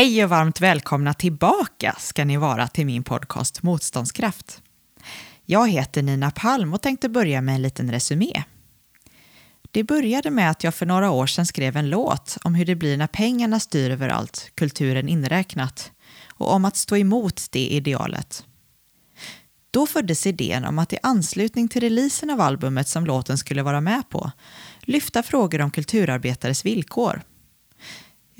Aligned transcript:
Hej 0.00 0.24
och 0.24 0.30
varmt 0.30 0.60
välkomna 0.60 1.14
tillbaka 1.14 1.96
ska 1.98 2.24
ni 2.24 2.36
vara 2.36 2.68
till 2.68 2.86
min 2.86 3.02
podcast 3.02 3.62
Motståndskraft. 3.62 4.62
Jag 5.44 5.70
heter 5.70 6.02
Nina 6.02 6.30
Palm 6.30 6.74
och 6.74 6.82
tänkte 6.82 7.08
börja 7.08 7.40
med 7.40 7.54
en 7.54 7.62
liten 7.62 7.92
resumé. 7.92 8.42
Det 9.70 9.84
började 9.84 10.30
med 10.30 10.50
att 10.50 10.64
jag 10.64 10.74
för 10.74 10.86
några 10.86 11.10
år 11.10 11.26
sedan 11.26 11.46
skrev 11.46 11.76
en 11.76 11.90
låt 11.90 12.36
om 12.44 12.54
hur 12.54 12.64
det 12.64 12.74
blir 12.74 12.96
när 12.96 13.06
pengarna 13.06 13.60
styr 13.60 13.90
överallt, 13.90 14.50
kulturen 14.54 15.08
inräknat, 15.08 15.92
och 16.28 16.52
om 16.52 16.64
att 16.64 16.76
stå 16.76 16.96
emot 16.96 17.46
det 17.50 17.66
idealet. 17.66 18.44
Då 19.70 19.86
föddes 19.86 20.26
idén 20.26 20.64
om 20.64 20.78
att 20.78 20.92
i 20.92 20.98
anslutning 21.02 21.68
till 21.68 21.80
releasen 21.80 22.30
av 22.30 22.40
albumet 22.40 22.88
som 22.88 23.06
låten 23.06 23.38
skulle 23.38 23.62
vara 23.62 23.80
med 23.80 24.08
på 24.08 24.30
lyfta 24.80 25.22
frågor 25.22 25.60
om 25.60 25.70
kulturarbetares 25.70 26.64
villkor. 26.64 27.22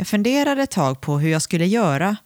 Jag 0.00 0.06
funderade 0.06 0.62
ett 0.62 0.70
tag 0.70 1.00
på 1.00 1.18
hur 1.18 1.30
jag 1.30 1.42
skulle 1.42 1.66
göra 1.66 2.16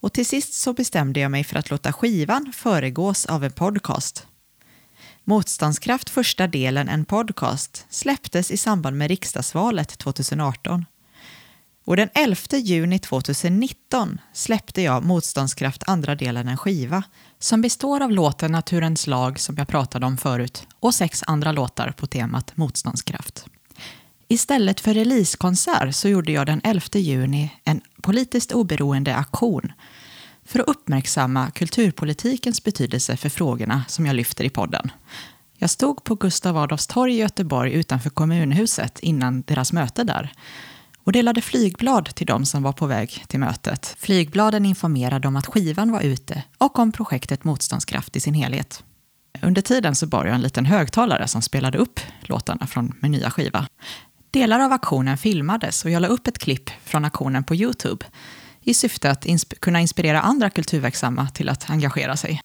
och 0.00 0.12
till 0.12 0.26
sist 0.26 0.54
så 0.54 0.72
bestämde 0.72 1.20
jag 1.20 1.30
mig 1.30 1.44
för 1.44 1.58
att 1.58 1.70
låta 1.70 1.92
skivan 1.92 2.52
föregås 2.56 3.26
av 3.26 3.44
en 3.44 3.52
podcast. 3.52 4.26
Motståndskraft 5.24 6.10
första 6.10 6.46
delen, 6.46 6.88
en 6.88 7.04
podcast, 7.04 7.86
släpptes 7.90 8.50
i 8.50 8.56
samband 8.56 8.96
med 8.96 9.08
riksdagsvalet 9.08 9.98
2018. 9.98 10.84
Och 11.84 11.96
den 11.96 12.08
11 12.14 12.36
juni 12.52 12.98
2019 12.98 14.20
släppte 14.32 14.82
jag 14.82 15.04
Motståndskraft 15.04 15.82
andra 15.86 16.14
delen, 16.14 16.48
en 16.48 16.56
skiva 16.56 17.02
som 17.38 17.60
består 17.60 18.02
av 18.02 18.10
låten 18.10 18.52
Naturens 18.52 19.06
lag 19.06 19.40
som 19.40 19.54
jag 19.58 19.68
pratade 19.68 20.06
om 20.06 20.16
förut 20.16 20.66
och 20.80 20.94
sex 20.94 21.22
andra 21.26 21.52
låtar 21.52 21.90
på 21.90 22.06
temat 22.06 22.56
motståndskraft. 22.56 23.46
Istället 24.28 24.80
för 24.80 24.94
releasekonsert 24.94 25.94
så 25.94 26.08
gjorde 26.08 26.32
jag 26.32 26.46
den 26.46 26.60
11 26.64 26.82
juni 26.92 27.52
en 27.64 27.80
politiskt 28.02 28.52
oberoende 28.52 29.14
aktion 29.14 29.72
för 30.44 30.60
att 30.60 30.68
uppmärksamma 30.68 31.50
kulturpolitikens 31.50 32.64
betydelse 32.64 33.16
för 33.16 33.28
frågorna 33.28 33.84
som 33.88 34.06
jag 34.06 34.16
lyfter 34.16 34.44
i 34.44 34.50
podden. 34.50 34.90
Jag 35.58 35.70
stod 35.70 36.04
på 36.04 36.14
Gustav 36.14 36.56
Adolfs 36.56 36.86
torg 36.86 37.14
i 37.14 37.18
Göteborg 37.18 37.72
utanför 37.72 38.10
kommunhuset 38.10 38.98
innan 38.98 39.42
deras 39.42 39.72
möte 39.72 40.04
där 40.04 40.32
och 41.04 41.12
delade 41.12 41.40
flygblad 41.40 42.14
till 42.14 42.26
de 42.26 42.46
som 42.46 42.62
var 42.62 42.72
på 42.72 42.86
väg 42.86 43.24
till 43.28 43.40
mötet. 43.40 43.96
Flygbladen 43.98 44.66
informerade 44.66 45.28
om 45.28 45.36
att 45.36 45.46
skivan 45.46 45.92
var 45.92 46.00
ute 46.00 46.42
och 46.58 46.78
om 46.78 46.92
projektet 46.92 47.44
Motståndskraft 47.44 48.16
i 48.16 48.20
sin 48.20 48.34
helhet. 48.34 48.84
Under 49.42 49.62
tiden 49.62 49.94
så 49.94 50.06
bar 50.06 50.24
jag 50.24 50.34
en 50.34 50.40
liten 50.40 50.66
högtalare 50.66 51.28
som 51.28 51.42
spelade 51.42 51.78
upp 51.78 52.00
låtarna 52.20 52.66
från 52.66 52.92
min 53.00 53.12
nya 53.12 53.30
skiva. 53.30 53.66
Delar 54.34 54.60
av 54.60 54.72
aktionen 54.72 55.18
filmades 55.18 55.84
och 55.84 55.90
jag 55.90 56.02
la 56.02 56.08
upp 56.08 56.26
ett 56.26 56.38
klipp 56.38 56.70
från 56.84 57.04
aktionen 57.04 57.44
på 57.44 57.54
Youtube 57.54 58.06
i 58.60 58.74
syfte 58.74 59.10
att 59.10 59.26
insp 59.26 59.60
kunna 59.60 59.80
inspirera 59.80 60.20
andra 60.20 60.50
kulturverksamma 60.50 61.28
till 61.28 61.48
att 61.48 61.70
engagera 61.70 62.16
sig. 62.16 62.40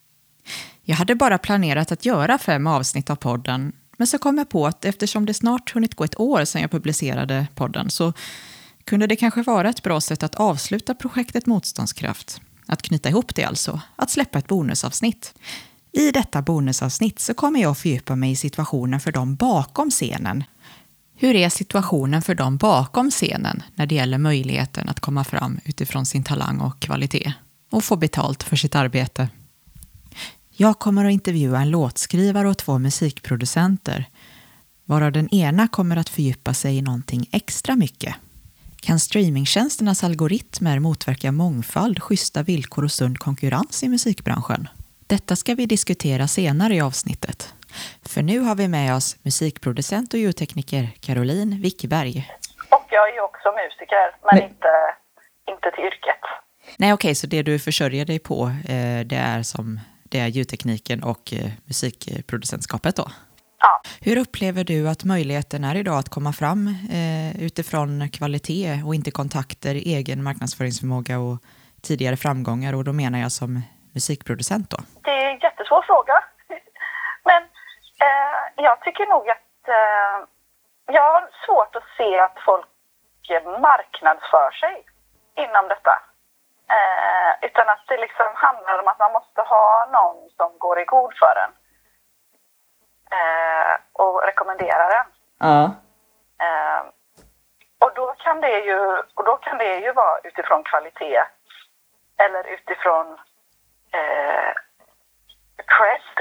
Jag 0.84 0.96
hade 0.96 1.16
bara 1.16 1.38
planerat 1.38 1.92
att 1.92 2.06
göra 2.06 2.38
fem 2.38 2.68
avsnitt 2.68 3.10
av 3.10 3.16
podden, 3.16 3.72
men 3.98 4.08
så 4.08 4.18
kom 4.18 4.38
jag 4.38 4.50
på 4.50 4.68
att 4.68 4.86
eftersom 4.86 5.26
det 5.26 5.34
snart 5.34 5.74
hunnit 5.74 5.96
gå 5.96 6.04
ett 6.04 6.20
år 6.20 6.46
sedan 6.46 6.62
jag 6.62 6.72
publicerade 6.72 7.48
podden 7.56 7.90
så 7.90 8.14
kunde 8.84 9.08
det 9.08 9.16
kanske 9.16 9.42
vara 9.42 9.70
ett 9.70 9.84
bra 9.84 10.02
sätt 10.02 10.24
att 10.24 10.36
avsluta 10.36 10.96
projektet 10.96 11.46
Motståndskraft. 11.46 12.42
Att 12.66 12.82
knyta 12.82 13.10
ihop 13.10 13.36
det 13.36 13.44
alltså, 13.44 13.82
att 13.96 14.10
släppa 14.10 14.40
ett 14.40 14.48
bonusavsnitt. 14.48 15.34
I 15.92 16.12
detta 16.12 16.42
bonusavsnitt 16.42 17.20
så 17.20 17.34
kommer 17.34 17.62
jag 17.62 17.72
att 17.72 17.80
fördjupa 17.80 18.16
mig 18.16 18.32
i 18.32 18.36
situationen 18.36 19.00
för 19.00 19.12
dem 19.12 19.36
bakom 19.36 19.90
scenen 19.90 20.44
hur 21.22 21.36
är 21.36 21.50
situationen 21.50 22.22
för 22.22 22.36
dem 22.36 22.58
bakom 22.58 23.12
scenen 23.12 23.64
när 23.76 23.86
det 23.86 23.96
gäller 23.96 24.18
möjligheten 24.18 24.90
att 24.90 25.00
komma 25.00 25.24
fram 25.24 25.60
utifrån 25.66 26.06
sin 26.06 26.24
talang 26.24 26.60
och 26.60 26.80
kvalitet 26.80 27.34
och 27.72 27.84
få 27.84 27.96
betalt 27.96 28.44
för 28.44 28.56
sitt 28.56 28.76
arbete? 28.76 29.30
Jag 30.52 30.80
kommer 30.80 31.06
att 31.06 31.12
intervjua 31.12 31.62
en 31.62 31.70
låtskrivare 31.70 32.50
och 32.50 32.58
två 32.58 32.80
musikproducenter 32.80 34.06
varav 34.86 35.12
den 35.12 35.34
ena 35.34 35.68
kommer 35.68 35.98
att 35.98 36.10
fördjupa 36.10 36.54
sig 36.54 36.78
i 36.78 36.82
någonting 36.82 37.30
extra 37.32 37.76
mycket. 37.76 38.16
Kan 38.76 39.00
streamingtjänsternas 39.00 40.04
algoritmer 40.04 40.80
motverka 40.80 41.32
mångfald, 41.32 42.04
schyssta 42.04 42.44
villkor 42.44 42.84
och 42.84 42.92
sund 42.92 43.20
konkurrens 43.20 43.84
i 43.84 43.90
musikbranschen? 43.90 44.68
Detta 45.08 45.36
ska 45.36 45.56
vi 45.56 45.66
diskutera 45.66 46.28
senare 46.28 46.76
i 46.76 46.82
avsnittet. 46.82 47.54
För 48.06 48.22
nu 48.22 48.40
har 48.40 48.56
vi 48.56 48.68
med 48.68 48.96
oss 48.96 49.18
musikproducent 49.24 50.14
och 50.14 50.20
ljudtekniker 50.20 50.90
Caroline 51.02 51.62
Wickberg. 51.62 52.32
Och 52.72 52.86
jag 52.90 53.16
är 53.16 53.22
också 53.22 53.52
musiker, 53.52 54.16
men, 54.24 54.40
men... 54.40 54.50
Inte, 54.50 54.72
inte 55.50 55.72
till 55.72 55.84
yrket. 55.84 56.24
Nej, 56.78 56.94
okej, 56.94 57.08
okay, 57.08 57.16
så 57.16 57.28
det 57.28 57.44
du 57.44 57.60
försörjer 57.60 58.06
dig 58.06 58.20
på, 58.20 58.44
eh, 58.46 59.06
det 59.06 59.16
är 59.16 59.44
som 59.44 59.80
det 60.04 60.20
är 60.20 60.28
ljudtekniken 60.28 61.04
och 61.04 61.34
eh, 61.34 61.52
musikproducentskapet 61.66 62.96
då? 62.96 63.08
Ja. 63.60 63.82
Hur 64.02 64.18
upplever 64.18 64.64
du 64.64 64.90
att 64.90 65.04
möjligheten 65.04 65.64
är 65.64 65.76
idag 65.76 65.98
att 65.98 66.10
komma 66.10 66.34
fram 66.34 66.68
eh, 66.92 67.44
utifrån 67.44 68.10
kvalitet 68.10 68.84
och 68.86 68.96
inte 68.96 69.12
kontakter, 69.12 69.76
egen 69.76 70.24
marknadsföringsförmåga 70.24 71.20
och 71.20 71.38
tidigare 71.82 72.18
framgångar? 72.18 72.74
Och 72.74 72.84
då 72.84 72.94
menar 72.94 73.20
jag 73.20 73.32
som 73.32 73.62
musikproducent 73.94 74.70
då. 74.70 74.78
Det 75.04 75.12
är 75.12 75.30
en 75.34 75.40
jättesvår 75.40 75.82
fråga. 75.82 76.14
Men 77.30 77.42
eh, 78.00 78.64
jag 78.64 78.82
tycker 78.82 79.06
nog 79.06 79.30
att 79.30 79.68
eh, 79.68 80.28
jag 80.86 81.14
har 81.14 81.30
svårt 81.46 81.76
att 81.76 81.90
se 81.98 82.20
att 82.20 82.40
folk 82.46 82.66
marknadsför 83.60 84.52
sig 84.52 84.86
inom 85.36 85.68
detta. 85.68 86.02
Eh, 86.70 87.46
utan 87.48 87.70
att 87.70 87.84
det 87.88 87.98
liksom 87.98 88.28
handlar 88.34 88.80
om 88.80 88.88
att 88.88 89.00
man 89.00 89.12
måste 89.12 89.42
ha 89.42 89.90
någon 89.92 90.30
som 90.38 90.58
går 90.58 90.80
i 90.80 90.86
god 90.86 91.14
för 91.14 91.36
en. 91.46 91.54
Eh, 93.20 93.78
och 93.94 94.24
rekommenderar 94.24 94.90
en. 95.00 95.08
Ja. 95.40 95.64
Eh, 96.46 96.84
och 97.80 97.92
då 97.96 98.14
kan 98.14 98.42
det 98.42 98.60
ju, 98.60 98.80
och 99.16 99.26
då 99.26 99.38
kan 99.38 99.58
det 99.58 99.76
ju 99.76 99.92
vara 99.94 100.20
utifrån 100.24 100.64
kvalitet 100.64 101.24
eller 102.18 102.44
utifrån 102.48 103.20
eh, 103.92 104.54
crest 105.66 106.20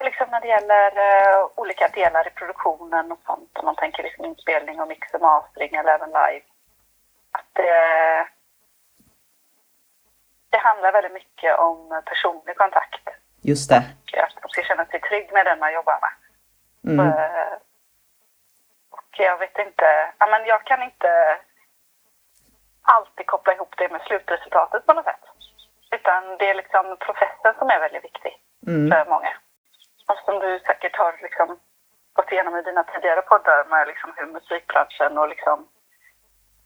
liksom 0.00 0.28
när 0.30 0.40
det 0.40 0.48
gäller 0.48 0.90
uh, 0.90 1.48
olika 1.54 1.88
delar 1.88 2.26
i 2.26 2.30
produktionen 2.30 3.12
och 3.12 3.18
sånt, 3.26 3.58
om 3.58 3.64
man 3.64 3.76
tänker 3.76 4.02
liksom 4.02 4.24
inspelning 4.24 4.80
och 4.80 4.88
mix 4.88 5.14
och 5.14 5.20
mastering 5.20 5.74
eller 5.74 5.94
även 5.94 6.08
live, 6.08 6.44
att 7.30 7.50
det, 7.52 8.28
det 10.50 10.58
handlar 10.58 10.92
väldigt 10.92 11.12
mycket 11.12 11.58
om 11.58 12.02
personlig 12.06 12.56
kontakt. 12.56 13.08
Just 13.42 13.70
det. 13.70 13.82
Och 14.12 14.18
att 14.18 14.42
man 14.42 14.50
ska 14.50 14.62
känna 14.62 14.84
sig 14.84 15.00
trygg 15.00 15.32
med 15.32 15.46
den 15.46 15.58
man 15.58 15.74
jobbar 15.74 15.98
med. 16.00 16.14
Mm. 16.92 17.06
Uh, 17.06 17.54
och 18.90 19.10
jag 19.18 19.38
vet 19.38 19.58
inte, 19.58 20.12
ja, 20.18 20.26
men 20.26 20.46
jag 20.46 20.64
kan 20.64 20.82
inte 20.82 21.38
alltid 22.82 23.26
koppla 23.26 23.54
ihop 23.54 23.74
det 23.76 23.88
med 23.88 24.00
slutresultatet 24.00 24.86
på 24.86 24.92
något 24.92 25.04
sätt. 25.04 25.24
Utan 25.90 26.36
det 26.38 26.50
är 26.50 26.54
liksom 26.54 26.96
processen 27.00 27.54
som 27.58 27.68
är 27.70 27.80
väldigt 27.80 28.04
viktig 28.04 28.36
mm. 28.66 28.90
för 28.90 29.10
många 29.10 29.28
och 30.06 30.18
som 30.24 30.38
du 30.38 30.58
säkert 30.58 30.96
har 30.96 31.18
liksom 31.22 31.60
gått 32.12 32.32
igenom 32.32 32.56
i 32.56 32.62
dina 32.62 32.84
tidigare 32.84 33.22
poddar 33.22 33.64
med 33.64 33.86
liksom 33.86 34.12
hur 34.16 34.26
musikbranschen 34.26 35.18
och 35.18 35.28
liksom 35.28 35.68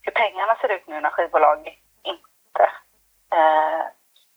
hur 0.03 0.13
pengarna 0.13 0.55
ser 0.57 0.69
ut 0.69 0.87
nu 0.87 1.01
när 1.01 1.11
skivbolag 1.11 1.79
inte 2.03 2.65
eh, 3.33 3.81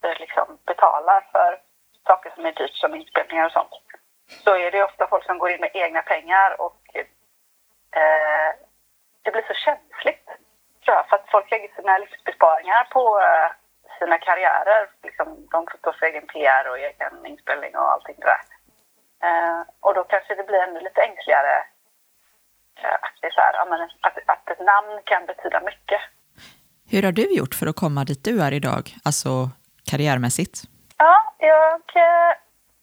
eh 0.02 0.18
liksom 0.18 0.58
betalar 0.66 1.20
för 1.32 1.60
saker 2.06 2.30
som 2.30 2.46
är 2.46 2.52
dyrt 2.52 2.74
som 2.74 2.94
inspelningar 2.94 3.46
och 3.46 3.52
sånt. 3.52 3.70
Så 4.44 4.56
är 4.56 4.70
det 4.70 4.84
ofta 4.84 5.06
folk 5.06 5.24
som 5.24 5.38
går 5.38 5.50
in 5.50 5.60
med 5.60 5.70
egna 5.74 6.02
pengar 6.02 6.60
och 6.60 6.80
eh, 6.94 8.54
det 9.22 9.30
blir 9.30 9.44
så 9.48 9.54
känsligt 9.54 10.28
tror 10.84 10.96
jag, 10.96 11.08
för 11.08 11.16
att 11.16 11.30
folk 11.30 11.50
lägger 11.50 11.68
sina 11.68 11.98
livsbesparingar 11.98 12.84
på 12.84 13.20
eh, 13.20 13.50
sina 13.98 14.18
karriärer. 14.18 14.88
Liksom, 15.02 15.48
de 15.50 15.66
får 15.66 15.78
stå 15.78 15.92
för 15.92 16.06
egen 16.06 16.26
PR 16.26 16.68
och 16.70 16.78
egen 16.78 17.26
inspelning 17.26 17.76
och 17.76 17.92
allting 17.92 18.16
det 18.18 18.26
där. 18.26 18.53
Eh, 19.24 19.60
och 19.80 19.94
då 19.94 20.04
kanske 20.04 20.34
det 20.34 20.46
blir 20.46 20.62
ännu 20.62 20.80
lite 20.80 21.00
ängsligare 21.02 21.56
eh, 22.82 22.94
att, 23.04 23.16
det 23.20 23.32
så 23.32 23.40
här, 23.40 23.54
att, 24.00 24.18
att 24.26 24.50
ett 24.50 24.60
namn 24.60 25.00
kan 25.04 25.26
betyda 25.26 25.60
mycket. 25.60 26.00
Hur 26.90 27.02
har 27.02 27.12
du 27.12 27.36
gjort 27.36 27.54
för 27.54 27.66
att 27.66 27.76
komma 27.76 28.04
dit 28.04 28.24
du 28.24 28.42
är 28.42 28.52
idag, 28.52 28.84
alltså 29.04 29.30
karriärmässigt? 29.90 30.56
Ja, 30.98 31.34
jag, 31.38 31.82
eh, 31.94 32.32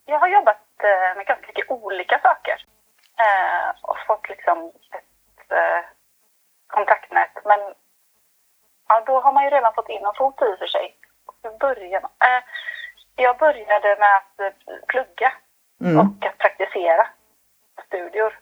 jag 0.04 0.18
har 0.18 0.28
jobbat 0.28 0.58
med 1.16 1.26
ganska 1.26 1.46
mycket 1.46 1.70
olika 1.70 2.18
saker 2.18 2.64
och 3.82 3.96
fått 4.06 4.28
liksom 4.28 4.72
ett 4.92 5.52
kontaktnät. 6.66 7.34
Men 7.44 7.60
ja, 8.88 9.02
då 9.06 9.20
har 9.20 9.32
man 9.32 9.44
ju 9.44 9.50
redan 9.50 9.74
fått 9.74 9.88
in 9.88 10.04
en 10.06 10.14
fot 10.18 10.42
i 10.42 10.56
för 10.58 10.66
sig. 10.66 10.96
början, 11.60 12.02
jag 13.16 13.38
började 13.38 13.96
med 13.98 14.16
att 14.16 14.54
plugga 14.88 15.32
Mm. 15.82 15.98
Och 15.98 16.26
att 16.26 16.38
praktisera 16.38 17.08
studior. 17.86 18.38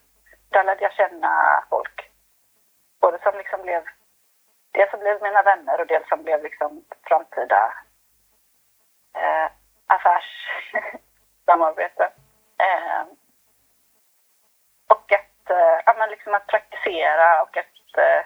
Där 0.49 0.65
lärde 0.65 0.83
jag 0.83 0.93
känna 0.93 1.65
folk. 1.71 2.11
Både 3.01 3.19
som 3.23 3.39
liksom 3.39 3.63
blev 3.63 3.83
dels 4.73 4.91
som 4.91 5.01
blev 5.01 5.23
mina 5.23 5.43
vänner 5.43 5.81
och 5.81 5.87
dels 5.87 6.09
som 6.09 6.23
blev 6.23 6.43
liksom 6.43 6.85
framtida 7.03 7.75
eh, 9.17 9.51
affärssamarbete. 9.87 12.13
Eh, 12.61 13.03
och 14.89 15.13
att, 15.13 15.51
eh, 15.51 15.81
ja, 15.87 15.95
men 15.99 16.11
liksom 16.11 16.35
att 16.35 16.47
praktisera 16.47 17.43
och 17.43 17.57
att 17.57 17.99
eh, 17.99 18.25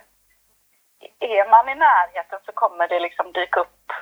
är 1.18 1.50
man 1.50 1.68
i 1.68 1.74
närheten 1.74 2.38
så 2.46 2.52
kommer 2.52 2.88
det 2.88 3.00
liksom 3.00 3.32
dyka 3.32 3.60
upp 3.60 3.92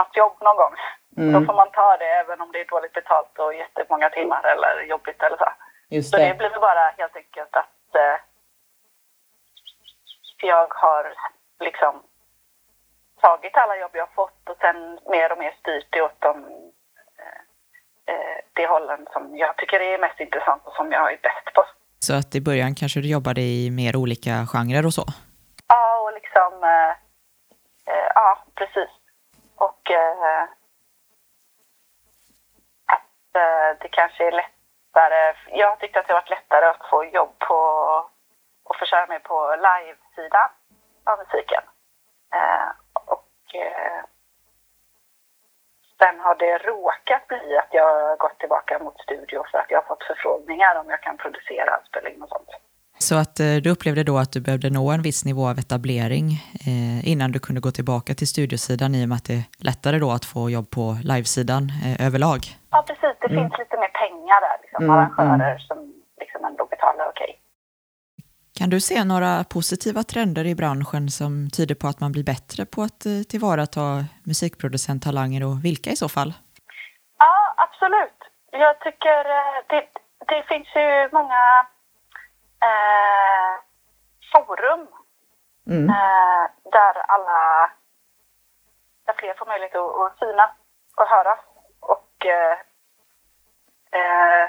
något 0.00 0.16
jobb 0.22 0.36
någon 0.46 0.58
gång. 0.62 0.74
Mm. 1.16 1.32
Då 1.32 1.38
får 1.46 1.56
man 1.62 1.70
ta 1.80 1.96
det 2.02 2.10
även 2.22 2.40
om 2.40 2.48
det 2.52 2.60
är 2.60 2.68
dåligt 2.74 2.96
betalt 3.00 3.38
och 3.44 3.54
jättemånga 3.54 4.08
timmar 4.18 4.42
eller 4.52 4.72
jobbigt 4.92 5.22
eller 5.22 5.36
så. 5.36 5.50
Just 5.96 6.12
det. 6.12 6.18
Så 6.18 6.24
det 6.24 6.38
blir 6.38 6.60
bara 6.68 6.84
helt 7.00 7.16
enkelt 7.16 7.54
att 7.62 7.94
eh, 8.04 8.16
jag 10.42 10.66
har 10.84 11.14
liksom 11.60 12.02
tagit 13.20 13.56
alla 13.56 13.76
jobb 13.76 13.90
jag 13.94 14.14
fått 14.14 14.48
och 14.50 14.56
sen 14.60 14.98
mer 15.14 15.32
och 15.32 15.38
mer 15.38 15.54
styrt 15.60 15.86
det 15.90 16.02
åt 16.02 16.20
de, 16.20 16.34
eh, 17.22 17.40
eh, 18.14 18.38
de 18.52 18.66
hållen 18.66 19.06
som 19.12 19.36
jag 19.36 19.56
tycker 19.56 19.80
är 19.80 19.98
mest 19.98 20.20
intressant 20.20 20.62
och 20.64 20.74
som 20.74 20.92
jag 20.92 21.12
är 21.12 21.18
bäst 21.22 21.54
på. 21.54 21.64
Så 21.98 22.14
att 22.14 22.34
i 22.34 22.40
början 22.40 22.74
kanske 22.74 23.00
du 23.00 23.08
jobbade 23.08 23.40
i 23.40 23.70
mer 23.70 23.96
olika 23.96 24.30
genrer 24.52 24.86
och 24.86 24.94
så? 24.94 25.04
Ja, 25.68 25.98
och 26.04 26.12
liksom... 26.12 26.52
Eh, 26.74 26.90
eh, 27.94 28.08
ja, 28.14 28.38
precis. 28.54 28.90
Och 29.60 29.90
eh, 29.90 30.42
att 32.86 33.34
eh, 33.34 33.78
det 33.80 33.88
kanske 33.88 34.26
är 34.26 34.32
lättare... 34.32 35.34
Jag 35.46 35.80
tyckte 35.80 36.00
att 36.00 36.06
det 36.06 36.12
varit 36.14 36.30
lättare 36.30 36.66
att 36.66 36.88
få 36.90 37.04
jobb 37.04 37.38
på 37.38 37.54
och 38.64 38.76
försörja 38.76 39.06
mig 39.06 39.20
på 39.20 39.56
live-sidan 39.56 40.50
av 41.04 41.18
musiken. 41.18 41.62
Eh, 42.34 42.68
och 42.94 43.54
eh, 43.54 44.04
sen 45.98 46.20
har 46.20 46.34
det 46.34 46.58
råkat 46.58 47.28
bli 47.28 47.58
att 47.58 47.74
jag 47.74 47.84
har 47.84 48.16
gått 48.16 48.38
tillbaka 48.38 48.78
mot 48.78 49.00
studio 49.00 49.44
för 49.50 49.58
att 49.58 49.70
jag 49.70 49.78
har 49.78 49.86
fått 49.88 50.04
förfrågningar 50.04 50.76
om 50.76 50.90
jag 50.90 51.02
kan 51.02 51.16
producera, 51.16 51.80
spela 51.88 52.08
in 52.08 52.22
och 52.22 52.28
sånt. 52.28 52.50
Så 53.02 53.14
att 53.16 53.40
eh, 53.40 53.56
du 53.64 53.70
upplevde 53.70 54.02
då 54.04 54.18
att 54.18 54.32
du 54.32 54.40
behövde 54.40 54.70
nå 54.70 54.90
en 54.90 55.02
viss 55.02 55.24
nivå 55.24 55.48
av 55.48 55.58
etablering 55.58 56.26
eh, 56.66 57.08
innan 57.12 57.32
du 57.32 57.38
kunde 57.38 57.60
gå 57.60 57.70
tillbaka 57.70 58.14
till 58.14 58.28
studiosidan 58.28 58.94
i 58.94 59.04
och 59.04 59.08
med 59.08 59.16
att 59.16 59.24
det 59.24 59.34
är 59.34 59.44
lättare 59.58 59.98
då 59.98 60.10
att 60.10 60.24
få 60.24 60.50
jobb 60.50 60.70
på 60.70 60.96
livesidan 61.02 61.72
eh, 61.84 62.06
överlag? 62.06 62.40
Ja, 62.70 62.84
precis. 62.86 63.16
Det 63.20 63.30
mm. 63.30 63.36
finns 63.38 63.58
lite 63.58 63.76
mer 63.82 63.92
pengar 64.02 64.38
där, 64.46 64.56
liksom, 64.62 64.84
mm, 64.84 64.96
arrangörer 64.96 65.50
mm. 65.50 65.58
som 65.58 65.78
liksom 66.20 66.44
ändå 66.44 66.66
betalar 66.66 67.04
okej. 67.08 67.24
Okay. 67.24 67.36
Kan 68.58 68.70
du 68.70 68.80
se 68.80 69.04
några 69.04 69.44
positiva 69.44 70.02
trender 70.02 70.46
i 70.46 70.54
branschen 70.54 71.10
som 71.10 71.50
tyder 71.50 71.74
på 71.74 71.86
att 71.88 72.00
man 72.00 72.12
blir 72.12 72.24
bättre 72.24 72.66
på 72.66 72.82
att 72.82 73.06
eh, 73.06 73.22
tillvarata 73.30 74.04
musikproducenttalanger 74.24 75.42
och 75.44 75.64
vilka 75.64 75.90
i 75.90 75.96
så 75.96 76.08
fall? 76.08 76.32
Ja, 77.18 77.34
absolut. 77.64 78.20
Jag 78.64 78.80
tycker 78.80 79.18
eh, 79.38 79.56
det, 79.70 79.82
det 80.30 80.42
finns 80.50 80.68
ju 80.76 81.08
många 81.12 81.42
eh, 82.68 83.52
forum 84.32 84.88
mm. 85.66 85.90
eh, 85.90 86.44
där 86.72 86.94
alla, 87.14 87.70
där 89.06 89.14
fler 89.18 89.34
får 89.34 89.46
möjlighet 89.46 89.74
att, 89.76 90.00
att 90.00 90.18
synas 90.18 90.50
och 90.96 91.08
höras. 91.08 91.40
Och 91.80 92.26
eh, 92.26 92.56
eh, 93.98 94.48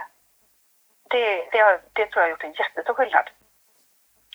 det, 1.09 1.49
det, 1.51 1.59
har, 1.59 1.81
det 1.93 2.05
tror 2.05 2.21
jag 2.21 2.23
har 2.23 2.29
gjort 2.29 2.43
en 2.43 2.53
jättestor 2.53 2.93
skillnad. 2.93 3.29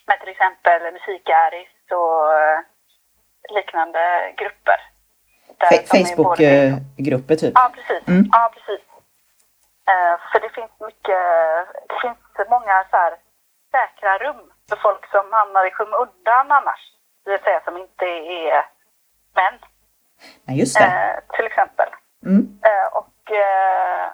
Med 0.07 0.21
till 0.21 0.29
exempel 0.29 0.93
Musikäris 0.93 1.69
och 1.91 2.35
eh, 2.35 2.61
liknande 3.49 4.33
grupper. 4.37 4.81
Facebookgrupper 5.91 7.37
typ? 7.37 7.53
Ja, 7.55 7.73
precis. 7.75 8.09
Mm. 8.09 8.25
Ja, 8.33 8.53
precis. 8.55 8.87
För 10.33 10.41
det 10.41 10.51
finns 10.51 10.71
mycket, 10.81 11.25
det 11.89 11.99
finns 12.03 12.49
många 12.49 12.85
så 12.91 12.97
här 12.97 13.17
säkra 13.77 14.19
rum 14.19 14.53
för 14.69 14.77
folk 14.77 15.11
som 15.11 15.33
hamnar 15.33 15.67
i 15.67 15.71
skymundan 15.71 16.53
annars. 16.53 16.93
Det 17.25 17.31
vill 17.31 17.41
säga 17.41 17.61
som 17.65 17.77
inte 17.77 18.05
är 18.05 18.67
män. 19.35 19.59
Ja, 20.45 20.53
just 20.53 20.79
det. 20.79 20.85
Eh, 20.85 21.37
till 21.37 21.47
exempel. 21.47 21.89
Mm. 22.27 22.61
Eh, 22.69 22.87
och 23.01 23.31
eh, 23.31 24.07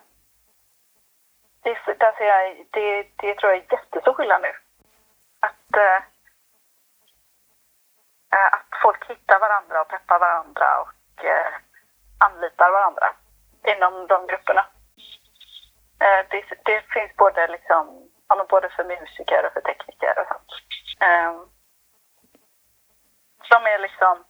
det, 1.62 1.98
där 1.98 2.12
ser 2.18 2.24
jag, 2.24 2.66
det, 2.70 3.06
det 3.16 3.34
tror 3.34 3.52
jag 3.52 3.62
är 3.62 3.72
jättestor 3.72 4.14
skillnad 4.14 4.42
nu. 4.42 4.52
Att, 5.40 5.76
eh, 5.76 6.00
eh, 8.34 8.48
att 8.52 8.72
folk 8.82 9.10
hittar 9.10 9.40
varandra 9.40 9.80
och 9.80 9.88
peppar 9.88 10.18
varandra 10.18 10.80
och 10.80 11.24
eh, 11.24 11.52
anlitar 12.18 12.70
varandra 12.72 13.14
inom 13.64 14.06
de 14.06 14.26
grupperna. 14.26 14.66
det, 16.30 16.44
det 16.64 16.80
finns 16.94 17.16
både 17.16 17.48
liksom 17.48 18.11
ja, 18.38 18.46
både 18.48 18.68
för 18.68 18.84
musiker 18.84 19.46
och 19.46 19.52
för 19.52 19.60
tekniker 19.60 20.18
och 20.18 20.26
sånt. 20.26 20.50
Eh, 21.00 21.32
som 23.42 23.66
är 23.66 23.78
liksom, 23.78 24.24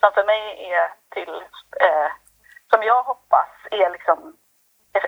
som 0.00 0.12
för 0.12 0.24
mig 0.24 0.72
är 0.72 0.94
till, 1.08 1.34
eh, 1.80 2.10
som 2.70 2.82
jag 2.82 3.02
hoppas 3.02 3.48
är 3.70 3.90
liksom 3.90 4.36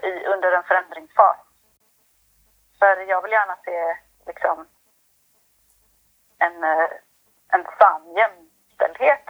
i, 0.03 0.27
under 0.27 0.53
en 0.53 0.65
förändringsfas. 0.65 1.37
För 2.79 2.97
jag 2.97 3.23
vill 3.23 3.33
gärna 3.33 3.57
se 3.65 3.97
liksom 4.27 4.69
en, 6.39 6.65
eh, 6.65 6.89
en 7.49 7.67
sann 7.79 8.15
jämställdhet 8.17 9.27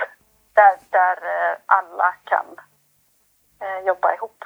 där, 0.54 0.78
där 0.90 1.16
eh, 1.24 1.58
alla 1.66 2.12
kan 2.24 2.60
eh, 3.60 3.78
jobba 3.78 4.14
ihop. 4.14 4.44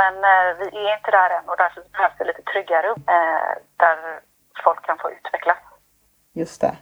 Men 0.00 0.14
eh, 0.14 0.56
vi 0.58 0.88
är 0.88 0.96
inte 0.96 1.10
där 1.10 1.30
än 1.30 1.48
och 1.48 1.56
därför 1.56 1.82
behövs 1.92 2.18
det 2.18 2.24
lite 2.24 2.42
tryggare 2.42 2.86
rum 2.86 3.04
eh, 3.08 3.52
där 3.76 4.20
folk 4.64 4.86
kan 4.86 4.98
få 4.98 5.10
utvecklas. 5.10 5.58
Just 6.32 6.60
det. 6.60 6.76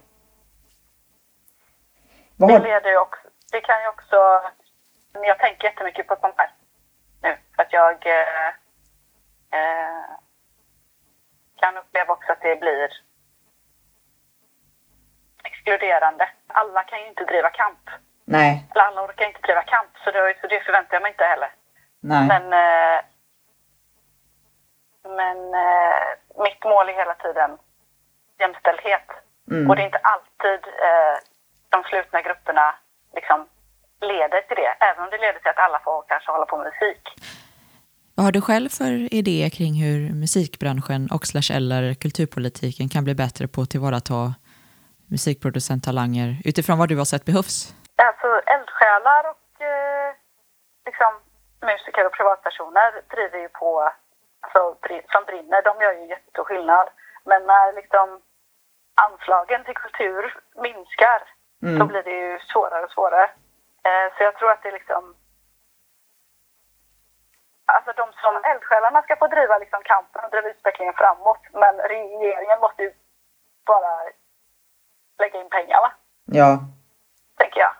Vad 2.37 2.49
det 2.49 2.59
leder 2.59 2.89
ju 2.89 2.97
också, 2.97 3.27
det 3.51 3.61
kan 3.61 3.81
ju 3.81 3.87
också, 3.87 4.17
jag 5.13 5.39
tänker 5.39 5.67
jättemycket 5.67 6.07
på 6.07 6.15
sånt 6.21 6.35
här 6.37 6.51
nu 7.21 7.37
för 7.55 7.63
att 7.63 7.73
jag 7.73 8.05
eh, 8.05 8.47
eh, 9.57 10.09
kan 11.55 11.77
uppleva 11.77 12.13
också 12.13 12.31
att 12.31 12.41
det 12.41 12.59
blir 12.59 12.89
exkluderande. 15.43 16.29
Alla 16.47 16.83
kan 16.83 16.99
ju 16.99 17.07
inte 17.07 17.23
driva 17.25 17.49
kamp. 17.49 17.89
Nej. 18.25 18.67
Eller 18.71 18.83
alla 18.83 19.05
orkar 19.05 19.25
inte 19.25 19.41
driva 19.41 19.63
kamp, 19.63 19.91
så 20.03 20.11
det, 20.11 20.37
så 20.41 20.47
det 20.47 20.59
förväntar 20.59 20.95
jag 20.95 21.01
mig 21.01 21.11
inte 21.11 21.23
heller. 21.23 21.51
Nej. 22.07 22.27
Men, 22.27 22.43
eh, 22.63 22.99
men 25.19 25.37
eh, 25.65 26.03
mitt 26.45 26.63
mål 26.63 26.89
är 26.89 26.93
hela 26.93 27.13
tiden 27.13 27.51
jämställdhet. 28.39 29.07
Mm. 29.51 29.69
Och 29.69 29.75
det 29.75 29.81
är 29.81 29.85
inte 29.85 30.07
alltid 30.13 30.61
eh, 30.87 31.15
de 31.69 31.83
slutna 31.83 32.21
grupperna 32.21 32.75
liksom 33.15 33.47
leder 34.01 34.41
till 34.41 34.55
det, 34.55 34.73
även 34.89 35.03
om 35.03 35.09
det 35.09 35.17
leder 35.17 35.39
till 35.39 35.49
att 35.49 35.65
alla 35.65 35.79
får 35.79 36.03
kanske 36.07 36.31
hålla 36.31 36.45
på 36.45 36.57
med 36.57 36.65
musik. 36.65 37.03
Vad 38.15 38.25
har 38.25 38.31
du 38.31 38.41
själv 38.41 38.69
för 38.69 39.13
idéer 39.13 39.49
kring 39.49 39.73
hur 39.83 40.13
musikbranschen 40.13 41.09
och 41.11 41.25
slash 41.25 41.49
eller 41.57 41.93
kulturpolitiken 41.93 42.89
kan 42.89 43.03
bli 43.03 43.15
bättre 43.15 43.47
på 43.47 43.61
att 43.61 43.69
tillvarata 43.69 44.33
musikproducenttalanger 45.09 46.41
utifrån 46.45 46.77
vad 46.77 46.89
du 46.89 46.97
har 46.97 47.05
sett 47.05 47.25
behövs? 47.25 47.75
Alltså 47.95 48.27
eldsjälar 48.53 49.23
och 49.31 49.61
eh, 49.61 50.09
liksom 50.85 51.11
musiker 51.61 52.05
och 52.05 52.13
privatpersoner 52.13 53.01
driver 53.09 53.39
ju 53.39 53.49
på, 53.49 53.91
alltså, 54.39 54.75
som 55.11 55.23
brinner, 55.25 55.61
de 55.61 55.81
gör 55.81 55.93
ju 55.93 56.05
jättestor 56.05 56.43
skillnad. 56.43 56.89
Men 57.25 57.45
när 57.45 57.73
liksom 57.73 58.21
anslagen 58.95 59.63
till 59.63 59.75
kultur 59.75 60.39
minskar, 60.55 61.21
mm. 61.63 61.79
då 61.79 61.85
blir 61.85 62.03
det 62.03 62.17
ju 62.25 62.39
svårare 62.39 62.83
och 62.85 62.91
svårare. 62.91 63.29
Eh, 63.87 64.07
så 64.17 64.23
jag 64.23 64.35
tror 64.35 64.51
att 64.51 64.63
det 64.63 64.69
är 64.69 64.79
liksom 64.81 65.15
Alltså 67.69 67.91
de 68.01 68.13
som 68.13 68.35
eldsjälarna 68.51 69.01
ska 69.01 69.15
få 69.15 69.27
driva 69.27 69.57
liksom 69.57 69.81
kampen 69.83 70.23
och 70.23 70.31
driva 70.31 70.49
utvecklingen 70.49 70.93
framåt. 70.93 71.43
Men 71.53 71.75
regeringen 71.75 72.59
måste 72.59 72.83
ju 72.83 72.93
bara 73.65 73.93
lägga 75.19 75.41
in 75.41 75.49
pengarna. 75.49 75.91
Ja. 76.25 76.59
Tänker 77.37 77.59
jag. 77.59 77.73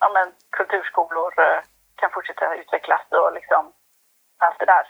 Ja 0.00 0.10
men 0.14 0.32
kulturskolor, 0.50 1.40
eh, 1.40 1.60
kan 2.00 2.10
fortsätta 2.14 2.54
utvecklas 2.54 3.02
och 3.10 3.32
liksom 3.34 3.72
allt 4.38 4.58
det 4.58 4.66
där. 4.66 4.86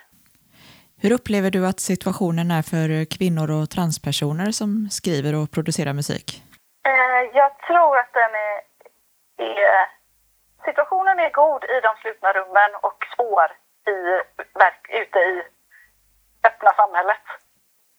Hur 1.01 1.11
upplever 1.11 1.51
du 1.51 1.67
att 1.67 1.79
situationen 1.79 2.51
är 2.51 2.61
för 2.73 2.87
kvinnor 3.17 3.49
och 3.57 3.69
transpersoner 3.69 4.51
som 4.51 4.69
skriver 4.97 5.33
och 5.39 5.51
producerar 5.55 5.93
musik? 5.93 6.27
Eh, 6.91 7.21
jag 7.39 7.51
tror 7.67 7.97
att 7.97 8.13
den 8.13 8.31
är, 8.47 8.57
är, 9.37 9.87
Situationen 10.65 11.19
är 11.19 11.29
god 11.29 11.63
i 11.63 11.77
de 11.87 11.91
slutna 12.01 12.29
rummen 12.33 12.71
och 12.87 12.99
svår 13.15 13.47
i, 13.93 13.97
ute 15.01 15.19
i 15.19 15.43
öppna 16.47 16.71
samhället. 16.73 17.25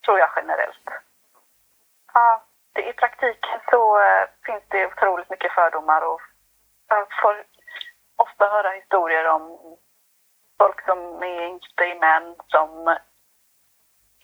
Tror 0.04 0.18
jag 0.18 0.30
generellt. 0.36 0.86
Ja, 2.14 2.44
i 2.90 2.92
praktiken 2.92 3.58
så 3.70 4.00
eh, 4.00 4.24
finns 4.46 4.64
det 4.68 4.86
otroligt 4.86 5.30
mycket 5.30 5.52
fördomar 5.52 6.00
och 6.00 6.20
ofta 8.16 8.48
höra 8.48 8.70
historier 8.70 9.28
om 9.28 9.42
folk 10.58 10.84
som 10.84 11.22
är 11.22 11.46
inte 11.46 11.84
i 11.84 11.94
män 11.94 12.34
som 12.46 12.96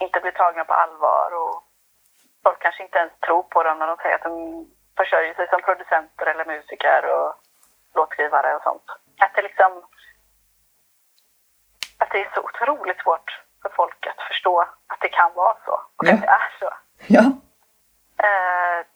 inte 0.00 0.20
blir 0.20 0.32
tagna 0.32 0.64
på 0.64 0.72
allvar 0.74 1.30
och 1.34 1.62
folk 2.42 2.58
kanske 2.62 2.82
inte 2.82 2.98
ens 2.98 3.12
tror 3.26 3.42
på 3.42 3.62
dem 3.62 3.78
när 3.78 3.86
de 3.86 3.96
säger 3.96 4.14
att 4.14 4.22
de 4.22 4.66
försörjer 4.96 5.34
sig 5.34 5.48
som 5.48 5.62
producenter 5.62 6.26
eller 6.26 6.44
musiker 6.44 7.02
och 7.16 7.34
låtskrivare 7.94 8.56
och 8.56 8.62
sånt. 8.62 8.84
Att 9.20 9.34
det 9.34 9.42
liksom 9.42 9.82
att 11.98 12.10
det 12.10 12.20
är 12.24 12.30
så 12.34 12.40
otroligt 12.42 13.02
svårt 13.02 13.42
för 13.62 13.68
folk 13.68 14.06
att 14.06 14.22
förstå 14.28 14.60
att 14.60 15.00
det 15.00 15.08
kan 15.08 15.32
vara 15.34 15.56
så 15.64 15.72
och 15.72 16.06
Ja. 16.06 16.14
att 16.14 16.20
det 16.20 16.26
är 16.26 16.56
så. 16.60 16.70
Ja. 17.06 17.22
Eh, 18.26 18.86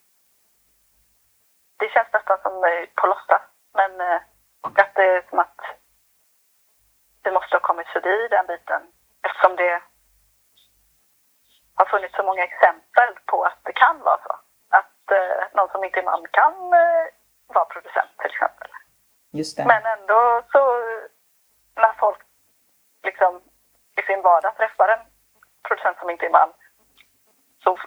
det 1.79 1.89
känns 1.89 2.09
nästan 2.13 2.39
som 2.43 2.53
på 2.95 3.07
låtsas. 3.07 3.43
Men, 3.75 4.01
eh, 4.01 4.21
och 4.67 4.79
att 4.79 4.95
det 4.95 5.05
är 5.17 5.23
som 5.31 5.39
att 5.39 5.61
vi 7.25 7.31
måste 7.31 7.57
ha 7.57 7.61
kommit 7.61 7.89
förbi 7.89 8.29
den 8.31 8.47
biten 8.47 8.83
eftersom 9.27 9.57
det 9.57 9.83
har 11.75 11.87
funnits 11.87 12.17
så 12.17 12.23
många 12.23 12.45
exempel 12.45 13.09
på 13.27 13.45
att 13.45 13.61
det 13.65 13.73
kan 13.73 13.97
vara 14.01 14.21
så. 14.27 14.35
Att 14.79 15.11
eh, 15.11 15.43
någon 15.57 15.69
som 15.69 15.85
inte 15.85 16.01
är 16.01 16.05
man 16.05 16.25
kan 16.31 16.55
eh, 16.83 17.07
vara 17.47 17.65
producent 17.65 18.13
till 18.19 18.31
exempel. 18.31 18.69
Just 19.33 19.57
det. 19.57 19.65
Men 19.65 19.83
ändå 19.99 20.43
så 20.53 20.63
när 21.83 21.93
folk 21.99 22.21
liksom 23.03 23.43
i 24.01 24.03
sin 24.03 24.23
vardag 24.23 24.57
träffar 24.57 24.89
en 24.89 25.05
producent 25.69 25.99
som 25.99 26.11
inte 26.11 26.27
är 26.27 26.31
man 26.31 26.53
så 27.65 27.79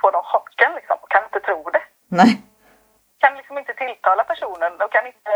får 0.00 0.12
de 0.12 0.22
chocken 0.22 0.72
liksom 0.74 0.98
och 1.02 1.10
kan 1.10 1.24
inte 1.24 1.40
tro 1.40 1.70
det. 1.70 1.82
Nej. 2.08 2.42
Kan 3.18 3.36
liksom 3.36 3.58
inte 3.58 3.74
tilltala 3.74 4.24
personen 4.24 4.80
och 4.82 4.92
kan 4.92 5.06
inte 5.06 5.30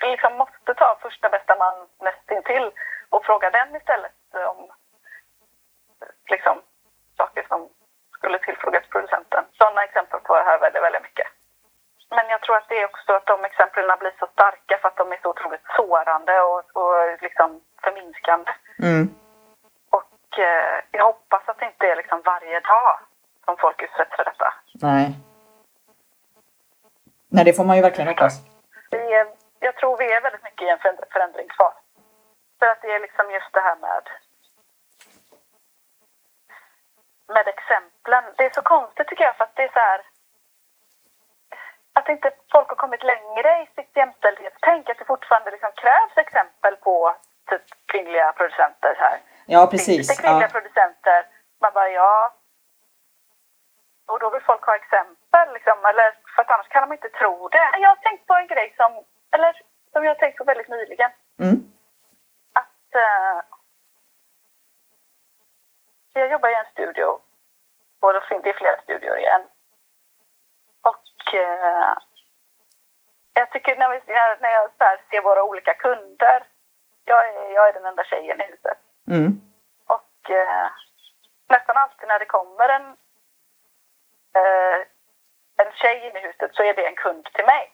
liksom 0.00 0.36
måste 0.36 0.74
ta 0.74 0.98
första 1.02 1.28
bästa 1.28 1.56
man 1.58 1.74
nästintill 2.00 2.70
och 3.10 3.24
fråga 3.24 3.50
den 3.50 3.76
istället 3.76 4.12
om 4.52 4.70
liksom 6.30 6.62
saker 7.16 7.44
som 7.48 7.68
skulle 8.16 8.38
tillfrågas 8.38 8.84
producenten. 8.88 9.44
Sådana 9.52 9.84
exempel 9.84 10.20
får 10.26 10.36
jag 10.36 10.44
här 10.44 10.58
väldigt, 10.58 10.82
väldigt 10.82 11.02
mycket. 11.02 11.26
Men 12.16 12.28
jag 12.28 12.40
tror 12.42 12.56
att 12.56 12.68
det 12.68 12.78
är 12.80 12.84
också 12.84 13.12
att 13.12 13.26
de 13.26 13.44
exemplen 13.44 13.98
blir 13.98 14.14
så 14.18 14.26
starka 14.26 14.78
för 14.80 14.88
att 14.88 14.96
de 14.96 15.12
är 15.12 15.18
så 15.22 15.28
otroligt 15.30 15.66
sårande 15.76 16.40
och, 16.40 16.62
och 16.80 17.22
liksom 17.26 17.60
förminskande. 17.82 18.50
Mm. 18.78 19.14
Och 19.90 20.38
eh, 20.38 20.74
jag 20.90 21.04
hoppas 21.04 21.42
att 21.46 21.58
det 21.58 21.66
inte 21.66 21.86
är 21.86 21.96
liksom 21.96 22.22
varje 22.24 22.60
dag 22.60 22.98
som 23.44 23.56
folk 23.56 23.82
utsätts 23.82 24.16
för 24.16 24.24
detta. 24.24 24.54
Nej. 24.74 25.06
Nej, 27.28 27.44
det 27.44 27.52
får 27.52 27.64
man 27.64 27.76
ju 27.76 27.82
verkligen 27.82 28.08
hoppas. 28.08 28.34
Jag 29.64 29.76
tror 29.76 29.96
vi 29.96 30.12
är 30.12 30.20
väldigt 30.20 30.42
mycket 30.42 30.62
i 30.66 30.68
en 30.68 30.78
föränd- 30.78 31.04
förändringsfas. 31.12 31.74
För 32.58 32.66
att 32.66 32.82
det 32.82 32.92
är 32.92 33.00
liksom 33.00 33.30
just 33.30 33.52
det 33.52 33.60
här 33.60 33.76
med 33.76 34.04
med 37.34 37.48
exemplen. 37.48 38.24
Det 38.36 38.44
är 38.44 38.50
så 38.54 38.62
konstigt 38.62 39.08
tycker 39.08 39.24
jag 39.24 39.36
för 39.36 39.44
att 39.44 39.56
det 39.56 39.62
är 39.62 39.72
så 39.72 39.78
här 39.78 40.00
att 41.92 42.08
inte 42.08 42.30
folk 42.52 42.68
har 42.68 42.76
kommit 42.76 43.02
längre 43.02 43.62
i 43.62 43.66
sitt 43.76 43.96
jämställdhetstänk. 43.96 44.88
Att 44.90 44.98
det 44.98 45.04
fortfarande 45.04 45.50
liksom 45.50 45.72
krävs 45.72 46.16
exempel 46.16 46.76
på 46.76 47.16
typ 47.50 47.62
kvinnliga 47.86 48.32
producenter. 48.32 48.94
Här. 48.98 49.20
Ja, 49.46 49.66
precis. 49.66 50.08
det 50.08 50.22
kvinnliga 50.22 50.48
Ja. 50.48 50.52
producenter? 50.60 51.26
Man 51.60 51.72
bara 51.72 51.88
ja. 51.90 52.34
Och 54.06 54.18
då 54.20 54.30
vill 54.30 54.42
folk 54.42 54.62
ha 54.64 54.74
exempel 54.76 55.52
liksom. 55.52 55.84
Eller 55.84 56.08
för 56.34 56.42
att 56.42 56.50
annars 56.50 56.68
kan 56.68 56.88
de 56.88 56.92
inte 56.92 57.08
tro 57.08 57.48
det. 57.48 57.70
Jag 57.80 57.88
har 57.88 57.96
tänkt 57.96 58.26
på 58.26 58.34
en 58.34 58.46
grej 58.46 58.74
som, 58.76 59.04
eller 59.32 59.62
som 59.92 60.04
jag 60.04 60.18
tänkt 60.18 60.38
på 60.38 60.44
väldigt 60.44 60.68
nyligen. 60.68 61.10
Mm. 61.38 61.72
Att 62.52 62.94
eh, 62.94 63.40
jag 66.12 66.30
jobbar 66.30 66.48
i 66.48 66.54
en 66.54 66.72
studio. 66.72 67.20
Och 68.00 68.12
det 68.12 68.54
flera 68.54 68.82
studior 68.82 69.18
igen. 69.18 69.42
Och 70.82 71.34
eh, 71.34 71.94
jag 73.34 73.50
tycker 73.50 73.76
när, 73.76 73.90
vi, 73.90 74.00
när 74.40 74.50
jag 74.50 74.70
ser 75.10 75.22
våra 75.22 75.44
olika 75.44 75.74
kunder. 75.74 76.46
Jag 77.04 77.28
är, 77.28 77.54
jag 77.54 77.68
är 77.68 77.72
den 77.72 77.86
enda 77.86 78.04
tjejen 78.04 78.40
i 78.40 78.44
huset. 78.44 78.78
Mm. 79.08 79.40
Och 79.86 80.30
eh, 80.30 80.70
nästan 81.48 81.76
alltid 81.76 82.08
när 82.08 82.18
det 82.18 82.24
kommer 82.24 82.68
en, 82.68 82.86
eh, 84.38 84.80
en 85.56 85.72
tjej 85.72 86.06
in 86.06 86.16
i 86.16 86.20
huset 86.20 86.54
så 86.54 86.62
är 86.62 86.74
det 86.74 86.86
en 86.86 86.94
kund 86.94 87.24
till 87.24 87.44
mig. 87.44 87.72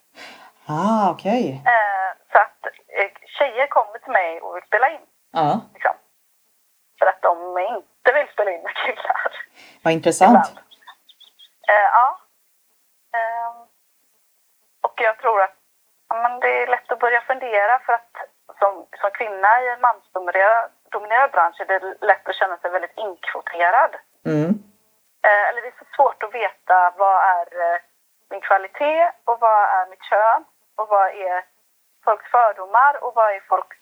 Ah, 0.69 1.11
okej. 1.11 1.63
Eh, 1.67 2.11
så 2.33 2.39
att 2.39 2.67
eh, 2.99 3.11
tjejer 3.39 3.67
kommer 3.67 3.99
till 3.99 4.13
mig 4.13 4.41
och 4.41 4.57
vill 4.57 4.63
spela 4.63 4.91
in. 4.91 5.01
Ja, 5.33 5.61
Liksom. 5.75 5.95
För 6.99 7.07
att 7.07 7.23
de 7.23 7.59
inte 7.59 8.13
vill 8.15 8.29
spela 8.33 8.51
in 8.51 8.63
med 8.63 8.75
killar. 8.75 9.33
vad 9.83 9.93
intressant. 9.93 10.47
Eh, 11.69 11.89
ja. 11.93 12.19
Eh, 13.17 13.51
och 14.81 14.95
jag 14.97 15.19
tror 15.19 15.43
att 15.43 15.55
men 16.23 16.41
det 16.41 16.63
är 16.63 16.67
lätt 16.67 16.93
att 16.93 16.99
börja 16.99 17.21
fundera 17.21 17.79
för 17.79 17.93
att 17.93 18.13
som, 18.59 18.87
som 19.01 19.11
kvinna 19.11 19.63
i 19.63 19.69
en 19.69 19.81
mansdominerad 19.81 20.71
dominerad 20.91 21.31
bransch 21.31 21.61
är 21.61 21.67
det 21.67 22.07
lätt 22.07 22.29
att 22.29 22.35
känna 22.35 22.57
sig 22.57 22.71
väldigt 22.71 22.99
inkvoterad. 22.99 23.97
Mm. 24.27 24.51
Eller 25.49 25.63
det 25.63 25.69
är 25.69 25.79
så 25.79 25.85
svårt 25.97 26.23
att 26.23 26.35
veta 26.35 26.93
vad 26.97 27.17
är 27.25 27.81
min 28.31 28.41
kvalitet 28.41 29.11
och 29.25 29.41
vad 29.41 29.63
är 29.63 29.87
mitt 29.91 30.03
kön 30.03 30.45
och 30.79 30.89
vad 30.89 31.09
är 31.09 31.45
folks 32.05 32.31
fördomar 32.31 33.05
och 33.05 33.15
vad 33.15 33.31
är 33.37 33.41
folks 33.49 33.77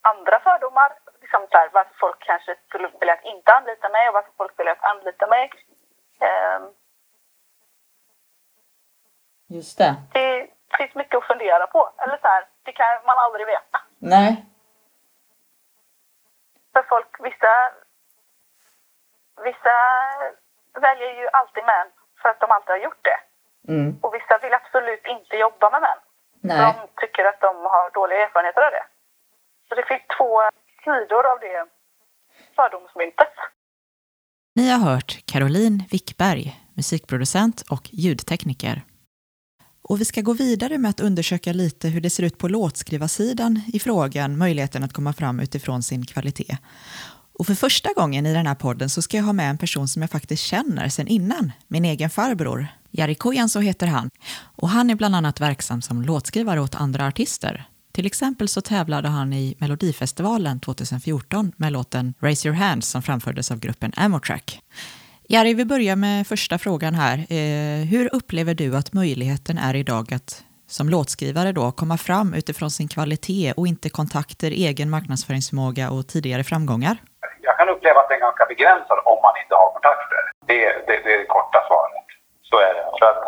andra 0.00 0.40
fördomar. 0.40 0.90
Liksom 1.20 1.46
så 1.50 1.56
här, 1.58 1.68
varför 1.72 1.94
folk 1.94 2.18
kanske 2.20 2.56
skulle 2.68 2.88
vilja 3.00 3.14
att 3.14 3.24
inte 3.24 3.52
anlita 3.52 3.88
mig 3.88 4.08
och 4.08 4.14
varför 4.14 4.32
folk 4.36 4.58
vill 4.58 4.68
att 4.68 4.84
anlita 4.84 5.26
mig. 5.26 5.50
Eh, 6.20 6.60
Just 9.48 9.78
det. 9.78 9.94
det 10.12 10.50
finns 10.78 10.94
mycket 10.94 11.18
att 11.18 11.26
fundera 11.26 11.66
på. 11.66 11.90
Eller 11.98 12.18
så 12.18 12.26
här, 12.26 12.46
det 12.62 12.72
kan 12.72 13.04
man 13.06 13.18
aldrig 13.18 13.46
veta. 13.46 13.80
Nej. 13.98 14.46
För 16.72 16.82
folk, 16.82 17.20
vissa, 17.20 17.72
vissa 19.44 19.76
väljer 20.80 21.12
ju 21.20 21.28
alltid 21.28 21.64
män 21.64 21.88
för 22.22 22.28
att 22.28 22.40
de 22.40 22.50
alltid 22.50 22.70
har 22.70 22.78
gjort 22.78 23.04
det. 23.04 23.20
Mm. 23.72 23.98
Och 24.02 24.14
vissa 24.14 24.38
vill 24.38 24.54
absolut 24.54 25.06
inte 25.06 25.36
jobba 25.36 25.70
med 25.70 25.82
män. 25.82 25.98
Nej. 26.46 26.58
De 26.66 26.72
tycker 27.02 27.24
att 27.30 27.40
de 27.40 27.52
har 27.74 27.84
dåliga 27.98 28.18
erfarenheter 28.26 28.62
av 28.66 28.72
det. 28.76 28.84
Så 29.68 29.74
det 29.78 29.84
finns 29.90 30.04
två 30.18 30.30
sidor 30.84 31.22
av 31.32 31.38
det 31.46 31.58
fördomsmyntet. 32.56 33.34
Ni 34.54 34.70
har 34.70 34.78
hört 34.90 35.10
Caroline 35.26 35.84
Wickberg, 35.90 36.60
musikproducent 36.76 37.62
och 37.70 37.84
ljudtekniker. 37.92 38.82
Och 39.88 40.00
vi 40.00 40.04
ska 40.04 40.20
gå 40.20 40.32
vidare 40.32 40.78
med 40.78 40.88
att 40.88 41.00
undersöka 41.00 41.52
lite 41.52 41.88
hur 41.88 42.00
det 42.00 42.10
ser 42.10 42.22
ut 42.22 42.38
på 42.38 42.48
låtskrivarsidan 42.48 43.60
i 43.72 43.78
frågan 43.78 44.38
möjligheten 44.38 44.84
att 44.84 44.92
komma 44.92 45.12
fram 45.12 45.40
utifrån 45.40 45.82
sin 45.82 46.06
kvalitet. 46.06 46.56
Och 47.38 47.46
för 47.46 47.54
första 47.54 47.92
gången 47.92 48.26
i 48.26 48.32
den 48.32 48.46
här 48.46 48.54
podden 48.54 48.90
så 48.90 49.02
ska 49.02 49.16
jag 49.16 49.24
ha 49.24 49.32
med 49.32 49.50
en 49.50 49.58
person 49.58 49.88
som 49.88 50.02
jag 50.02 50.10
faktiskt 50.10 50.42
känner 50.42 50.88
sedan 50.88 51.08
innan, 51.08 51.52
min 51.68 51.84
egen 51.84 52.10
farbror. 52.10 52.66
Jari 52.90 53.14
Kojan 53.14 53.48
så 53.48 53.60
heter 53.60 53.86
han. 53.86 54.10
Och 54.38 54.68
han 54.68 54.90
är 54.90 54.94
bland 54.94 55.16
annat 55.16 55.40
verksam 55.40 55.82
som 55.82 56.02
låtskrivare 56.02 56.60
åt 56.60 56.74
andra 56.74 57.06
artister. 57.06 57.68
Till 57.92 58.06
exempel 58.06 58.48
så 58.48 58.60
tävlade 58.60 59.08
han 59.08 59.32
i 59.32 59.56
Melodifestivalen 59.58 60.60
2014 60.60 61.52
med 61.56 61.72
låten 61.72 62.14
Raise 62.20 62.48
Your 62.48 62.56
Hands 62.56 62.88
som 62.88 63.02
framfördes 63.02 63.50
av 63.50 63.58
gruppen 63.58 63.92
Amotrack. 63.96 64.60
Jari, 65.28 65.54
vi 65.54 65.64
börjar 65.64 65.96
med 65.96 66.26
första 66.26 66.58
frågan 66.58 66.94
här. 66.94 67.18
Eh, 67.32 67.86
hur 67.86 68.14
upplever 68.14 68.54
du 68.54 68.76
att 68.76 68.92
möjligheten 68.92 69.58
är 69.58 69.74
idag 69.74 70.14
att 70.14 70.44
som 70.68 70.88
låtskrivare 70.88 71.52
då 71.52 71.72
komma 71.72 71.98
fram 71.98 72.34
utifrån 72.34 72.70
sin 72.70 72.88
kvalitet 72.88 73.52
och 73.52 73.66
inte 73.66 73.88
kontakter, 73.88 74.50
egen 74.50 74.90
marknadsföringsförmåga 74.90 75.90
och 75.90 76.06
tidigare 76.06 76.44
framgångar? 76.44 76.96
Jag 77.48 77.56
kan 77.56 77.68
uppleva 77.68 78.00
att 78.00 78.08
den 78.08 78.16
är 78.16 78.20
ganska 78.28 78.44
begränsad 78.46 78.98
om 79.04 79.18
man 79.22 79.34
inte 79.42 79.54
har 79.54 79.70
kontakter. 79.72 80.22
Det, 80.46 80.86
det, 80.86 80.96
det 81.04 81.12
är 81.14 81.18
det 81.18 81.24
korta 81.36 81.58
svaret. 81.68 82.06
Så 82.42 82.56
är 82.58 82.74
det. 82.74 82.84
För 82.98 83.06
att 83.12 83.22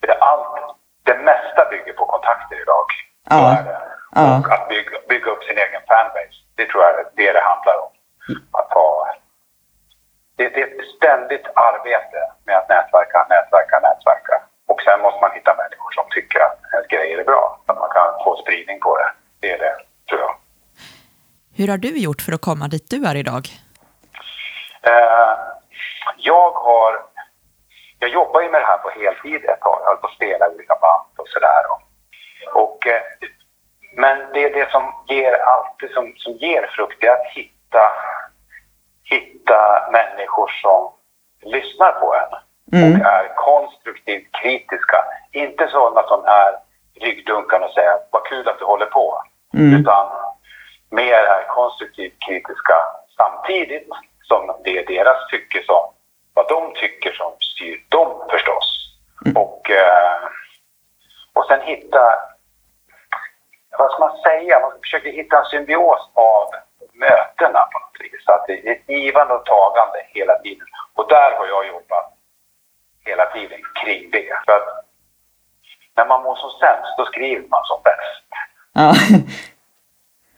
det, 0.00 0.10
är 0.10 0.18
allt, 0.18 0.76
det 1.02 1.16
mesta 1.18 1.64
bygger 1.70 1.92
på 1.92 2.04
kontakter 2.06 2.56
idag. 2.62 2.86
Så 3.30 3.34
Ja. 3.34 3.58
är 3.58 3.62
det. 3.64 3.78
Ja. 4.14 4.38
Och 4.38 4.52
att 4.52 4.68
bygga, 4.68 4.98
bygga 5.08 5.30
upp 5.30 5.42
sin 5.44 5.58
egen 5.58 5.82
fanbase. 5.88 6.36
Det 6.56 6.66
tror 6.66 6.82
jag 6.84 6.92
är 7.00 7.04
det 7.16 7.32
det 7.32 7.40
handlar 7.52 7.76
om. 7.84 7.90
Att 8.52 8.72
ha, 8.74 9.14
det, 10.36 10.48
det 10.48 10.60
är 10.62 10.66
ett 10.66 10.86
ständigt 10.96 11.46
arbete 11.54 12.20
med 12.46 12.56
att 12.56 12.68
nätverka, 12.68 13.26
nätverka, 13.34 13.80
nätverka. 13.80 14.36
Och 14.68 14.80
sen 14.82 15.00
måste 15.00 15.20
man 15.20 15.32
hitta 15.32 15.54
människor 15.62 15.90
som 15.98 16.04
tycker 16.10 16.40
att 16.40 16.58
ens 16.72 16.86
grejer 16.86 17.18
är 17.18 17.24
bra. 17.24 17.60
Att 17.66 17.78
man 17.78 17.90
kan 17.90 18.24
få 18.24 18.36
spridning 18.36 18.80
på 18.80 18.96
det. 18.98 19.10
Det 19.40 19.50
är 19.52 19.58
det, 19.58 19.76
tror 20.08 20.20
jag. 20.20 20.34
Hur 21.58 21.68
har 21.68 21.78
du 21.78 21.98
gjort 21.98 22.22
för 22.22 22.32
att 22.32 22.40
komma 22.40 22.68
dit 22.68 22.90
du 22.90 23.06
är 23.06 23.14
idag? 23.14 23.44
Eh, 24.82 25.32
jag 26.16 26.50
har... 26.50 26.92
Jag 27.98 28.10
jobbar 28.10 28.40
ju 28.40 28.50
med 28.50 28.60
det 28.60 28.66
här 28.66 28.78
på 28.78 28.90
heltid 28.90 29.44
ett 29.44 29.60
tag. 29.60 29.78
Jag 29.80 29.86
höll 29.88 29.96
på 29.96 30.06
att 30.06 30.14
spela 30.14 30.46
i 30.46 30.54
olika 30.54 30.74
band 30.80 31.12
och 31.16 31.28
sådär. 31.28 31.62
Och, 32.54 32.86
eh, 32.86 33.02
men 33.96 34.32
det 34.32 34.44
är 34.44 34.54
det 34.54 34.70
som 34.70 34.82
ger 35.08 35.32
alltid 35.32 35.90
som, 35.90 36.12
som 36.16 36.32
ger 36.32 36.70
frukt, 36.76 36.96
det 37.00 37.06
är 37.06 37.12
att 37.12 37.32
hitta, 37.34 37.84
hitta 39.04 39.88
människor 39.92 40.48
som 40.62 40.92
lyssnar 41.52 41.92
på 41.92 42.14
en 42.14 42.38
Mm. 42.72 43.00
och 43.00 43.06
är 43.06 43.34
konstruktivt 43.34 44.32
kritiska. 44.42 44.96
Inte 45.32 45.68
sådana 45.68 46.02
som 46.08 46.24
är 46.24 46.50
ryggdunkande 47.00 47.66
och 47.66 47.72
säger 47.72 47.98
vad 48.10 48.24
kul 48.26 48.48
att 48.48 48.58
du 48.58 48.64
håller 48.64 48.86
på. 48.86 49.22
Mm. 49.54 49.80
Utan 49.80 50.06
mer 50.90 51.14
är 51.14 51.46
konstruktivt 51.48 52.16
kritiska 52.26 52.74
samtidigt 53.16 53.88
som 54.22 54.56
det 54.64 54.78
är 54.78 54.86
deras 54.86 55.30
tycke 55.30 55.62
som, 55.66 55.92
vad 56.34 56.48
de 56.48 56.74
tycker 56.74 57.12
som 57.12 57.32
styr 57.40 57.84
dem 57.88 58.28
förstås. 58.30 58.98
Och, 59.34 59.70
eh, 59.70 60.28
och 61.32 61.44
sen 61.46 61.60
hitta, 61.60 62.02
vad 63.78 63.90
ska 63.90 64.06
man 64.06 64.16
säga, 64.16 64.60
man 64.60 64.80
försöker 64.80 65.12
hitta 65.12 65.38
en 65.38 65.44
symbios 65.44 66.10
av 66.14 66.50
mötena 66.92 67.60
på 67.72 67.78
något 67.78 68.00
vis. 68.00 68.24
Så 68.24 68.32
att 68.32 68.46
det 68.46 68.68
är 68.68 68.72
ett 68.72 68.88
givande 68.88 69.34
och 69.34 69.46
tagande 69.46 69.98
hela 70.08 70.34
tiden. 70.38 70.66
Och 70.94 71.08
där 71.08 71.36
har 71.38 71.46
jag 71.46 71.66
jobbat 71.66 72.12
hela 73.04 73.26
tiden 73.26 73.60
kring 73.84 74.10
det. 74.10 74.42
För 74.44 74.52
att 74.52 74.84
när 75.96 76.06
man 76.06 76.22
mår 76.22 76.36
som 76.36 76.50
sämst, 76.50 76.98
då 76.98 77.04
skriver 77.04 77.48
man 77.48 77.64
som 77.64 77.80
bäst. 77.84 78.26
Ja. 78.72 78.92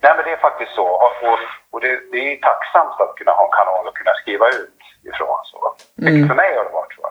Nej, 0.03 0.13
men 0.17 0.25
det 0.25 0.33
är 0.33 0.47
faktiskt 0.49 0.73
så. 0.81 0.87
Och, 1.05 1.39
och, 1.71 1.81
det, 1.81 1.93
det 2.13 2.21
är 2.33 2.37
tacksamt 2.37 3.01
att 3.01 3.15
kunna 3.19 3.33
ha 3.39 3.45
en 3.45 3.57
kanal 3.59 3.87
och 3.89 3.97
kunna 3.97 4.15
skriva 4.21 4.47
ut 4.49 4.81
ifrån. 5.11 5.41
Så. 5.45 5.59
Mm. 6.03 6.29
För 6.29 6.35
mig 6.35 6.51
har 6.57 6.65
det 6.65 6.79
varit 6.81 6.95
så. 6.95 7.03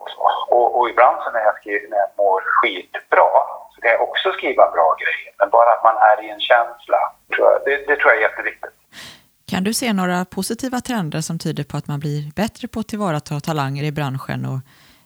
Och, 0.00 0.10
så. 0.10 0.20
och, 0.54 0.78
och 0.78 0.90
ibland 0.90 1.16
så 1.22 1.30
när 1.30 1.40
jag, 1.48 1.56
skriver, 1.60 1.88
när 1.88 2.00
jag 2.04 2.12
mår 2.16 2.40
skitbra 2.56 3.30
så 3.72 3.80
kan 3.80 3.90
jag 3.90 4.02
också 4.08 4.32
skriva 4.32 4.70
bra 4.76 4.88
grejer. 5.02 5.32
Men 5.38 5.50
bara 5.50 5.70
att 5.72 5.84
man 5.84 5.96
är 6.10 6.24
i 6.24 6.30
en 6.30 6.40
känsla. 6.40 7.00
Tror 7.34 7.46
jag, 7.52 7.60
det, 7.64 7.76
det 7.86 7.96
tror 7.96 8.08
jag 8.12 8.18
är 8.22 8.28
jätteviktigt. 8.28 8.74
Kan 9.50 9.64
du 9.64 9.74
se 9.74 9.92
några 9.92 10.24
positiva 10.24 10.80
trender 10.80 11.20
som 11.20 11.38
tyder 11.38 11.64
på 11.64 11.76
att 11.76 11.86
man 11.88 12.00
blir 12.00 12.32
bättre 12.34 12.68
på 12.68 12.80
att 12.80 12.88
tillvarata 12.88 13.40
talanger 13.40 13.84
i 13.84 13.92
branschen 13.92 14.46
och 14.46 14.60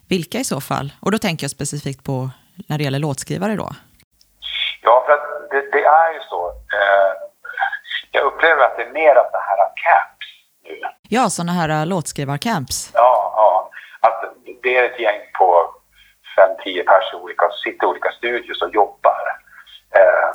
vilka 0.08 0.38
i 0.38 0.44
så 0.44 0.60
fall? 0.60 0.92
Och 1.00 1.10
då 1.12 1.18
tänker 1.18 1.44
jag 1.44 1.50
specifikt 1.50 2.04
på 2.04 2.30
när 2.68 2.78
det 2.78 2.84
gäller 2.84 2.98
låtskrivare 2.98 3.56
då. 3.56 3.70
Ja, 4.82 5.04
för 5.06 5.12
att 5.12 5.33
det, 5.54 5.70
det 5.72 5.84
är 5.84 6.12
ju 6.12 6.20
så. 6.20 6.48
Eh, 6.48 7.12
jag 8.10 8.22
upplever 8.24 8.62
att 8.64 8.76
det 8.76 8.82
är 8.82 8.90
mer 8.90 9.14
av 9.16 9.28
det 9.32 9.44
här 9.48 9.58
camps 9.84 10.28
nu. 10.64 10.80
Ja, 11.08 11.30
sådana 11.30 11.52
här 11.52 11.68
äh, 11.68 11.86
låtskrivarcamps. 11.86 12.90
Ja, 12.94 13.32
ja. 13.36 13.70
Att 14.08 14.24
det 14.62 14.78
är 14.78 14.84
ett 14.84 15.00
gäng 15.00 15.20
på 15.38 15.74
fem, 16.36 16.50
tio 16.64 16.82
personer 16.84 17.22
olika, 17.22 17.48
som 17.50 17.58
sitter 17.58 17.86
i 17.86 17.90
olika 17.90 18.10
studios 18.10 18.62
och 18.62 18.74
jobbar. 18.74 19.24
Eh, 19.98 20.30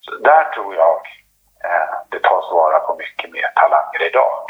så 0.00 0.10
där 0.28 0.44
tror 0.44 0.74
jag 0.74 1.00
eh, 1.64 1.94
det 2.10 2.22
tas 2.22 2.52
vara 2.52 2.78
på 2.80 2.96
mycket 2.96 3.30
mer 3.32 3.48
talanger 3.60 4.02
idag. 4.10 4.44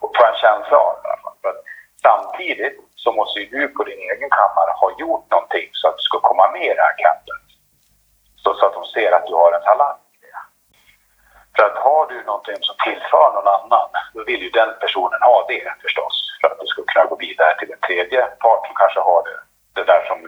På 0.00 0.24
en 0.30 0.36
känsla 0.44 0.76
av 0.78 0.94
det 1.02 1.08
i 1.08 1.12
alla 1.12 1.34
fall. 1.42 1.58
Samtidigt 2.02 2.76
så 2.94 3.12
måste 3.12 3.40
ju 3.40 3.46
du 3.46 3.68
på 3.68 3.84
din 3.84 4.00
egen 4.10 4.30
kammare 4.30 4.72
ha 4.80 4.88
gjort 4.98 5.30
någonting 5.30 5.68
så 5.72 5.88
att 5.88 5.96
du 5.98 6.02
ska 6.02 6.18
komma 6.20 6.50
med 6.50 6.66
i 6.70 6.74
det 6.74 6.86
här 6.88 6.96
campet. 7.04 7.45
Så, 8.46 8.54
så 8.54 8.66
att 8.66 8.74
de 8.80 8.84
ser 8.84 9.12
att 9.12 9.26
du 9.26 9.34
har 9.34 9.52
en 9.52 9.62
talang 9.70 9.98
i 10.14 10.18
det. 10.26 10.38
För 11.56 11.62
att 11.68 11.76
har 11.86 12.06
du 12.12 12.16
någonting 12.30 12.56
som 12.68 12.76
tillför 12.86 13.26
någon 13.36 13.48
annan, 13.58 13.88
då 14.14 14.24
vill 14.30 14.42
ju 14.46 14.50
den 14.50 14.70
personen 14.80 15.20
ha 15.30 15.36
det 15.48 15.62
förstås. 15.84 16.14
För 16.40 16.48
att 16.50 16.58
du 16.60 16.66
ska 16.66 16.82
kunna 16.92 17.04
gå 17.12 17.16
vidare 17.16 17.52
till 17.58 17.70
en 17.72 17.82
tredje 17.88 18.20
part 18.44 18.62
som 18.66 18.74
kanske 18.82 19.00
har 19.00 19.20
det, 19.28 19.38
det 19.76 19.84
där 19.92 20.02
som 20.10 20.18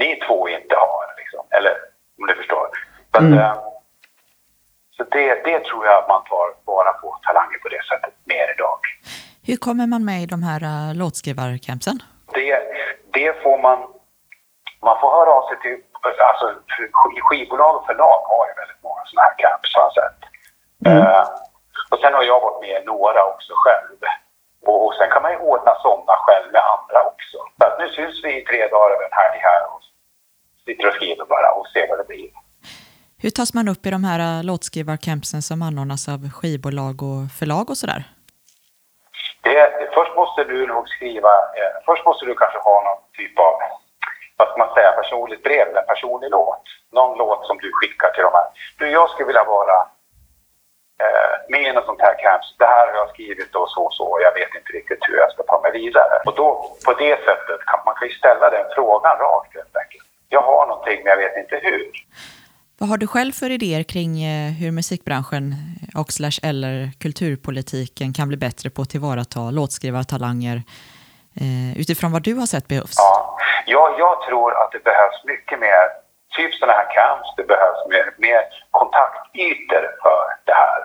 ni 0.00 0.10
två 0.26 0.48
inte 0.48 0.76
har. 0.76 1.04
Liksom. 1.20 1.42
Eller 1.56 1.74
om 2.18 2.26
du 2.26 2.34
förstår. 2.34 2.66
Så, 3.12 3.16
att, 3.18 3.22
Mm. 3.22 3.38
eh, 3.38 3.54
så 4.96 5.02
det, 5.04 5.44
det 5.48 5.58
tror 5.64 5.86
jag 5.86 5.94
att 6.02 6.08
man 6.08 6.22
tar 6.24 6.46
vara 6.64 6.92
på 6.92 7.18
talanger 7.26 7.58
på 7.62 7.68
det 7.68 7.82
sättet 7.90 8.14
mer 8.24 8.46
idag. 8.54 8.78
Hur 9.48 9.56
kommer 9.56 9.86
man 9.86 10.04
med 10.04 10.22
i 10.22 10.26
de 10.26 10.42
här 10.42 10.60
äh, 10.72 10.94
låtskrivarcampsen? 11.00 11.96
Det, 12.34 12.60
det 13.12 13.42
får 13.42 13.58
man... 13.62 13.78
Man 14.82 15.00
får 15.00 15.10
höra 15.10 15.30
av 15.38 15.48
sig 15.48 15.58
till... 15.60 15.78
Alltså, 16.30 16.46
sk- 16.74 17.20
skivbolag 17.26 17.76
och 17.76 17.86
förlag 17.86 18.20
har 18.32 18.42
ju 18.48 18.54
väldigt 18.60 18.82
många 18.86 19.02
sådana 19.06 19.26
här 19.28 19.34
camps 19.42 19.70
har 19.76 19.82
jag 19.86 19.94
sett. 20.00 20.20
Eh, 20.86 21.24
och 21.90 21.98
sen 22.02 22.14
har 22.14 22.22
jag 22.32 22.40
varit 22.46 22.60
med 22.60 22.82
i 22.82 22.84
några 22.84 23.20
också 23.32 23.52
själv. 23.64 23.98
Och, 24.66 24.78
och 24.86 24.94
sen 24.94 25.08
kan 25.10 25.22
man 25.22 25.32
ju 25.32 25.38
ordna 25.38 25.72
sådana 25.74 26.14
själv 26.26 26.46
med 26.52 26.62
andra 26.74 26.98
också. 27.12 27.38
Så 27.58 27.62
att 27.66 27.78
nu 27.78 27.86
syns 27.88 28.24
vi 28.24 28.30
i 28.40 28.44
tre 28.44 28.60
dagar 28.74 28.90
över 28.94 29.04
en 29.04 29.18
helg 29.22 29.38
här 29.48 29.62
och 29.72 29.80
sitter 30.64 30.88
och 30.88 30.94
skriver 30.94 31.24
bara 31.24 31.50
och 31.58 31.66
ser 31.66 31.88
vad 31.88 31.98
det 31.98 32.04
blir. 32.12 32.30
Hur 33.22 33.30
tas 33.30 33.54
man 33.54 33.68
upp 33.68 33.86
i 33.86 33.90
de 33.90 34.04
här 34.04 34.20
äh, 34.38 34.44
låtskrivarcampsen 34.44 35.42
som 35.42 35.62
anordnas 35.62 36.08
av 36.08 36.20
skivbolag 36.36 36.96
och 37.08 37.20
förlag 37.38 37.70
och 37.70 37.76
sådär? 37.82 38.02
Det, 39.42 39.90
först 39.94 40.14
måste 40.16 40.44
du 40.44 40.66
nog 40.66 40.88
skriva, 40.88 41.28
eh, 41.58 41.72
först 41.86 42.04
måste 42.04 42.24
du 42.26 42.34
kanske 42.34 42.58
ha 42.58 42.74
någon 42.86 43.02
typ 43.12 43.38
av, 43.38 43.54
vad 44.36 44.48
ska 44.48 44.56
man 44.58 44.74
säga, 44.74 44.92
personligt 44.92 45.42
brev 45.42 45.68
eller 45.68 45.80
en 45.80 45.92
personlig 45.94 46.30
låt. 46.30 46.64
Någon 46.92 47.18
låt 47.18 47.46
som 47.46 47.58
du 47.58 47.70
skickar 47.78 48.10
till 48.10 48.26
de 48.28 48.32
här. 48.38 48.48
Du, 48.78 48.84
jag 48.98 49.10
skulle 49.10 49.26
vilja 49.26 49.44
vara 49.44 49.76
eh, 51.02 51.34
med 51.52 51.62
i 51.68 51.72
något 51.72 51.88
sånt 51.90 52.06
här 52.06 52.16
camp. 52.24 52.42
Det 52.58 52.70
här 52.74 52.86
har 52.88 52.96
jag 53.02 53.08
skrivit 53.14 53.54
och 53.54 53.70
så 53.70 53.80
och 53.86 53.94
så 53.98 54.04
och 54.12 54.20
jag 54.26 54.34
vet 54.40 54.52
inte 54.58 54.72
riktigt 54.78 55.02
hur 55.08 55.16
jag 55.22 55.30
ska 55.32 55.42
ta 55.42 55.60
mig 55.64 55.72
vidare. 55.72 56.16
Och 56.26 56.34
då, 56.40 56.48
på 56.86 56.92
det 56.92 57.16
sättet 57.28 57.60
kan 57.68 57.80
man 57.86 57.94
kan 57.98 58.08
ju 58.08 58.14
ställa 58.14 58.46
den 58.56 58.66
frågan 58.74 59.14
rakt 59.26 59.54
helt 59.54 59.76
enkelt. 59.82 60.06
Jag 60.28 60.42
har 60.50 60.66
någonting 60.66 60.98
men 61.02 61.10
jag 61.10 61.20
vet 61.24 61.36
inte 61.42 61.56
hur. 61.68 61.90
Vad 62.78 62.88
har 62.88 62.98
du 62.98 63.06
själv 63.06 63.32
för 63.32 63.50
idéer 63.50 63.82
kring 63.82 64.22
eh, 64.22 64.52
hur 64.60 64.70
musikbranschen 64.70 65.54
och 65.94 66.08
eller 66.42 66.90
kulturpolitiken 67.00 68.12
kan 68.12 68.28
bli 68.28 68.36
bättre 68.36 68.70
på 68.70 68.82
att 68.82 68.90
tillvarata 68.90 69.50
låtskrivartalanger 69.50 70.62
Eh, 71.44 71.80
utifrån 71.80 72.12
vad 72.12 72.22
du 72.22 72.34
har 72.34 72.46
sett 72.46 72.68
behövs? 72.68 72.94
Ja, 72.98 73.38
jag, 73.66 73.98
jag 73.98 74.22
tror 74.22 74.62
att 74.62 74.72
det 74.72 74.84
behövs 74.84 75.24
mycket 75.24 75.58
mer, 75.58 75.84
typ 76.36 76.54
sådana 76.54 76.72
här 76.78 76.88
camps, 76.94 77.28
det 77.36 77.44
behövs 77.44 77.80
mer, 77.88 78.14
mer 78.16 78.42
kontaktytor 78.70 79.84
för 80.02 80.24
det 80.44 80.56
här. 80.62 80.80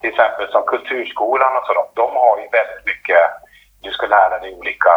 Till 0.00 0.10
exempel 0.10 0.50
som 0.52 0.62
Kulturskolan 0.64 1.56
och 1.56 1.66
sådant, 1.66 1.90
de 1.94 2.16
har 2.16 2.38
ju 2.38 2.48
väldigt 2.58 2.86
mycket, 2.86 3.22
du 3.82 3.90
ska 3.90 4.06
lära 4.06 4.38
dig 4.38 4.54
olika 4.54 4.94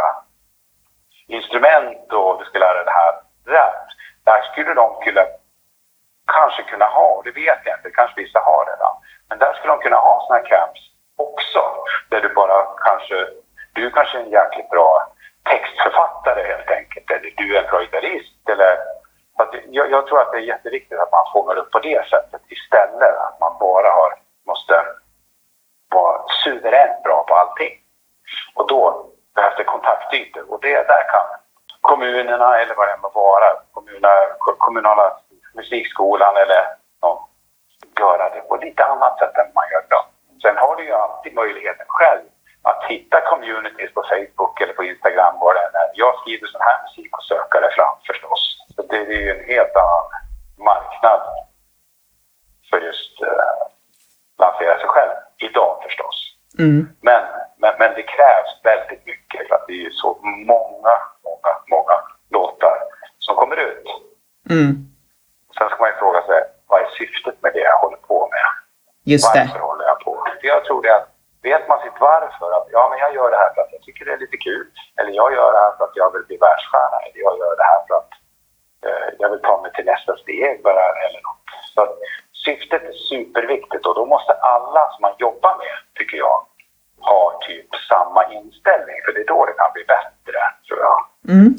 instrument 1.27 2.13
och 2.13 2.39
du 2.39 2.45
ska 2.45 2.59
lära 2.59 2.73
dig 2.73 2.85
det 2.85 2.99
här. 3.03 3.13
Det 3.45 3.51
där, 3.51 3.73
där 4.23 4.41
skulle 4.51 4.73
de 4.73 4.87
kunna, 5.03 5.23
kanske 6.37 6.63
kunna 6.63 6.85
ha, 6.85 7.07
och 7.17 7.23
det 7.23 7.31
vet 7.31 7.61
jag 7.65 7.77
inte, 7.77 7.89
kanske 7.89 8.21
vissa 8.21 8.39
har 8.39 8.65
redan, 8.71 8.93
men 9.29 9.37
där 9.39 9.53
skulle 9.53 9.73
de 9.73 9.79
kunna 9.79 9.95
ha 10.07 10.13
sådana 10.21 10.41
här 10.41 10.49
camps 10.49 10.81
också. 11.17 11.61
Där 12.09 12.21
du 12.21 12.29
bara 12.33 12.57
kanske, 12.87 13.15
du 13.75 13.91
kanske 13.91 14.17
är 14.17 14.21
en 14.21 14.29
jäkligt 14.29 14.69
bra 14.69 15.07
textförfattare 15.43 16.41
helt 16.47 16.71
enkelt, 16.71 17.11
eller 17.11 17.33
du 17.37 17.57
är 17.57 17.63
en 17.63 17.69
bra. 17.69 17.81
Eller, 18.49 18.77
att 19.37 19.55
jag, 19.69 19.91
jag 19.91 20.07
tror 20.07 20.21
att 20.21 20.31
det 20.31 20.37
är 20.37 20.51
jätteviktigt 20.53 20.99
att 20.99 21.11
man 21.11 21.31
fångar 21.33 21.55
upp 21.55 21.71
på 21.71 21.79
det 21.79 22.09
sättet 22.09 22.41
istället. 22.47 23.15
Att 23.17 23.39
man 23.39 23.57
bara 23.59 23.89
har, 23.89 24.13
måste 24.45 24.85
vara 25.91 26.27
suveränt 26.43 27.03
bra 27.03 27.23
på 27.27 27.35
allting. 27.35 27.73
Och 28.55 28.67
då 28.67 29.05
behövs 29.35 29.57
det 29.57 29.63
kontaktytor. 29.63 30.51
Och 30.51 30.59
det 30.61 30.73
där 30.73 31.03
kan 31.13 31.27
kommunerna 31.81 32.57
eller 32.57 32.75
vad 32.75 32.87
det 32.87 32.97
må 33.01 33.09
vara, 33.09 33.47
kommunala, 33.73 34.35
kommunala 34.57 35.19
musikskolan 35.53 36.35
eller 36.37 36.63
någon, 37.01 37.17
göra 37.99 38.29
det 38.29 38.41
på 38.41 38.57
lite 38.57 38.85
annat 38.85 39.19
sätt 39.19 39.37
än 39.37 39.53
man 39.53 39.69
gör 39.71 39.83
idag. 39.85 40.05
Sen 40.41 40.57
har 40.57 40.75
du 40.75 40.83
ju 40.83 40.93
alltid 40.93 41.33
möjligheten 41.35 41.85
själv 41.87 42.21
att 42.75 42.91
hitta 42.91 43.21
communities 43.21 43.93
på 43.93 44.03
Facebook 44.11 44.61
eller 44.61 44.73
på 44.73 44.83
Instagram 44.83 45.39
var 45.39 45.53
det 45.53 45.59
är. 45.59 45.89
Jag 45.93 46.19
skriver 46.19 46.47
sån 46.47 46.67
här 46.69 46.77
musik 46.83 47.17
och 47.17 47.23
söker 47.23 47.61
det 47.61 47.71
fram 47.77 47.95
förstås. 48.07 48.41
Så 48.75 48.81
det 48.81 48.97
är 48.97 49.21
ju 49.25 49.29
en 49.35 49.45
helt 49.53 49.75
annan 49.75 50.05
marknad 50.57 51.21
för 52.69 52.79
just 52.81 53.21
eh, 53.21 53.55
lansera 54.39 54.77
sig 54.79 54.87
själv 54.87 55.15
idag 55.37 55.73
förstås. 55.83 56.17
Mm. 56.59 56.89
Men, 57.01 57.23
men, 57.57 57.73
men 57.79 57.93
det 57.97 58.03
krävs 58.03 58.51
väldigt 58.63 59.05
mycket 59.05 59.47
för 59.47 59.55
att 59.55 59.67
det 59.67 59.73
är 59.73 59.85
ju 59.89 59.91
så 59.91 60.17
många, 60.21 60.95
många, 61.27 61.51
många 61.73 61.95
låtar 62.29 62.77
som 63.19 63.35
kommer 63.35 63.57
ut. 63.57 63.87
Mm. 64.49 64.71
Sen 65.57 65.69
ska 65.69 65.77
man 65.79 65.89
ju 65.89 65.95
fråga 65.95 66.21
sig, 66.21 66.41
vad 66.67 66.81
är 66.81 66.89
syftet 66.99 67.41
med 67.43 67.53
det 67.53 67.59
jag 67.59 67.79
håller 67.79 67.97
på 67.97 68.29
med? 68.31 68.45
Just 69.03 69.33
det. 69.33 69.39
Varför 69.39 69.59
håller 69.59 69.85
jag 69.85 69.99
på? 69.99 70.27
För 70.41 70.47
jag 70.47 70.65
tror 70.65 70.81
det 70.81 70.95
att 70.95 71.15
vet 71.95 72.01
varför, 72.01 72.57
att 72.57 72.67
ja 72.71 72.87
men 72.89 72.99
jag 72.99 73.15
gör 73.15 73.31
det 73.31 73.37
här 73.37 73.53
för 73.53 73.61
att 73.61 73.71
jag 73.71 73.81
tycker 73.81 74.05
det 74.05 74.13
är 74.13 74.17
lite 74.17 74.37
kul, 74.37 74.67
eller 74.99 75.11
jag 75.11 75.33
gör 75.33 75.51
det 75.51 75.59
här 75.59 75.77
för 75.77 75.83
att 75.83 75.95
jag 75.95 76.13
vill 76.13 76.23
bli 76.23 76.37
världsstjärna, 76.37 76.97
eller 77.05 77.19
jag 77.25 77.37
gör 77.39 77.55
det 77.55 77.67
här 77.71 77.81
för 77.87 77.95
att 77.95 78.11
eh, 78.85 79.07
jag 79.19 79.29
vill 79.29 79.41
ta 79.41 79.61
mig 79.61 79.71
till 79.71 79.85
nästa 79.85 80.17
steg 80.17 80.63
bara, 80.63 80.85
eller 81.05 81.21
något. 81.27 81.45
Så 81.73 81.81
att 81.81 81.95
syftet 82.45 82.83
är 82.83 82.97
superviktigt 83.09 83.85
och 83.85 83.95
då 83.95 84.05
måste 84.05 84.33
alla 84.33 84.83
som 84.91 85.01
man 85.01 85.15
jobbar 85.17 85.57
med, 85.57 85.75
tycker 85.97 86.17
jag, 86.17 86.45
ha 87.01 87.39
typ 87.47 87.69
samma 87.89 88.21
inställning. 88.37 88.97
För 89.05 89.11
det 89.13 89.21
är 89.21 89.27
då 89.33 89.45
det 89.45 89.53
kan 89.61 89.71
bli 89.73 89.83
bättre, 89.95 90.39
tror 90.67 90.79
jag. 90.79 90.97
Mm. 91.35 91.51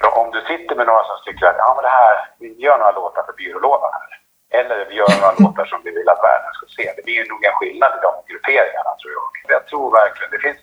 För 0.00 0.18
om 0.20 0.30
du 0.30 0.40
sitter 0.40 0.74
med 0.76 0.86
några 0.86 1.04
som 1.04 1.16
tycker 1.24 1.46
att 1.46 1.56
ja, 1.58 1.72
men 1.76 1.82
det 1.88 1.94
här, 2.02 2.14
vi 2.38 2.48
gör 2.64 2.78
några 2.78 2.98
låtar 3.00 3.22
för 3.26 3.32
byrålådan 3.32 3.90
här. 3.92 4.10
Eller 4.58 4.84
vi 4.88 4.94
gör 4.94 5.12
några 5.20 5.34
låtar 5.42 5.64
som 5.64 5.80
vi 5.84 5.90
vill 5.90 6.08
att 6.08 6.26
världen 6.28 6.52
ska 6.54 6.66
se. 6.66 6.92
Det 6.96 7.04
blir 7.04 7.28
nog 7.32 7.44
en 7.44 7.58
skillnad 7.58 7.92
i 7.96 8.00
de 8.06 8.12
grupperingarna 8.28 8.92
tror 9.00 9.12
jag. 9.18 9.26
Jag 9.54 9.66
tror 9.66 9.86
verkligen, 10.00 10.30
det 10.30 10.42
finns 10.46 10.60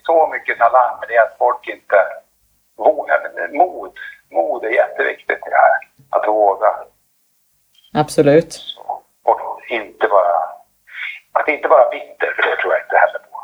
talang 0.73 0.97
men 0.99 1.07
det 1.09 1.15
är 1.15 1.21
att 1.21 1.37
folk 1.37 1.67
inte 1.67 1.95
vågar. 2.77 3.19
Mod, 3.53 3.91
mod 4.31 4.65
är 4.65 4.69
jätteviktigt 4.69 5.47
i 5.47 5.49
det 5.49 5.55
här. 5.55 5.79
Att 6.09 6.27
våga. 6.27 6.67
Absolut. 7.93 8.59
Och 9.23 9.39
inte 9.69 10.07
vara, 10.07 10.35
att 11.31 11.47
inte 11.47 11.67
vara 11.67 11.89
bitter, 11.89 12.33
för 12.35 12.49
det 12.49 12.55
tror 12.61 12.73
jag 12.73 12.81
inte 12.83 12.97
heller 12.97 13.19
på. 13.19 13.37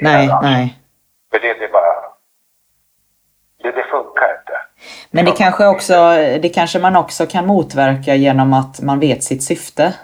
Nej, 0.00 0.28
nej. 0.42 0.78
För 1.30 1.38
det, 1.38 1.54
det 1.54 1.64
är 1.64 1.72
bara, 1.72 1.94
det, 3.62 3.70
det 3.70 3.84
funkar 3.90 4.38
inte. 4.38 4.52
Men 5.10 5.24
det 5.24 5.32
kanske, 5.32 5.66
också, 5.66 5.94
det 6.42 6.54
kanske 6.54 6.78
man 6.78 6.96
också 6.96 7.26
kan 7.26 7.46
motverka 7.46 8.14
genom 8.14 8.52
att 8.52 8.80
man 8.80 9.00
vet 9.00 9.24
sitt 9.24 9.44
syfte. 9.44 9.94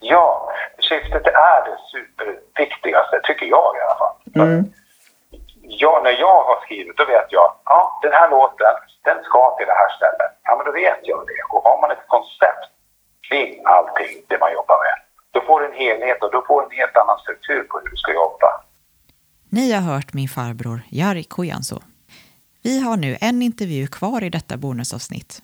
Ja, 0.00 0.52
syftet 0.78 1.26
är 1.26 1.64
det 1.64 1.76
superviktigaste, 1.92 3.20
tycker 3.22 3.46
jag 3.46 3.76
i 3.76 3.80
alla 3.80 3.98
fall. 3.98 4.16
Mm. 4.34 4.72
Ja, 5.80 6.00
när 6.04 6.16
jag 6.24 6.38
har 6.48 6.58
skrivit, 6.64 6.96
då 6.96 7.04
vet 7.04 7.28
jag, 7.36 7.48
ja, 7.64 7.80
den 8.02 8.12
här 8.12 8.30
låten, 8.30 8.74
den 9.08 9.18
ska 9.28 9.42
till 9.56 9.66
det 9.70 9.78
här 9.82 9.90
stället. 9.98 10.32
Ja, 10.46 10.50
men 10.56 10.64
då 10.68 10.72
vet 10.72 11.00
jag 11.10 11.20
det. 11.30 11.42
Och 11.52 11.62
har 11.66 11.76
man 11.80 11.90
ett 11.90 12.06
koncept 12.14 12.64
kring 13.28 13.50
allting 13.76 14.12
det 14.28 14.38
man 14.44 14.52
jobbar 14.58 14.78
med, 14.86 14.96
då 15.34 15.40
får 15.46 15.60
du 15.60 15.66
en 15.66 15.78
helhet 15.84 16.22
och 16.24 16.32
då 16.32 16.44
får 16.48 16.60
du 16.60 16.64
en 16.66 16.78
helt 16.80 16.96
annan 17.02 17.18
struktur 17.24 17.62
på 17.68 17.74
hur 17.80 17.88
du 17.90 17.96
ska 17.96 18.10
jobba. 18.14 18.48
Ni 19.56 19.72
har 19.72 19.82
hört 19.92 20.12
min 20.12 20.28
farbror 20.28 20.80
Jari 20.90 21.24
Kojanso. 21.24 21.78
Vi 22.62 22.80
har 22.80 22.96
nu 22.96 23.16
en 23.20 23.42
intervju 23.42 23.86
kvar 23.86 24.24
i 24.24 24.30
detta 24.30 24.56
bonusavsnitt. 24.56 25.42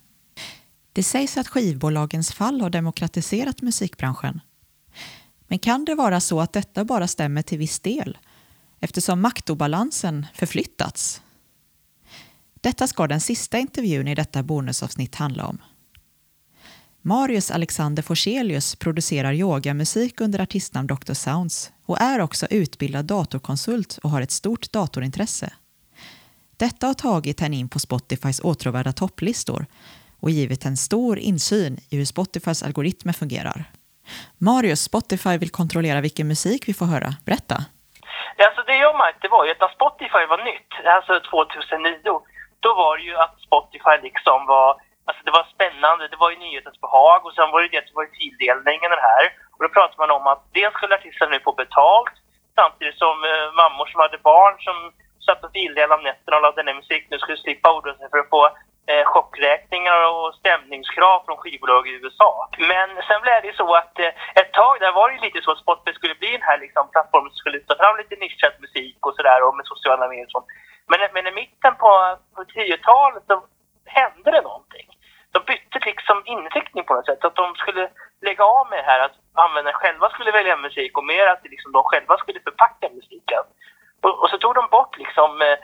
Det 0.93 1.03
sägs 1.03 1.37
att 1.37 1.49
skivbolagens 1.49 2.35
fall 2.35 2.61
har 2.61 2.71
demokratiserat 2.71 3.63
musikbranschen. 3.63 4.41
Men 5.49 5.59
kan 5.59 5.85
det 5.85 5.95
vara 5.95 6.21
så 6.21 6.41
att 6.41 6.53
detta 6.53 6.85
bara 6.85 7.07
stämmer 7.07 7.43
till 7.43 7.59
viss 7.59 7.81
del 7.81 8.19
eftersom 8.81 9.21
maktobalansen 9.21 10.27
förflyttats? 10.35 11.23
Detta 12.61 12.87
ska 12.87 13.07
den 13.07 13.21
sista 13.21 13.59
intervjun 13.59 14.09
i 14.09 14.15
detta 14.15 14.43
bonusavsnitt 14.43 15.15
handla 15.15 15.47
om. 15.47 15.59
Marius 17.03 17.51
Alexander 17.51 18.03
Forselius 18.03 18.75
producerar 18.75 19.33
yogamusik 19.33 20.21
under 20.21 20.41
artistnamn 20.41 20.87
Dr. 20.87 21.13
Sounds 21.13 21.73
och 21.85 22.01
är 22.01 22.21
också 22.21 22.47
utbildad 22.51 23.05
datorkonsult 23.05 23.99
och 24.03 24.11
har 24.11 24.23
ett 24.23 24.31
stort 24.31 24.73
datorintresse. 24.73 25.53
Detta 26.57 26.87
har 26.87 26.95
tagit 26.95 27.41
henne 27.41 27.57
in 27.57 27.69
på 27.69 27.79
Spotifys 27.79 28.41
åtråvärda 28.41 28.93
topplistor 28.93 29.67
och 30.21 30.31
givit 30.31 30.65
en 30.65 30.77
stor 30.77 31.19
insyn 31.19 31.79
i 31.89 31.97
hur 31.97 32.05
Spotifys 32.05 32.63
algoritmer 32.63 33.13
fungerar. 33.13 33.73
Marius, 34.39 34.83
Spotify 34.83 35.39
vill 35.39 35.51
kontrollera 35.51 36.01
vilken 36.01 36.29
musik 36.29 36.69
vi 36.69 36.75
får 36.75 36.87
höra. 36.87 37.17
Berätta. 37.25 37.65
Alltså 38.47 38.63
det 38.63 38.77
jag 38.77 38.99
märkte 38.99 39.29
var 39.29 39.45
ju 39.45 39.51
att 39.51 39.61
när 39.61 39.77
Spotify 39.79 40.25
var 40.33 40.39
nytt, 40.51 40.71
alltså 40.97 41.21
2009, 41.21 42.21
då 42.65 42.71
var 42.75 42.97
det 42.97 43.03
ju 43.03 43.17
att 43.17 43.41
Spotify 43.47 43.97
liksom 44.03 44.47
var, 44.47 44.69
alltså 45.07 45.23
det 45.25 45.31
var 45.39 45.47
spännande, 45.55 46.09
det 46.09 46.23
var 46.23 46.31
ju 46.31 46.39
nyhetens 46.39 46.81
behag 46.81 47.27
och 47.27 47.35
sen 47.35 47.51
var 47.51 47.63
det 47.63 47.69
det 47.69 47.79
att 47.79 47.91
det 47.91 48.01
var 48.01 48.19
tilldelningen 48.21 48.91
den 48.91 49.07
här. 49.11 49.25
Och 49.55 49.63
då 49.65 49.69
pratade 49.69 50.01
man 50.03 50.17
om 50.19 50.27
att 50.33 50.43
dels 50.59 50.75
skulle 50.75 50.95
artisterna 50.95 51.31
nu 51.31 51.41
få 51.41 51.53
betalt 51.65 52.15
samtidigt 52.61 52.99
som 53.05 53.17
eh, 53.31 53.47
mammor 53.61 53.87
som 53.87 54.01
hade 54.01 54.19
barn 54.33 54.55
som 54.67 54.77
satt 55.27 55.45
och 55.45 55.53
fildelade 55.53 55.95
om 55.95 56.07
nätterna 56.09 56.37
och 56.37 56.47
lade 56.47 56.63
ner 56.63 56.81
musik 56.83 57.03
nu 57.11 57.19
skulle 57.19 57.45
slippa 57.45 57.69
oroa 57.77 57.95
sig 57.95 58.11
för 58.11 58.19
att 58.19 58.35
få 58.37 58.43
eh, 58.91 59.05
chockräkningar 59.13 59.99
och 60.13 60.35
stämningskrav 60.41 61.19
från 61.25 61.37
skivbolag 61.37 61.89
i 61.89 61.99
USA. 62.03 62.49
Men 62.59 62.89
sen 63.09 63.21
blev 63.23 63.39
det 63.43 63.49
ju 63.49 63.57
så 63.63 63.75
att 63.75 63.99
eh, 63.99 64.13
ett 64.41 64.53
tag 64.53 64.75
där 64.81 64.93
var 64.93 65.09
det 65.09 65.15
ju 65.17 65.21
lite 65.21 65.41
så 65.43 65.51
att 65.53 65.65
Spotify 65.65 65.93
skulle 65.95 66.21
bli 66.23 66.31
den 66.33 66.49
här 66.51 66.59
liksom, 66.59 66.85
plattformen 66.93 67.31
som 67.31 67.39
skulle 67.39 67.59
lyfta 67.59 67.77
fram 67.77 67.97
lite 67.97 68.17
nischad 68.17 68.55
musik 68.65 68.99
och 69.07 69.15
sådär 69.17 69.41
och 69.47 69.57
med 69.57 69.67
sociala 69.67 70.09
medier 70.09 70.27
och 70.27 70.31
sånt. 70.31 70.51
Men, 70.91 71.01
men 71.15 71.27
i 71.27 71.33
mitten 71.43 71.75
på, 71.83 71.91
på 72.35 72.43
10-talet 72.45 73.25
så 73.27 73.37
hände 73.99 74.31
det 74.31 74.43
någonting. 74.51 74.89
De 75.33 75.39
bytte 75.51 75.79
liksom 75.91 76.23
inriktning 76.27 76.85
på 76.85 76.95
något 76.95 77.07
sätt. 77.07 77.25
Att 77.25 77.37
de 77.43 77.55
skulle 77.55 77.85
lägga 78.27 78.45
av 78.45 78.65
med 78.71 78.79
det 78.79 78.91
här 78.91 79.01
att 79.01 79.17
användarna 79.35 79.79
själva 79.79 80.11
skulle 80.11 80.31
välja 80.31 80.57
musik 80.57 80.99
och 80.99 81.05
mer 81.05 81.27
att 81.27 81.43
liksom 81.45 81.73
de 81.73 81.83
själva 81.85 82.17
skulle 82.17 82.41
förpacka 82.41 82.89
musiken. 82.99 83.45
Och, 84.03 84.23
och 84.23 84.29
så 84.31 84.39
tog 84.39 84.55
de 84.55 84.69
bort 84.71 84.99
liksom 84.99 85.43
eh, 85.43 85.59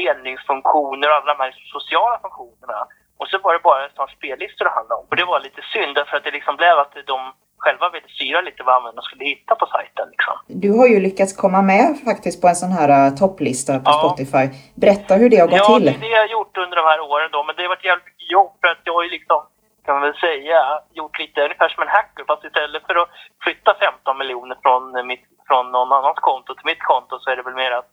delningsfunktioner 0.00 1.08
och 1.10 1.14
alla 1.16 1.34
de 1.34 1.42
här 1.44 1.52
sociala 1.74 2.18
funktionerna. 2.22 2.80
Och 3.18 3.28
så 3.28 3.38
var 3.38 3.52
det 3.52 3.58
bara 3.70 3.86
ett 3.86 3.94
par 3.94 4.06
spellistor 4.16 4.64
det 4.64 4.70
handlade 4.70 5.00
om. 5.00 5.06
Och 5.10 5.16
det 5.16 5.24
var 5.24 5.40
lite 5.40 5.62
synd 5.72 5.94
därför 5.94 6.16
att 6.16 6.24
det 6.24 6.30
liksom 6.30 6.56
blev 6.56 6.78
att 6.78 6.94
de 7.06 7.18
själva 7.58 7.88
ville 7.90 8.08
styra 8.08 8.40
lite 8.40 8.62
vad 8.62 8.74
användarna 8.76 9.02
skulle 9.02 9.24
hitta 9.24 9.54
på 9.54 9.66
sajten. 9.66 10.06
Liksom. 10.14 10.34
Du 10.64 10.70
har 10.78 10.86
ju 10.86 11.00
lyckats 11.00 11.32
komma 11.42 11.62
med 11.62 11.86
faktiskt 12.10 12.40
på 12.42 12.48
en 12.48 12.54
sån 12.62 12.72
här 12.78 12.90
uh, 13.10 13.16
topplista 13.22 13.72
på 13.78 13.90
Ja. 13.90 13.98
Spotify. 14.00 14.44
Berätta 14.82 15.14
hur 15.20 15.28
det 15.30 15.36
har 15.42 15.48
gått 15.48 15.58
Ja, 15.68 15.76
till. 15.76 15.84
det 15.86 15.90
är 15.98 16.04
det 16.06 16.14
jag 16.18 16.24
har 16.26 16.32
gjort 16.38 16.56
under 16.64 16.76
de 16.80 16.84
här 16.92 17.00
åren 17.00 17.28
då. 17.32 17.40
Men 17.44 17.54
det 17.56 17.62
har 17.62 17.68
varit 17.76 17.84
jävligt 17.90 18.20
jobb 18.36 18.52
för 18.60 18.68
att 18.72 18.82
jag 18.84 18.94
har 18.98 19.02
ju 19.08 19.10
liksom, 19.18 19.40
kan 19.84 19.94
man 19.94 20.02
väl 20.08 20.16
säga, 20.26 20.58
gjort 21.00 21.18
lite 21.18 21.38
ungefär 21.46 21.68
som 21.68 21.82
en 21.82 21.88
hacker. 21.96 22.24
Fast 22.30 22.44
istället 22.44 22.82
för 22.88 22.96
att 23.02 23.08
flytta 23.44 23.70
15 23.80 24.18
miljoner 24.18 24.56
från, 24.62 24.82
eh, 24.96 25.04
mitt, 25.10 25.24
från 25.48 25.64
någon 25.76 25.92
annans 25.98 26.18
konto 26.28 26.50
till 26.54 26.70
mitt 26.72 26.82
konto 26.90 27.14
så 27.20 27.30
är 27.30 27.36
det 27.36 27.42
väl 27.48 27.54
mer 27.62 27.70
att 27.80 27.88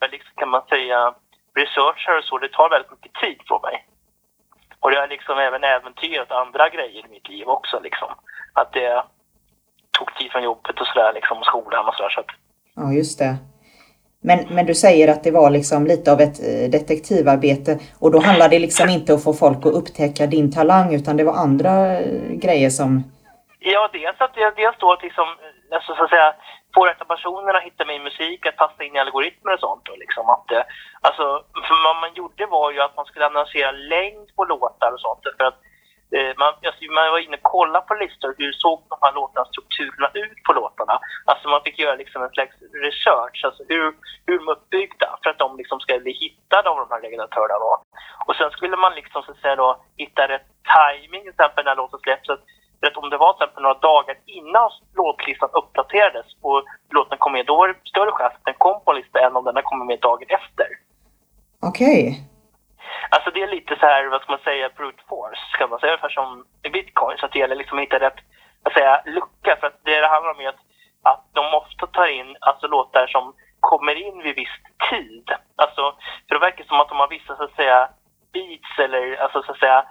jag 0.00 0.10
liksom, 0.10 0.32
kan 0.40 0.48
man 0.54 0.62
säga, 0.74 0.98
researchar 1.60 2.18
och 2.18 2.24
så, 2.24 2.38
det 2.38 2.52
tar 2.52 2.70
väldigt 2.70 2.90
mycket 2.90 3.14
tid 3.22 3.38
från 3.48 3.62
mig. 3.62 3.86
Och 4.80 4.90
det 4.90 4.98
har 5.00 5.08
liksom 5.08 5.38
även 5.38 5.64
äventyrat 5.64 6.30
andra 6.30 6.68
grejer 6.68 7.06
i 7.06 7.10
mitt 7.10 7.28
liv 7.28 7.48
också 7.48 7.80
liksom. 7.80 8.08
Att 8.52 8.72
det 8.72 9.04
tog 9.98 10.14
tid 10.14 10.30
från 10.32 10.42
jobbet 10.42 10.80
och 10.80 10.86
sådär 10.86 11.12
liksom, 11.12 11.38
och 11.38 11.46
skolan 11.46 11.88
och 11.88 11.94
sådär. 11.94 12.10
Så 12.10 12.20
att, 12.20 12.32
Ja, 12.76 12.92
just 12.92 13.18
det. 13.18 13.36
Men, 14.22 14.38
men 14.50 14.66
du 14.66 14.74
säger 14.74 15.08
att 15.12 15.24
det 15.24 15.30
var 15.30 15.50
liksom 15.50 15.86
lite 15.86 16.12
av 16.12 16.20
ett 16.20 16.38
eh, 16.40 16.70
detektivarbete 16.70 17.78
och 18.00 18.10
då 18.10 18.20
handlar 18.20 18.48
det 18.48 18.58
liksom 18.58 18.88
inte 18.88 19.12
om 19.12 19.18
att 19.18 19.24
få 19.24 19.32
folk 19.32 19.58
att 19.66 19.72
upptäcka 19.72 20.26
din 20.26 20.52
talang 20.52 20.94
utan 20.94 21.16
det 21.16 21.24
var 21.24 21.32
andra 21.32 21.98
eh, 21.98 22.32
grejer 22.44 22.70
som... 22.70 23.04
Ja, 23.58 23.88
dels 23.92 24.20
att 24.20 24.34
det, 24.34 24.52
dels 24.56 24.76
då 24.78 24.92
att 24.92 25.02
liksom, 25.02 25.26
alltså, 25.70 25.94
så 25.94 26.04
att 26.04 26.10
säga, 26.10 26.34
få 26.74 26.86
rätta 26.86 27.04
personerna 27.04 27.58
att 27.58 27.68
hitta 27.70 27.84
min 27.84 28.02
musik, 28.02 28.46
att 28.46 28.56
passa 28.56 28.84
in 28.84 28.96
i 28.96 28.98
algoritmer 28.98 29.54
och 29.54 29.60
sånt. 29.60 29.88
Och 29.88 29.98
liksom 29.98 30.28
att, 30.28 30.50
eh, 30.52 30.64
alltså, 31.00 31.24
för 31.66 31.76
vad 31.86 31.96
man 31.96 32.14
gjorde 32.14 32.46
var 32.46 32.70
ju 32.72 32.80
att 32.80 32.96
man 32.96 33.06
skulle 33.06 33.26
annonsera 33.26 33.70
längd 33.70 34.28
på 34.36 34.44
låtar 34.44 34.92
och 34.92 35.00
sånt. 35.00 35.22
För 35.38 35.44
att 35.44 35.58
eh, 36.16 36.32
man, 36.40 36.52
alltså, 36.66 36.84
man 36.96 37.12
var 37.14 37.18
inne 37.18 37.36
och 37.36 37.52
kollade 37.56 37.86
på 37.86 37.94
listor, 37.94 38.34
hur 38.38 38.52
såg 38.52 38.78
de 38.92 38.98
här 39.02 39.12
låtarna, 39.12 39.46
strukturerna 39.52 40.08
ut 40.14 40.42
på 40.46 40.52
låtarna? 40.52 40.98
Alltså 41.24 41.48
man 41.48 41.62
fick 41.64 41.78
göra 41.78 41.94
liksom 41.94 42.22
en 42.22 42.34
slags 42.36 42.56
research, 42.86 43.44
alltså 43.44 43.62
hur, 43.68 43.84
hur 44.26 44.38
de 44.38 44.48
är 44.48 44.52
uppbyggda 44.52 45.18
för 45.22 45.30
att 45.30 45.38
de 45.38 45.56
liksom 45.56 45.80
ska 45.80 45.98
bli 45.98 46.12
hittade 46.12 46.68
av 46.70 46.76
de 46.76 46.86
här 46.90 47.02
legendatörerna. 47.02 47.66
Och 48.26 48.36
sen 48.36 48.50
skulle 48.50 48.76
man 48.76 48.94
liksom 48.94 49.22
så 49.22 49.30
att 49.30 49.38
säga 49.38 49.56
då 49.56 49.82
hitta 49.96 50.28
rätt 50.28 50.48
timing 50.74 51.22
till 51.22 51.30
exempel 51.30 51.64
när 51.64 51.76
låten 51.76 52.00
släpps. 52.00 52.26
Så 52.26 52.32
att 52.32 52.44
att 52.86 52.96
om 52.96 53.10
det 53.10 53.16
var 53.16 53.32
till 53.32 53.42
exempel 53.42 53.62
några 53.62 53.78
dagar 53.78 54.16
innan 54.26 54.70
låtlistan 54.94 55.50
uppdaterades 55.52 56.26
och 56.40 56.64
låten 56.90 57.18
kom 57.18 57.32
med, 57.32 57.46
då 57.46 57.56
var 57.56 57.68
det 57.68 57.74
större 57.84 58.12
chans 58.12 58.34
att 58.34 58.44
den 58.44 58.54
kom 58.54 58.84
på 58.84 58.90
en 58.90 58.96
lista 58.96 59.20
än 59.20 59.36
om 59.36 59.44
den 59.44 59.56
har 59.56 59.62
kommit 59.62 59.86
med 59.86 60.00
dagen 60.00 60.28
efter. 60.28 60.68
Okej. 61.62 62.00
Alltså 63.10 63.30
det 63.30 63.42
är 63.42 63.48
lite 63.48 63.76
så 63.80 63.86
här, 63.86 64.06
vad 64.06 64.20
ska 64.20 64.32
man 64.32 64.48
säga, 64.50 64.70
brute 64.76 65.02
force, 65.08 65.56
kan 65.58 65.70
man 65.70 65.78
säga, 65.78 65.92
ungefär 65.92 66.08
som 66.08 66.44
i 66.62 66.68
bitcoin. 66.70 67.18
Så 67.18 67.26
att 67.26 67.32
det 67.32 67.38
gäller 67.38 67.56
liksom 67.56 67.78
att 67.78 67.84
hitta 67.84 68.00
rätt, 68.00 68.20
vad 68.62 68.72
säga, 68.72 69.02
lucka. 69.06 69.56
För 69.60 69.66
att 69.66 69.80
det 69.84 70.00
det 70.00 70.08
handlar 70.08 70.34
om 70.34 70.40
är 70.40 70.48
att, 70.48 70.62
att 71.02 71.24
de 71.32 71.54
ofta 71.54 71.86
tar 71.86 72.06
in 72.06 72.36
alltså 72.40 72.66
låtar 72.66 73.06
som 73.06 73.34
kommer 73.60 73.94
in 74.06 74.22
vid 74.22 74.36
viss 74.36 74.56
tid. 74.90 75.30
Alltså, 75.56 75.82
för 76.28 76.34
det 76.34 76.40
verkar 76.40 76.64
som 76.64 76.80
att 76.80 76.88
de 76.88 76.98
har 76.98 77.08
vissa, 77.08 77.36
så 77.36 77.44
att 77.44 77.56
säga, 77.56 77.88
beats 78.32 78.78
eller, 78.78 79.16
alltså 79.16 79.42
så 79.42 79.52
att 79.52 79.58
säga, 79.58 79.84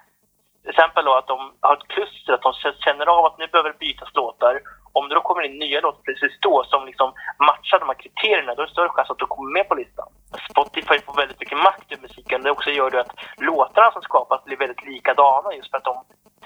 till 0.63 0.69
exempel 0.69 1.06
då 1.06 1.13
att 1.13 1.28
de 1.28 1.54
har 1.62 1.73
ett 1.78 1.88
kluster, 1.88 2.34
att 2.34 2.41
de 2.41 2.54
känner 2.86 3.06
av 3.06 3.26
att 3.26 3.38
nu 3.38 3.47
behöver 3.47 3.69
det 3.69 3.80
bytas 3.80 4.10
låtar. 4.13 4.62
Om 4.93 5.10
det 5.10 5.15
då 5.15 5.21
kommer 5.21 5.43
in 5.43 5.60
nya 5.60 5.82
låtar 5.82 6.02
precis 6.02 6.39
då 6.39 6.63
som 6.63 6.86
liksom 6.86 7.13
matchar 7.47 7.80
de 7.80 7.88
här 7.88 8.02
kriterierna, 8.04 8.56
då 8.56 8.62
är 8.62 8.65
det 8.65 8.71
större 8.71 8.89
chans 8.89 9.10
att 9.10 9.19
de 9.19 9.28
kommer 9.28 9.52
med 9.52 9.69
på 9.69 9.76
listan. 9.76 10.08
Spotify 10.52 10.99
får 11.06 11.13
väldigt 11.21 11.39
mycket 11.39 11.58
makt 11.58 11.91
över 11.91 12.02
musiken. 12.02 12.43
Det 12.43 12.52
också 12.52 12.69
gör 12.69 12.89
det 12.91 12.99
att 12.99 13.15
låtarna 13.38 13.91
som 13.91 14.02
skapas 14.02 14.43
blir 14.43 14.58
väldigt 14.58 14.86
likadana 14.86 15.54
just 15.54 15.69
för 15.71 15.78
att 15.78 15.89
de 15.91 15.95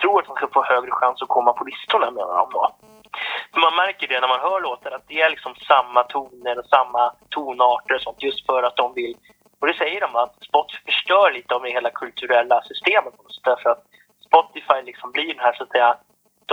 tror 0.01 0.19
att 0.19 0.27
de 0.27 0.35
ska 0.35 0.47
få 0.47 0.63
högre 0.63 0.91
chans 0.91 1.21
att 1.21 1.35
komma 1.37 1.53
på 1.53 1.63
listorna 1.63 2.11
menar 2.11 2.37
de 2.37 2.49
då. 2.57 2.75
För 3.53 3.59
man 3.59 3.75
märker 3.75 4.07
det 4.07 4.19
när 4.19 4.27
man 4.27 4.45
hör 4.47 4.61
låtar 4.61 4.91
att 4.91 5.07
det 5.07 5.21
är 5.21 5.29
liksom 5.29 5.55
samma 5.55 6.03
toner 6.03 6.59
och 6.59 6.65
samma 6.65 7.13
tonarter 7.29 7.95
och 7.95 8.01
sånt 8.01 8.23
just 8.23 8.45
för 8.45 8.63
att 8.63 8.75
de 8.75 8.93
vill 8.93 9.17
och 9.59 9.67
det 9.67 9.73
säger 9.73 10.01
de 10.01 10.15
att 10.15 10.35
Spotify 10.49 10.81
förstör 10.85 11.31
lite 11.31 11.55
av 11.55 11.61
det 11.61 11.69
hela 11.69 11.89
kulturella 11.89 12.61
systemet. 12.61 13.13
Därför 13.43 13.69
att 13.69 13.83
Spotify 14.27 14.79
liksom 14.89 15.11
blir 15.11 15.27
den 15.33 15.45
här 15.45 15.53
så 15.53 15.63
att 15.63 15.73
säga 15.75 15.97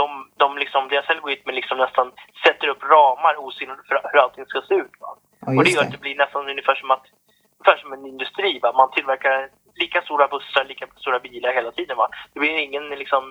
de, 0.00 0.06
de 0.42 0.48
liksom, 0.62 0.82
deras 0.88 1.08
algoritmer 1.14 1.52
liksom 1.52 1.76
nästan 1.78 2.06
sätter 2.44 2.68
upp 2.72 2.82
ramar 2.94 3.34
osynligt 3.44 3.88
för 3.88 3.94
hur 4.12 4.20
allting 4.22 4.46
ska 4.46 4.60
se 4.68 4.74
ut. 4.74 4.94
Va? 5.00 5.10
Ja, 5.46 5.56
och 5.56 5.64
det 5.64 5.70
gör 5.70 5.82
det. 5.82 5.86
att 5.86 5.94
det 5.96 6.04
blir 6.06 6.16
nästan 6.24 6.48
ungefär 6.52 6.74
som, 6.80 6.90
att, 6.90 7.06
ungefär 7.58 7.78
som 7.82 7.92
en 7.92 8.06
industri. 8.12 8.52
Va? 8.62 8.72
Man 8.80 8.90
tillverkar 8.90 9.36
lika 9.82 9.98
stora 10.02 10.26
bussar, 10.34 10.64
lika 10.64 10.86
stora 11.02 11.18
bilar 11.26 11.52
hela 11.58 11.72
tiden. 11.78 11.96
Va? 11.96 12.08
Det 12.32 12.40
blir 12.40 12.58
ingen, 12.68 12.86
liksom, 13.02 13.22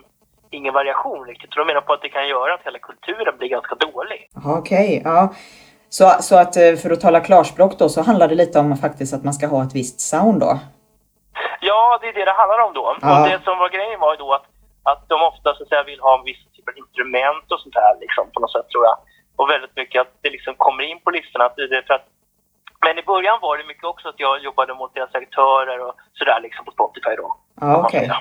ingen 0.58 0.74
variation 0.74 1.26
riktigt. 1.32 1.54
Så 1.54 1.60
de 1.60 1.68
menar 1.68 1.82
på 1.82 1.94
att 1.94 2.02
det 2.02 2.10
kan 2.10 2.28
göra 2.28 2.54
att 2.54 2.66
hela 2.68 2.80
kulturen 2.80 3.38
blir 3.38 3.50
ganska 3.50 3.76
dålig. 3.76 4.20
Okej, 4.60 5.02
ja. 5.06 5.34
Så, 5.90 6.06
så 6.20 6.36
att 6.44 6.58
eh, 6.58 6.76
för 6.76 6.90
att 6.90 7.02
tala 7.02 7.20
klarspråk 7.20 7.80
då 7.80 7.90
så 7.90 8.02
handlar 8.02 8.28
det 8.28 8.36
lite 8.36 8.60
om 8.60 8.78
faktiskt 8.78 9.14
att 9.14 9.24
man 9.24 9.34
ska 9.34 9.48
ha 9.48 9.64
ett 9.64 9.76
visst 9.76 10.00
sound 10.00 10.40
då? 10.40 10.60
Ja, 11.60 11.98
det 12.02 12.08
är 12.08 12.14
det 12.14 12.26
det 12.26 12.32
handlar 12.32 12.60
om 12.60 12.74
då. 12.74 12.96
Ja. 13.02 13.22
Och 13.22 13.30
det 13.30 13.44
som 13.44 13.58
var 13.58 13.70
grejen 13.70 14.00
var 14.00 14.14
ju 14.14 14.18
då 14.18 14.34
att, 14.34 14.46
att 14.84 15.10
de 15.10 15.22
ofta 15.22 15.56
så 15.56 15.64
att 15.64 15.70
säga, 15.70 15.84
vill 15.84 16.00
ha 16.00 16.20
en 16.20 16.26
viss 16.26 16.44
typ 16.54 16.68
av 16.70 16.78
instrument 16.78 17.52
och 17.52 17.60
sånt 17.60 17.76
här 17.76 18.00
liksom, 18.00 18.32
på 18.34 18.40
något 18.40 18.52
sätt 18.52 18.70
tror 18.70 18.86
jag. 18.86 18.98
Och 19.36 19.50
väldigt 19.50 19.76
mycket 19.76 20.02
att 20.02 20.14
det 20.22 20.30
liksom 20.30 20.54
kommer 20.58 20.84
in 20.84 21.00
på 21.04 21.12
listorna. 21.12 21.46
Att 21.46 21.56
det 21.56 21.84
för 21.88 21.94
att, 21.94 22.08
men 22.86 22.98
i 23.00 23.04
början 23.04 23.40
var 23.42 23.58
det 23.58 23.64
mycket 23.64 23.84
också 23.84 24.10
att 24.10 24.20
jag 24.20 24.44
jobbade 24.44 24.74
mot 24.74 24.94
deras 24.94 25.16
aktörer 25.16 25.80
och 25.88 25.96
sådär 26.14 26.40
liksom 26.42 26.66
på 26.66 26.72
Spotify 26.72 27.16
då. 27.18 27.36
Ja, 27.62 27.78
okej. 27.78 28.00
säga. 28.00 28.18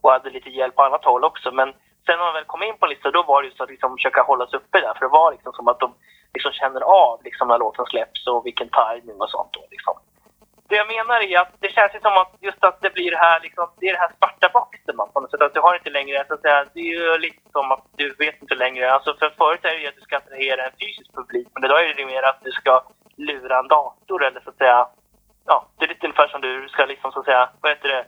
Och 0.00 0.10
hade 0.10 0.30
lite 0.30 0.50
hjälp 0.50 0.74
på 0.74 0.82
annat 0.82 1.04
håll 1.04 1.24
också. 1.24 1.50
Men 1.52 1.68
sen 2.06 2.18
när 2.18 2.24
man 2.24 2.34
väl 2.34 2.44
kom 2.44 2.62
in 2.62 2.78
på 2.78 2.86
en 2.86 2.90
lista 2.90 3.10
då 3.10 3.22
var 3.22 3.42
det 3.42 3.48
just 3.48 3.60
att 3.60 3.70
liksom 3.70 3.96
försöka 3.96 4.22
hålla 4.22 4.46
sig 4.46 4.56
uppe 4.58 4.80
där. 4.80 4.94
För 4.94 5.00
det 5.00 5.12
var 5.12 5.32
liksom 5.32 5.52
som 5.52 5.68
att 5.68 5.80
de 5.80 5.94
liksom 6.34 6.52
känner 6.52 6.80
av 6.80 7.20
liksom 7.24 7.48
när 7.48 7.58
låten 7.58 7.86
släpps 7.86 8.26
och 8.26 8.46
vilken 8.46 8.68
timing 8.68 9.20
och 9.20 9.30
sånt 9.30 9.52
då 9.52 9.64
liksom. 9.70 9.95
Det 10.68 10.76
jag 10.82 10.88
menar 10.96 11.18
är 11.30 11.38
att 11.42 11.52
det 11.64 11.72
känns 11.76 11.94
ju 11.94 12.00
som 12.00 12.16
att 12.22 12.32
just 12.48 12.64
att 12.64 12.78
det 12.84 12.92
blir 12.96 13.10
det 13.10 13.22
här 13.26 13.40
liksom, 13.46 13.66
det 13.80 13.86
är 13.88 13.92
det 13.92 14.04
här 14.04 14.12
svarta 14.18 14.48
boxen 14.58 14.96
man 14.96 15.08
på 15.12 15.20
något 15.20 15.30
sätt. 15.30 15.42
Att 15.42 15.54
du 15.54 15.60
har 15.60 15.74
inte 15.74 15.90
längre, 15.98 16.24
så 16.28 16.34
att 16.34 16.44
säga, 16.46 16.64
det 16.74 16.80
är 16.80 16.92
ju 16.96 17.18
lite 17.26 17.42
som 17.52 17.72
att 17.72 17.84
du 18.00 18.06
vet 18.24 18.42
inte 18.42 18.54
längre. 18.54 18.92
Alltså 18.92 19.10
för 19.20 19.30
förut 19.38 19.64
är 19.64 19.74
det 19.74 19.82
ju 19.82 19.88
att 19.88 20.00
du 20.00 20.06
ska 20.06 20.16
attrahera 20.16 20.60
en 20.66 20.76
fysisk 20.80 21.10
publik. 21.18 21.48
Men 21.54 21.64
idag 21.64 21.80
är 21.84 21.94
det 21.94 22.06
mer 22.06 22.22
att 22.30 22.40
du 22.44 22.52
ska 22.60 22.72
lura 23.16 23.58
en 23.58 23.68
dator 23.68 24.24
eller 24.26 24.40
så 24.40 24.50
att 24.50 24.62
säga, 24.62 24.88
ja, 25.50 25.56
det 25.76 25.84
är 25.84 25.88
lite 25.88 26.06
ungefär 26.06 26.28
som 26.28 26.40
du 26.40 26.68
ska 26.68 26.84
liksom 26.84 27.12
så 27.12 27.18
att 27.20 27.24
säga, 27.30 27.48
vad 27.60 27.72
heter 27.72 27.88
det, 27.88 28.04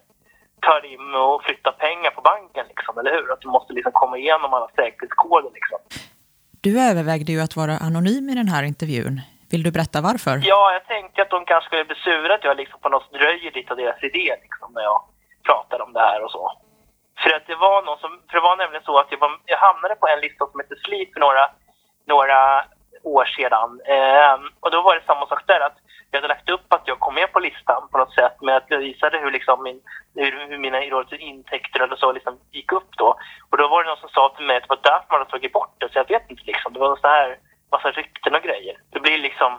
ta 0.66 0.74
in 0.92 1.14
och 1.14 1.42
flytta 1.46 1.72
pengar 1.72 2.10
på 2.10 2.22
banken 2.32 2.66
liksom, 2.72 2.98
eller 2.98 3.12
hur? 3.16 3.32
Att 3.32 3.40
du 3.40 3.48
måste 3.48 3.72
liksom 3.72 3.92
komma 3.92 4.18
igenom 4.18 4.54
alla 4.54 4.68
säkerhetskoder 4.76 5.50
liksom. 5.58 5.78
Du 6.60 6.80
övervägde 6.80 7.32
ju 7.32 7.40
att 7.40 7.56
vara 7.56 7.74
anonym 7.86 8.28
i 8.28 8.34
den 8.34 8.48
här 8.48 8.62
intervjun. 8.62 9.20
Vill 9.50 9.62
du 9.62 9.70
berätta 9.70 10.00
varför? 10.00 10.40
Ja, 10.42 10.72
jag 10.72 10.84
tänkte 10.86 11.22
att 11.22 11.30
de 11.30 11.44
kanske 11.44 11.66
skulle 11.66 11.84
bli 11.84 11.96
sura 11.96 12.34
att 12.34 12.44
jag 12.44 12.56
liksom 12.56 12.80
på 12.80 12.88
något 12.88 13.02
sätt 13.02 13.20
röjer 13.20 13.52
lite 13.52 13.70
av 13.72 13.76
deras 13.76 14.02
idé 14.02 14.36
liksom, 14.42 14.72
när 14.74 14.82
jag 14.82 15.00
pratar 15.48 15.80
om 15.84 15.92
det 15.92 16.00
här 16.00 16.24
och 16.24 16.30
så. 16.30 16.52
För 17.22 17.30
att 17.36 17.46
det 17.46 17.54
var 17.56 17.82
någon 17.82 17.98
som, 17.98 18.10
för 18.28 18.34
det 18.38 18.48
var 18.48 18.56
nämligen 18.56 18.84
så 18.84 18.98
att 18.98 19.10
jag, 19.10 19.18
var, 19.18 19.30
jag 19.44 19.58
hamnade 19.58 19.94
på 19.94 20.06
en 20.08 20.20
lista 20.20 20.46
som 20.46 20.60
heter 20.60 20.76
Sleep 20.84 21.12
för 21.12 21.20
några, 21.20 21.44
några 22.06 22.64
år 23.02 23.24
sedan. 23.24 23.80
Ehm, 23.96 24.44
och 24.60 24.70
då 24.70 24.82
var 24.82 24.94
det 24.94 25.06
samma 25.06 25.26
sak 25.26 25.42
där, 25.46 25.60
att 25.60 25.78
jag 26.10 26.18
hade 26.18 26.34
lagt 26.34 26.50
upp 26.50 26.72
att 26.72 26.88
jag 26.88 26.98
kom 26.98 27.14
med 27.14 27.32
på 27.32 27.40
listan 27.40 27.88
på 27.92 27.98
något 27.98 28.14
sätt, 28.14 28.36
men 28.40 28.56
att 28.56 28.68
jag 28.68 28.78
visade 28.78 29.18
hur, 29.18 29.30
liksom 29.30 29.62
min, 29.62 29.80
hur, 30.14 30.48
hur 30.48 30.58
mina 30.58 30.82
intäkter 31.18 31.80
eller 31.80 31.96
så 31.96 32.12
liksom 32.12 32.38
gick 32.50 32.72
upp 32.72 32.90
då. 32.96 33.16
Och 33.50 33.56
då 33.58 33.68
var 33.68 33.84
det 33.84 33.88
någon 33.90 34.04
som 34.04 34.08
sa 34.08 34.34
till 34.36 34.46
mig 34.46 34.56
att 34.56 34.62
det 34.62 34.74
var 34.76 34.80
därför 34.82 35.06
man 35.10 35.18
hade 35.20 35.30
tagit 35.30 35.52
bort 35.52 35.74
det, 35.78 35.92
så 35.92 35.98
jag 35.98 36.08
vet 36.08 36.30
inte 36.30 36.42
liksom. 36.46 36.72
Det 36.72 36.78
var 36.78 36.96
så 36.96 37.08
här 37.08 37.38
massa 37.72 37.90
rykten 37.90 38.34
och 38.34 38.42
grejer. 38.42 38.76
Det 38.90 39.00
blir 39.00 39.18
liksom... 39.18 39.52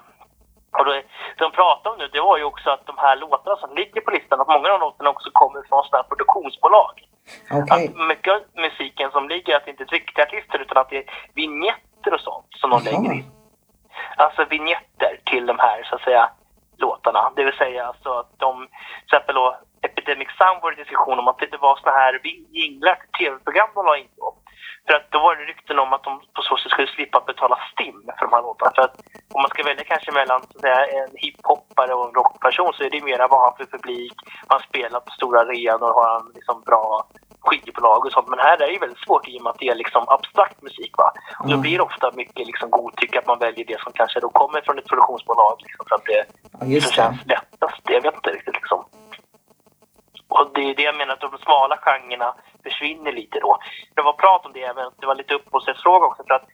Och 0.78 0.86
då, 0.86 0.92
det 0.92 1.04
de 1.38 1.52
pratade 1.52 1.90
om 1.90 1.98
nu, 1.98 2.08
det 2.08 2.22
var 2.22 2.38
ju 2.38 2.44
också 2.44 2.70
att 2.70 2.86
de 2.86 2.98
här 2.98 3.16
låtarna 3.16 3.58
som 3.58 3.76
ligger 3.76 4.02
på 4.02 4.12
listan, 4.12 4.42
att 4.42 4.48
många 4.48 4.70
av 4.70 4.80
låtarna 4.80 5.10
också 5.10 5.30
kommer 5.34 5.62
från 5.68 5.84
sådana 5.84 6.02
här 6.02 6.10
produktionsbolag. 6.10 6.94
Okej. 7.52 7.88
Att 7.88 8.08
mycket 8.08 8.34
av 8.34 8.42
musiken 8.56 9.12
som 9.12 9.30
ligger, 9.30 9.56
att 9.56 9.66
det 9.66 9.72
inte 9.72 9.84
är 9.84 9.88
riktiga 9.88 10.26
artister 10.26 10.60
utan 10.60 10.78
att 10.78 10.90
det 10.90 10.98
är 10.98 11.06
vignetter 11.36 12.14
och 12.14 12.20
sånt 12.20 12.48
som 12.50 12.70
de 12.70 12.84
lägger 12.84 13.14
in. 13.14 13.26
Alltså 14.18 14.46
vignetter 14.46 15.20
till 15.26 15.46
de 15.46 15.60
här, 15.60 15.84
så 15.84 15.96
att 15.96 16.02
säga, 16.02 16.30
låtarna. 16.78 17.32
Det 17.36 17.44
vill 17.44 17.58
säga 17.58 17.86
alltså 17.86 18.10
att 18.10 18.32
de, 18.38 18.68
till 18.68 19.06
exempel 19.06 19.36
då, 19.36 19.58
Epidemic 19.82 20.28
Sound 20.38 20.62
var 20.62 20.72
det 20.72 20.84
diskussion 20.84 21.20
om 21.20 21.28
att 21.28 21.40
det 21.40 21.58
var 21.58 21.76
såna 21.76 21.92
här 21.92 22.20
jinglar 22.50 22.96
till 22.96 23.26
tv-program 23.26 23.70
de 23.76 23.86
la 23.86 23.98
in 23.98 24.08
då. 24.18 24.36
För 24.88 24.94
att 24.98 25.12
då 25.12 25.20
var 25.20 25.36
det 25.36 25.44
rykten 25.44 25.80
om 25.80 25.94
att 25.94 26.04
de 26.04 26.20
på 26.36 26.42
så 26.42 26.58
sätt 26.58 26.72
skulle 26.72 26.88
slippa 26.88 27.20
betala 27.28 27.58
STIM 27.72 28.02
för 28.18 28.26
de 28.26 28.34
här 28.36 28.42
låtarna. 28.42 28.72
För 28.76 28.82
att 28.82 28.96
om 29.34 29.42
man 29.42 29.50
ska 29.50 29.64
välja 29.64 29.84
kanske 29.84 30.12
mellan 30.12 30.42
så 30.54 30.60
säga, 30.60 30.86
en 30.86 31.12
hiphoppare 31.16 31.94
och 31.94 32.06
en 32.08 32.14
rockperson 32.14 32.74
så 32.74 32.84
är 32.84 32.90
det 32.90 33.02
mera 33.04 33.28
vad 33.28 33.42
han 33.42 33.54
för 33.58 33.66
publik. 33.78 34.14
Han 34.48 34.60
spelar 34.60 35.00
på 35.00 35.12
stora 35.12 35.40
arenor 35.42 35.94
har 35.98 36.08
han 36.14 36.32
liksom 36.36 36.62
bra 36.66 37.08
skivbolag 37.40 38.06
och 38.06 38.12
sånt. 38.12 38.28
Men 38.28 38.40
här 38.40 38.54
är 38.54 38.68
det 38.68 38.74
ju 38.74 38.80
väldigt 38.80 39.04
svårt 39.06 39.28
i 39.28 39.38
och 39.40 39.44
med 39.44 39.50
att 39.52 39.60
det 39.60 39.68
är 39.68 39.76
liksom 39.76 40.04
abstrakt 40.08 40.62
musik. 40.62 40.94
Va? 40.98 41.12
Och 41.40 41.46
då 41.48 41.54
Mm. 41.54 41.62
blir 41.62 41.78
det 41.78 41.84
ofta 41.84 42.12
mycket 42.14 42.48
liksom 42.48 42.70
godtycke 42.70 43.20
att 43.20 43.28
man 43.28 43.40
väljer 43.40 43.66
det 43.66 43.80
som 43.82 43.92
kanske 43.94 44.20
då 44.20 44.30
kommer 44.30 44.62
från 44.62 44.80
ett 44.80 44.88
produktionsbolag. 44.88 45.56
Liksom, 45.60 45.86
för 45.90 45.96
att 45.96 46.06
det 46.06 46.24
Ja, 46.60 46.66
det. 46.66 46.94
känns 46.94 47.26
lättast. 47.26 47.82
Jag 47.84 48.02
vet 48.02 48.16
inte 48.16 48.30
riktigt 48.30 48.54
liksom. 48.56 48.86
Och 50.30 50.52
det 50.54 50.62
är 50.70 50.76
det 50.76 50.84
jag 50.84 50.96
menar 50.98 51.14
att 51.14 51.22
de 51.22 51.38
smala 51.38 51.78
genrerna 51.78 52.36
försvinner 52.64 53.12
lite 53.12 53.40
då. 53.40 53.58
Det 53.96 54.02
var 54.02 54.14
prat 54.14 54.46
om 54.46 54.54
det 54.54 54.64
även, 54.64 54.92
det 55.00 55.06
var 55.08 55.16
lite 55.16 55.34
upphovsrättsfråga 55.34 56.06
också 56.06 56.24
för 56.28 56.34
att 56.34 56.48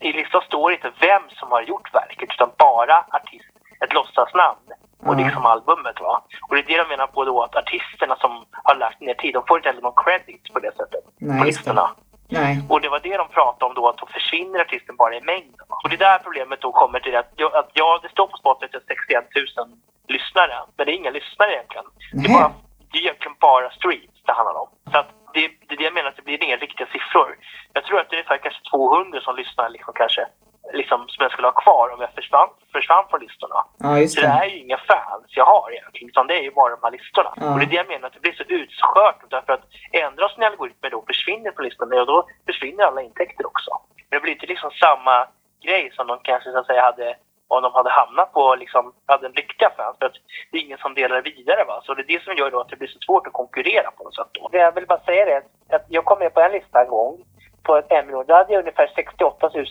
i 0.00 0.12
listan 0.12 0.42
står 0.42 0.72
inte 0.72 0.92
vem 1.00 1.22
som 1.30 1.50
har 1.50 1.62
gjort 1.62 1.94
verket 1.94 2.28
utan 2.34 2.50
bara 2.58 3.04
artist, 3.10 3.50
ett 3.84 3.92
låtsasnamn 3.92 4.58
och 5.06 5.14
Ja. 5.14 5.24
liksom 5.24 5.46
albumet 5.46 6.00
va. 6.00 6.22
Och 6.48 6.54
det 6.54 6.60
är 6.60 6.66
det 6.66 6.82
de 6.82 6.88
menar 6.88 7.06
på 7.06 7.24
då 7.24 7.42
att 7.42 7.56
artisterna 7.56 8.16
som 8.16 8.44
har 8.52 8.74
lagt 8.76 9.00
ner 9.00 9.14
tid, 9.14 9.34
de 9.34 9.42
får 9.48 9.56
inte 9.58 9.68
heller 9.68 9.82
någon 9.82 10.04
credit 10.04 10.52
på 10.52 10.58
det 10.58 10.76
sättet. 10.76 11.04
Nej, 11.18 11.38
på 11.38 11.44
listorna. 11.44 11.90
Nej. 12.28 12.62
Och 12.68 12.80
det 12.80 12.88
var 12.88 13.00
det 13.00 13.16
de 13.16 13.28
pratade 13.28 13.64
om 13.64 13.74
då, 13.74 13.88
att 13.88 13.98
då 13.98 14.06
försvinner 14.06 14.60
artisten 14.60 14.96
bara 14.96 15.14
i 15.16 15.20
mängden. 15.20 15.66
Och 15.82 15.88
det 15.88 15.94
är 15.96 15.98
där 15.98 16.18
problemet 16.18 16.60
då 16.60 16.72
kommer 16.72 17.00
till 17.00 17.16
att, 17.16 17.32
jag- 17.36 17.54
att 17.56 17.70
ja, 17.72 17.98
det 18.02 18.08
står 18.08 18.26
på 18.26 18.36
Spotify 18.36 18.64
att 18.66 18.72
det 18.72 18.92
är 18.92 18.96
61 18.96 19.56
000 19.56 19.68
lyssnare, 20.08 20.54
men 20.76 20.86
det 20.86 20.92
är 20.92 20.96
inga 20.96 21.10
lyssnare 21.10 21.52
egentligen. 21.52 21.84
Det 22.12 22.18
är, 22.18 22.32
Nej. 22.32 22.42
bara, 22.42 22.52
det 22.90 22.98
är 22.98 23.02
egentligen 23.02 23.36
bara 23.40 23.70
streams 23.70 24.22
det 24.26 24.32
handlar 24.32 24.60
om. 24.60 24.68
Så 24.92 24.98
att 24.98 25.08
det, 25.34 25.48
det 25.68 25.74
är 25.74 25.78
det 25.78 25.84
jag 25.84 25.94
menar, 25.94 26.08
att 26.08 26.16
det 26.16 26.22
blir 26.22 26.44
inga 26.44 26.56
riktiga 26.56 26.86
siffror. 26.86 27.38
Jag 27.72 27.84
tror 27.84 28.00
att 28.00 28.10
det 28.10 28.16
är 28.16 28.18
ungefär 28.18 28.38
kanske 28.38 28.62
200 28.70 29.20
som 29.20 29.36
lyssnar 29.36 29.68
liksom 29.68 29.92
kanske, 29.96 30.26
liksom, 30.72 31.08
som 31.08 31.22
jag 31.22 31.32
skulle 31.32 31.46
ha 31.46 31.52
kvar 31.64 31.94
om 31.94 32.00
jag 32.00 32.12
försvann, 32.14 32.48
försvann 32.72 33.04
från 33.10 33.20
listorna. 33.20 33.64
Ja, 33.78 33.98
just 33.98 34.14
Så 34.14 34.20
det 34.20 34.26
det. 34.26 34.32
är 34.32 34.44
ju 34.44 34.58
inga 34.58 34.78
fans 34.78 35.24
jag 35.28 35.44
har 35.44 35.72
egentligen, 35.72 36.08
utan 36.08 36.26
det 36.26 36.34
är 36.38 36.42
ju 36.42 36.50
bara 36.50 36.76
de 36.76 36.80
här 36.82 36.90
listorna. 36.90 37.32
Ja. 37.36 37.52
Och 37.52 37.58
det 37.58 37.64
är 37.64 37.70
det 37.70 37.76
jag 37.82 37.88
menar, 37.88 38.06
att 38.06 38.12
det 38.14 38.20
blir 38.20 38.32
så 38.32 38.42
utskört. 38.42 39.20
Därför 39.30 39.52
att 39.52 39.64
ändras 39.92 40.32
en 40.36 40.44
algoritm 40.44 40.86
då 40.90 41.04
försvinner 41.06 41.50
på 41.50 41.62
listan, 41.62 41.92
och 41.92 42.06
då 42.06 42.28
försvinner 42.46 42.84
alla 42.84 43.02
intäkter 43.02 43.46
också. 43.46 43.70
Men 44.10 44.16
det 44.16 44.22
blir 44.22 44.32
inte 44.32 44.46
liksom 44.46 44.70
samma 44.70 45.26
grej 45.66 45.92
som 45.96 46.06
de 46.06 46.18
kanske 46.22 46.52
så 46.52 46.58
att 46.58 46.66
säga 46.66 46.82
hade 46.82 47.16
om 47.54 47.62
de 47.62 47.72
hade 47.74 47.90
hamnat 47.90 48.32
på 48.32 48.54
liksom, 48.54 48.92
hade 49.06 49.26
en 49.26 49.32
riktiga 49.32 49.70
fans. 49.76 49.96
För 49.98 50.06
att 50.06 50.16
det 50.50 50.58
är 50.58 50.62
ingen 50.62 50.78
som 50.78 50.94
delar 50.94 51.22
vidare. 51.22 51.64
Va? 51.64 51.80
Så 51.84 51.94
det 51.94 52.02
är 52.02 52.12
det 52.14 52.22
som 52.22 52.34
gör 52.34 52.50
då 52.50 52.60
att 52.60 52.68
det 52.68 52.76
blir 52.76 52.88
så 52.88 52.98
svårt 53.06 53.26
att 53.26 53.32
konkurrera 53.32 53.90
på 53.90 54.04
något 54.04 54.14
sätt. 54.14 54.30
Då. 54.32 54.48
Jag 54.52 54.74
vill 54.74 54.86
bara 54.86 55.00
säga 55.00 55.24
det, 55.24 55.42
att 55.76 55.86
jag 55.88 56.04
kom 56.04 56.18
med 56.18 56.34
på 56.34 56.40
en 56.40 56.52
lista 56.52 56.82
en 56.82 56.88
gång 56.88 57.24
på 57.62 57.76
ett 57.76 57.86
M-år. 57.90 58.24
Då 58.24 58.34
hade 58.34 58.52
jag 58.52 58.60
ungefär 58.60 58.92
68 58.94 59.50
000 59.54 59.66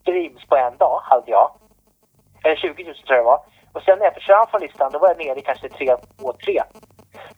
streams 0.00 0.44
på 0.48 0.56
en 0.56 0.76
dag, 0.76 1.00
hade 1.02 1.30
jag. 1.30 1.50
Eller 2.44 2.56
20 2.56 2.84
000 2.84 2.94
tror 2.94 3.16
jag 3.16 3.18
det 3.18 3.30
var. 3.32 3.40
Och 3.74 3.82
sen 3.82 3.98
när 3.98 4.04
jag 4.04 4.14
försvann 4.14 4.46
från 4.50 4.60
listan, 4.60 4.92
då 4.92 4.98
var 4.98 5.08
jag 5.08 5.18
nere 5.18 5.38
i 5.38 5.42
kanske 5.42 5.68
3 5.68 5.96
2 6.20 6.32
3. 6.32 6.62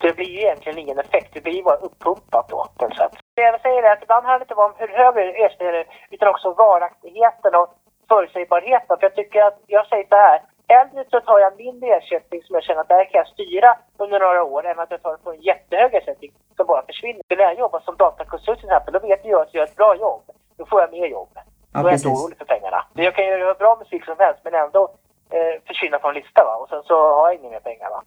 Så 0.01 0.07
det 0.07 0.17
blir 0.17 0.31
ju 0.31 0.41
egentligen 0.41 0.79
ingen 0.79 0.99
effekt. 0.99 1.35
Det 1.35 1.41
blir 1.41 1.53
ju 1.53 1.63
bara 1.63 1.77
uppumpat 1.77 2.49
då, 2.49 2.67
på 2.79 2.85
något 2.85 2.97
sätt. 2.97 3.13
Det 3.35 3.43
jag 3.43 3.53
vill 3.53 3.61
säga 3.61 3.89
är 3.89 3.93
att 3.93 4.03
ibland 4.03 4.25
handlar 4.25 4.39
det 4.39 4.43
inte 4.43 4.55
bara 4.55 4.67
om 4.67 4.75
hur 4.79 4.89
hög 4.89 5.15
ersättningen 5.45 5.75
är, 5.75 5.87
utan 6.11 6.29
också 6.29 6.53
varaktigheten 6.53 7.55
och 7.55 7.69
förutsägbarheten. 8.09 8.97
För 8.99 9.07
jag 9.07 9.15
tycker 9.15 9.43
att, 9.43 9.59
jag 9.67 9.87
säger 9.87 10.07
så 10.09 10.17
här, 10.17 10.41
hellre 10.69 11.05
så 11.11 11.21
tar 11.21 11.39
jag 11.39 11.57
mindre 11.57 11.89
ersättning 11.97 12.43
som 12.43 12.55
jag 12.55 12.65
känner 12.65 12.81
att 12.81 12.89
det 12.89 12.95
här 12.95 13.05
kan 13.05 13.19
jag 13.19 13.27
styra 13.27 13.79
under 13.99 14.21
några 14.21 14.43
år, 14.45 14.67
än 14.67 14.79
att 14.79 14.91
jag 14.91 15.03
tar 15.03 15.17
på 15.17 15.33
en 15.33 15.41
jättehög 15.41 15.95
ersättning 15.95 16.33
som 16.57 16.67
bara 16.67 16.83
försvinner. 16.87 17.23
För 17.29 17.37
när 17.37 17.45
jag 17.45 17.59
jobbar 17.59 17.81
som 17.81 17.97
datakonsult 17.97 18.59
till 18.59 18.69
exempel, 18.69 18.93
då 18.93 18.99
vet 18.99 19.25
jag 19.25 19.41
att 19.41 19.55
jag 19.55 19.61
gör 19.61 19.65
ett 19.65 19.77
bra 19.77 19.97
jobb. 19.97 20.23
Då 20.57 20.67
får 20.67 20.81
jag 20.81 20.91
mer 20.91 21.07
jobb. 21.07 21.29
Ja, 21.35 21.43
Då 21.73 21.89
är 21.89 21.93
jag 21.93 21.99
inte 21.99 22.09
orolig 22.09 22.39
för 22.39 22.45
pengarna. 22.45 22.85
Men 22.93 23.05
Jag 23.05 23.15
kan 23.15 23.27
göra 23.27 23.55
bra 23.55 23.77
musik 23.77 24.05
som 24.05 24.17
helst 24.19 24.41
men 24.45 24.55
ändå 24.55 24.83
eh, 25.31 25.63
försvinna 25.67 25.99
från 25.99 26.15
lista 26.15 26.45
va. 26.45 26.55
Och 26.57 26.69
sen 26.69 26.83
så 26.83 26.95
har 26.95 27.29
jag 27.29 27.41
inga 27.41 27.51
mer 27.51 27.61
pengar 27.61 27.91
va. 27.91 28.03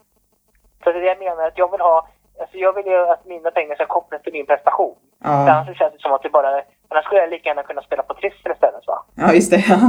Så 0.84 0.92
det 0.92 0.98
är 0.98 1.02
det 1.02 1.08
jag 1.08 1.20
menar 1.20 1.48
att 1.48 1.58
jag 1.58 1.72
vill 1.72 1.82
ha, 1.82 2.08
alltså 2.40 2.58
jag 2.58 2.74
vill 2.76 2.86
ju 2.86 2.98
att 3.14 3.26
mina 3.26 3.52
pengar 3.52 3.76
ska 3.76 3.86
kopplas 3.86 4.22
till 4.22 4.34
min 4.34 4.46
prestation. 4.46 4.96
För 5.24 5.30
Ja, 5.30 5.52
annars 5.52 5.68
så 5.68 5.74
känns 5.74 5.94
det 5.94 6.00
som 6.00 6.14
att 6.14 6.24
det 6.24 6.30
bara, 6.30 6.62
annars 6.90 7.06
skulle 7.06 7.22
jag 7.22 7.30
lika 7.30 7.50
gärna 7.50 7.64
kunna 7.64 7.82
spela 7.82 8.04
på 8.04 8.14
Trister 8.14 8.52
istället 8.52 8.88
va. 8.88 9.06
ja 9.16 9.34
just 9.34 9.52
det. 9.52 9.64
Ja. 9.70 9.80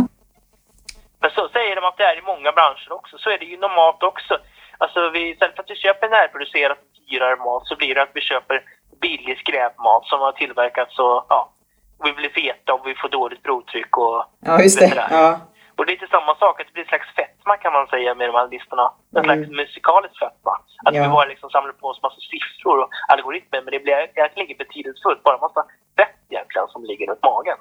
Men 1.23 1.31
så 1.31 1.49
säger 1.49 1.77
de 1.77 1.85
att 1.85 1.97
det 1.97 2.05
är 2.05 2.19
i 2.19 2.23
många 2.23 2.53
branscher 2.53 2.93
också. 2.93 3.19
Så 3.19 3.31
är 3.31 3.39
det 3.39 3.45
ju 3.45 3.57
normalt 3.59 4.03
också. 4.03 4.39
Alltså 4.79 5.11
vi, 5.11 5.31
istället 5.31 5.57
för 5.57 5.63
att 5.63 5.71
vi 5.71 5.77
köper 5.77 6.09
närproducerat 6.09 6.79
dyrare 7.11 7.37
mat 7.37 7.67
så 7.67 7.77
blir 7.77 7.95
det 7.95 8.03
att 8.03 8.15
vi 8.15 8.21
köper 8.21 8.63
billig 9.01 9.39
skräpmat 9.39 10.05
som 10.05 10.21
har 10.21 10.33
tillverkats 10.33 10.99
och 10.99 11.27
ja, 11.29 11.53
vi 12.05 12.13
blir 12.13 12.29
feta 12.29 12.75
och 12.75 12.87
vi 12.87 12.95
får 12.95 13.09
dåligt 13.09 13.43
blodtryck 13.43 13.97
och 13.97 14.25
ja, 14.41 14.63
just 14.63 14.81
det. 14.81 14.95
där. 14.95 15.09
Ja. 15.11 15.41
Och 15.81 15.87
det 15.87 15.93
är 15.93 15.97
lite 16.01 16.15
samma 16.17 16.35
sak, 16.43 16.61
att 16.61 16.67
det 16.67 16.73
blir 16.77 16.83
en 16.87 16.89
slags 16.95 17.09
fetma 17.19 17.57
kan 17.57 17.73
man 17.73 17.87
säga 17.95 18.11
med 18.15 18.29
de 18.29 18.35
här 18.41 18.49
listorna. 18.55 18.87
En 19.17 19.25
slags 19.25 19.45
Mm. 19.47 19.57
musikalisk 19.63 20.15
fetma. 20.25 20.53
Att 20.87 20.95
Ja. 20.95 21.03
vi 21.03 21.09
bara 21.09 21.29
liksom 21.33 21.51
samlar 21.51 21.73
på 21.73 21.87
oss 21.91 22.03
massa 22.03 22.21
siffror 22.33 22.77
och 22.83 22.91
algoritmer, 23.15 23.61
men 23.65 23.71
det 23.75 23.81
blir 23.85 23.95
egentligen 23.95 24.47
inget 24.47 24.59
betydelsefullt. 24.65 25.23
Bara 25.23 25.35
en 25.39 25.45
massa 25.49 25.63
fett 25.99 26.17
egentligen 26.31 26.69
som 26.75 26.81
ligger 26.91 27.07
runt 27.11 27.25
magen. 27.33 27.59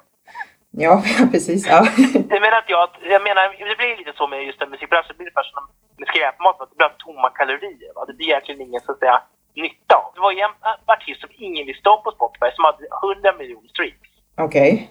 Ja, 0.84 0.94
precis. 1.32 1.60
Ja. 1.72 1.80
Jag 2.34 2.40
menar, 2.44 2.58
att 2.62 2.70
jag, 2.76 2.88
jag 3.14 3.22
menar, 3.28 3.42
det 3.70 3.76
blir 3.80 3.96
lite 4.00 4.12
så 4.20 4.26
med 4.32 4.38
just 4.48 4.58
den 4.60 4.70
musikbranschen, 4.74 5.08
det 5.12 5.18
blir 5.18 5.26
ungefär 5.28 5.48
som 5.52 5.62
med 6.00 6.08
skräpmat, 6.12 6.60
att 6.60 6.70
det 6.70 6.76
blir 6.80 6.92
tomma 7.06 7.28
kalorier. 7.38 7.90
Va? 7.96 8.00
Det 8.08 8.14
blir 8.18 8.26
egentligen 8.30 8.60
ingen 8.66 8.80
så 8.80 8.92
att 8.92 8.98
säga 8.98 9.22
nytta 9.64 9.94
av. 10.02 10.08
Det 10.14 10.20
var 10.26 10.32
ju 10.32 10.40
en 10.48 10.54
artist 10.94 11.20
som 11.20 11.30
ingen 11.46 11.64
visste 11.70 11.88
om 11.94 12.00
på 12.02 12.10
Spotify 12.18 12.48
som 12.56 12.64
hade 12.68 12.84
100 13.02 13.32
miljoner 13.40 13.68
streams. 13.74 14.08
Okej. 14.46 14.72
Okay. 14.72 14.86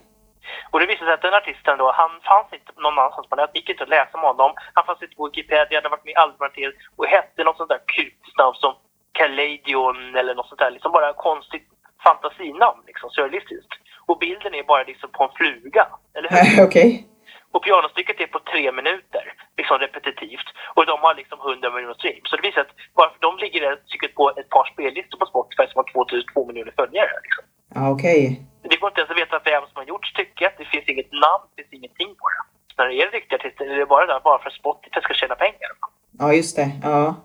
Och 0.71 0.79
det 0.79 0.85
visade 0.85 1.05
sig 1.05 1.13
att 1.13 1.27
den 1.27 1.33
artisten 1.33 1.77
då, 1.77 1.91
han 1.91 2.11
fanns 2.29 2.53
inte 2.53 2.71
någon 2.75 2.99
annanstans 2.99 3.29
på 3.29 3.35
nätet. 3.35 3.55
Gick 3.55 3.69
inte 3.69 3.83
att 3.83 3.95
läsa 3.97 4.17
om 4.17 4.23
honom. 4.29 4.51
Han 4.73 4.85
fanns 4.85 5.01
inte 5.01 5.15
på 5.15 5.25
Wikipedia, 5.27 5.77
hade 5.77 5.89
varit 5.89 6.05
med 6.05 6.11
i 6.11 6.21
Albertil 6.23 6.71
och 6.97 7.05
hette 7.05 7.43
något 7.43 7.57
sånt 7.57 7.69
där 7.69 7.81
kryptiskt 7.93 8.37
namn 8.37 8.55
som 8.55 8.73
Caladion 9.19 10.15
eller 10.15 10.35
något 10.35 10.49
sånt 10.49 10.59
där. 10.59 10.71
Liksom 10.71 10.91
bara 10.91 11.13
konstigt 11.13 11.67
fantasinamn, 12.03 12.83
liksom 12.87 13.09
surrealistiskt. 13.09 13.73
Och 14.07 14.17
bilden 14.19 14.53
är 14.55 14.63
bara 14.63 14.83
liksom 14.83 15.09
på 15.11 15.23
en 15.23 15.35
fluga, 15.39 15.87
eller 16.13 16.29
hur? 16.29 16.63
Okej. 16.67 16.89
Okay. 16.89 17.03
Och 17.51 17.63
pianostycket 17.63 18.21
är 18.21 18.27
på 18.27 18.39
tre 18.39 18.71
minuter, 18.71 19.33
liksom 19.57 19.79
repetitivt. 19.79 20.47
Och 20.75 20.85
de 20.85 20.99
har 20.99 21.15
liksom 21.15 21.39
100 21.39 21.71
miljoner 21.71 21.93
streams. 21.93 22.29
Så 22.29 22.35
det 22.35 22.47
visar 22.47 22.61
att 22.61 22.75
bara 22.95 23.09
för 23.09 23.19
de 23.19 23.37
ligger 23.37 23.61
det 23.61 23.77
stycket 23.85 24.15
på 24.15 24.29
ett 24.29 24.49
par 24.49 24.65
spellistor 24.73 25.17
på 25.17 25.25
Spotify 25.25 25.65
som 25.67 25.77
har 25.79 25.87
2002 25.93 26.45
miljoner 26.45 26.73
följare. 26.81 27.13
Liksom. 27.23 27.45
Ah, 27.75 27.89
Okej. 27.89 28.23
Okay. 28.25 28.69
Det 28.69 28.77
går 28.77 28.89
inte 28.89 29.01
ens 29.01 29.11
att 29.11 29.17
veta 29.23 29.41
vem 29.45 29.63
som 29.67 29.75
har 29.81 29.83
gjort 29.83 30.05
stycket. 30.07 30.57
Det 30.57 30.65
finns 30.65 30.87
inget 30.89 31.11
namn, 31.11 31.43
det 31.55 31.63
finns 31.63 31.73
ingenting 31.73 32.15
på 32.19 32.25
det. 32.33 32.41
När 32.77 32.89
det 32.89 32.95
är 33.01 33.11
riktiga 33.11 33.39
artister 33.39 33.65
är 33.65 33.77
det 33.79 33.85
bara 33.85 34.05
där 34.05 34.19
bara 34.19 34.39
för 34.39 34.47
att 34.49 34.61
Spotify 34.61 35.01
ska 35.01 35.13
tjäna 35.13 35.35
pengar. 35.35 35.71
Ja, 36.19 36.33
just 36.33 36.55
det. 36.55 36.71
Ja. 36.83 37.15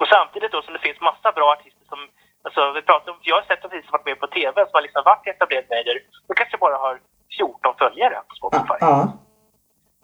Och 0.00 0.08
samtidigt 0.08 0.52
då 0.52 0.62
som 0.62 0.72
det 0.74 0.78
finns 0.86 1.00
massa 1.00 1.32
bra 1.32 1.46
artister 1.56 1.84
som 1.88 1.98
Alltså, 2.42 2.72
vi 2.72 2.82
pratar 2.82 3.12
om, 3.12 3.18
jag 3.22 3.36
har 3.36 3.42
sett 3.42 3.64
artister 3.64 3.88
som 3.88 3.92
varit 3.92 4.06
med 4.06 4.20
på 4.20 4.26
TV 4.26 4.56
som 4.64 4.74
har 4.76 4.82
liksom 4.82 5.02
varit 5.04 5.26
etablerade 5.26 5.66
medier. 5.70 5.98
De 6.28 6.34
kanske 6.34 6.56
bara 6.56 6.76
har 6.76 7.00
14 7.38 7.74
följare 7.78 8.16
på 8.28 8.34
Spotify. 8.34 8.78
Ja. 8.80 9.12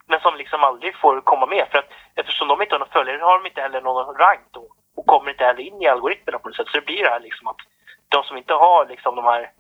Men 0.07 0.21
som 0.21 0.37
liksom 0.37 0.61
aldrig 0.65 0.97
får 0.97 1.21
komma 1.21 1.47
med. 1.47 1.65
För 1.71 1.79
att 1.79 1.91
eftersom 2.15 2.49
de 2.49 2.63
inte 2.63 2.75
har 2.75 2.81
någon 2.81 2.97
följare 2.99 3.23
har 3.23 3.39
de 3.39 3.47
inte 3.47 3.61
heller 3.61 3.81
någon 3.81 4.17
rank 4.17 4.47
då. 4.51 4.65
Och 4.97 5.07
kommer 5.07 5.31
inte 5.31 5.45
heller 5.45 5.63
in 5.63 5.83
i 5.83 5.87
algoritmerna 5.87 6.39
på 6.39 6.49
något 6.49 6.57
sätt. 6.57 6.69
Så 6.69 6.77
det 6.79 6.87
blir 6.87 7.03
det 7.03 7.11
här 7.11 7.21
liksom 7.21 7.47
att 7.49 7.61
de 8.09 8.23
som 8.23 8.37
inte 8.37 8.53
har 8.53 8.87
liksom 8.87 9.17
de 9.17 9.25
här 9.25 9.51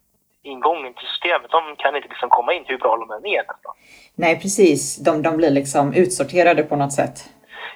ingången 0.42 0.94
till 0.94 1.06
systemet, 1.06 1.50
de 1.50 1.76
kan 1.76 1.96
inte 1.96 2.09
liksom 2.09 2.28
komma 2.28 2.52
in 2.52 2.64
hur 2.66 2.78
bra 2.78 2.96
de 2.96 3.11
än 3.11 3.26
är 3.26 3.42
nästan. 3.50 3.74
Nej, 4.14 4.40
precis. 4.40 4.96
De, 4.96 5.22
de 5.22 5.37
blir 5.37 5.50
liksom 5.50 5.92
utsorterade 5.92 6.62
på 6.62 6.76
något 6.76 6.92
sätt. 6.92 7.16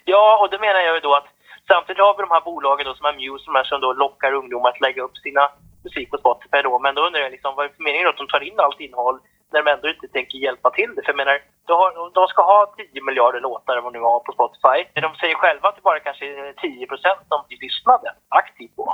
Ja, 0.05 0.39
och 0.41 0.51
det 0.51 0.59
menar 0.59 0.81
jag 0.81 0.95
ju 0.95 1.01
då 1.01 1.15
att 1.15 1.29
samtidigt 1.69 2.03
har 2.07 2.17
vi 2.17 2.23
de 2.23 2.31
här 2.31 2.45
bolagen 2.51 2.87
då 2.87 2.95
som 2.95 3.07
är 3.07 3.13
Muse, 3.13 3.45
de 3.47 3.55
här 3.55 3.65
som 3.65 3.81
då 3.81 3.93
lockar 3.93 4.33
ungdomar 4.33 4.69
att 4.71 4.81
lägga 4.81 5.03
upp 5.03 5.17
sina 5.17 5.45
musik 5.85 6.11
på 6.11 6.19
Spotify 6.19 6.63
då. 6.63 6.79
Men 6.79 6.95
då 6.95 7.07
undrar 7.07 7.21
jag 7.21 7.33
liksom, 7.33 7.55
vad 7.55 7.65
är 7.65 7.69
det 7.69 7.77
för 7.77 7.83
meningen 7.83 8.05
då 8.05 8.11
att 8.11 8.23
de 8.23 8.29
tar 8.29 8.43
in 8.49 8.61
allt 8.61 8.81
innehåll 8.81 9.19
när 9.53 9.63
de 9.63 9.71
ändå 9.71 9.89
inte 9.89 10.09
tänker 10.09 10.39
hjälpa 10.39 10.71
till 10.71 10.91
det? 10.95 11.03
För 11.03 11.13
jag 11.13 11.21
menar, 11.23 11.37
har, 11.81 12.11
de 12.19 12.27
ska 12.29 12.43
ha 12.43 12.75
10 12.93 13.03
miljarder 13.09 13.41
låtar 13.41 13.81
vad 13.81 13.93
de 13.93 13.99
nu 13.99 14.05
har 14.11 14.21
på 14.21 14.33
Spotify. 14.33 14.79
Men 14.95 15.03
de 15.03 15.11
säger 15.15 15.35
själva 15.35 15.69
att 15.69 15.77
det 15.77 15.83
bara 15.91 16.01
kanske 16.01 16.25
är 16.27 16.53
10 16.53 16.87
procent 16.87 17.21
som 17.29 17.39
blir 17.49 17.59
lyssnade 17.67 18.09
aktivt 18.29 18.77
på. 18.77 18.87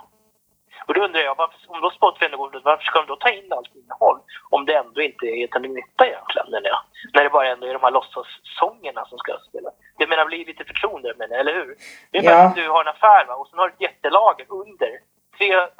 Och 0.86 0.94
då 0.94 1.04
undrar 1.04 1.20
jag, 1.20 1.34
varför, 1.36 1.58
om 1.66 1.80
då 1.80 2.36
går 2.36 2.60
varför 2.64 2.84
ska 2.84 2.98
de 2.98 3.06
då 3.06 3.16
ta 3.16 3.30
in 3.30 3.52
allt 3.52 3.74
innehåll 3.74 4.18
om 4.50 4.66
det 4.66 4.74
ändå 4.74 5.00
inte 5.02 5.26
är 5.26 5.46
till 5.46 5.70
nytta 5.70 6.06
egentligen? 6.06 6.54
Eller? 6.58 6.72
När 7.14 7.24
det 7.24 7.30
bara 7.30 7.48
ändå 7.52 7.66
är 7.66 7.72
de 7.72 7.82
här 7.82 7.90
låtsassångerna 7.90 9.04
som 9.10 9.18
ska 9.18 9.32
spelas. 9.48 9.74
Det 9.98 10.06
menar 10.06 10.26
blir 10.26 10.46
lite 10.46 10.64
förtroende 10.64 11.14
med 11.18 11.32
eller 11.32 11.54
hur? 11.54 11.76
Det 12.10 12.18
är 12.18 12.24
ja. 12.24 12.46
att 12.46 12.54
du 12.54 12.68
har 12.68 12.80
en 12.80 12.94
affär 12.94 13.26
va? 13.26 13.34
och 13.34 13.48
sen 13.48 13.58
har 13.58 13.68
du 13.68 13.74
ett 13.74 13.80
jättelager 13.80 14.46
under 14.48 14.92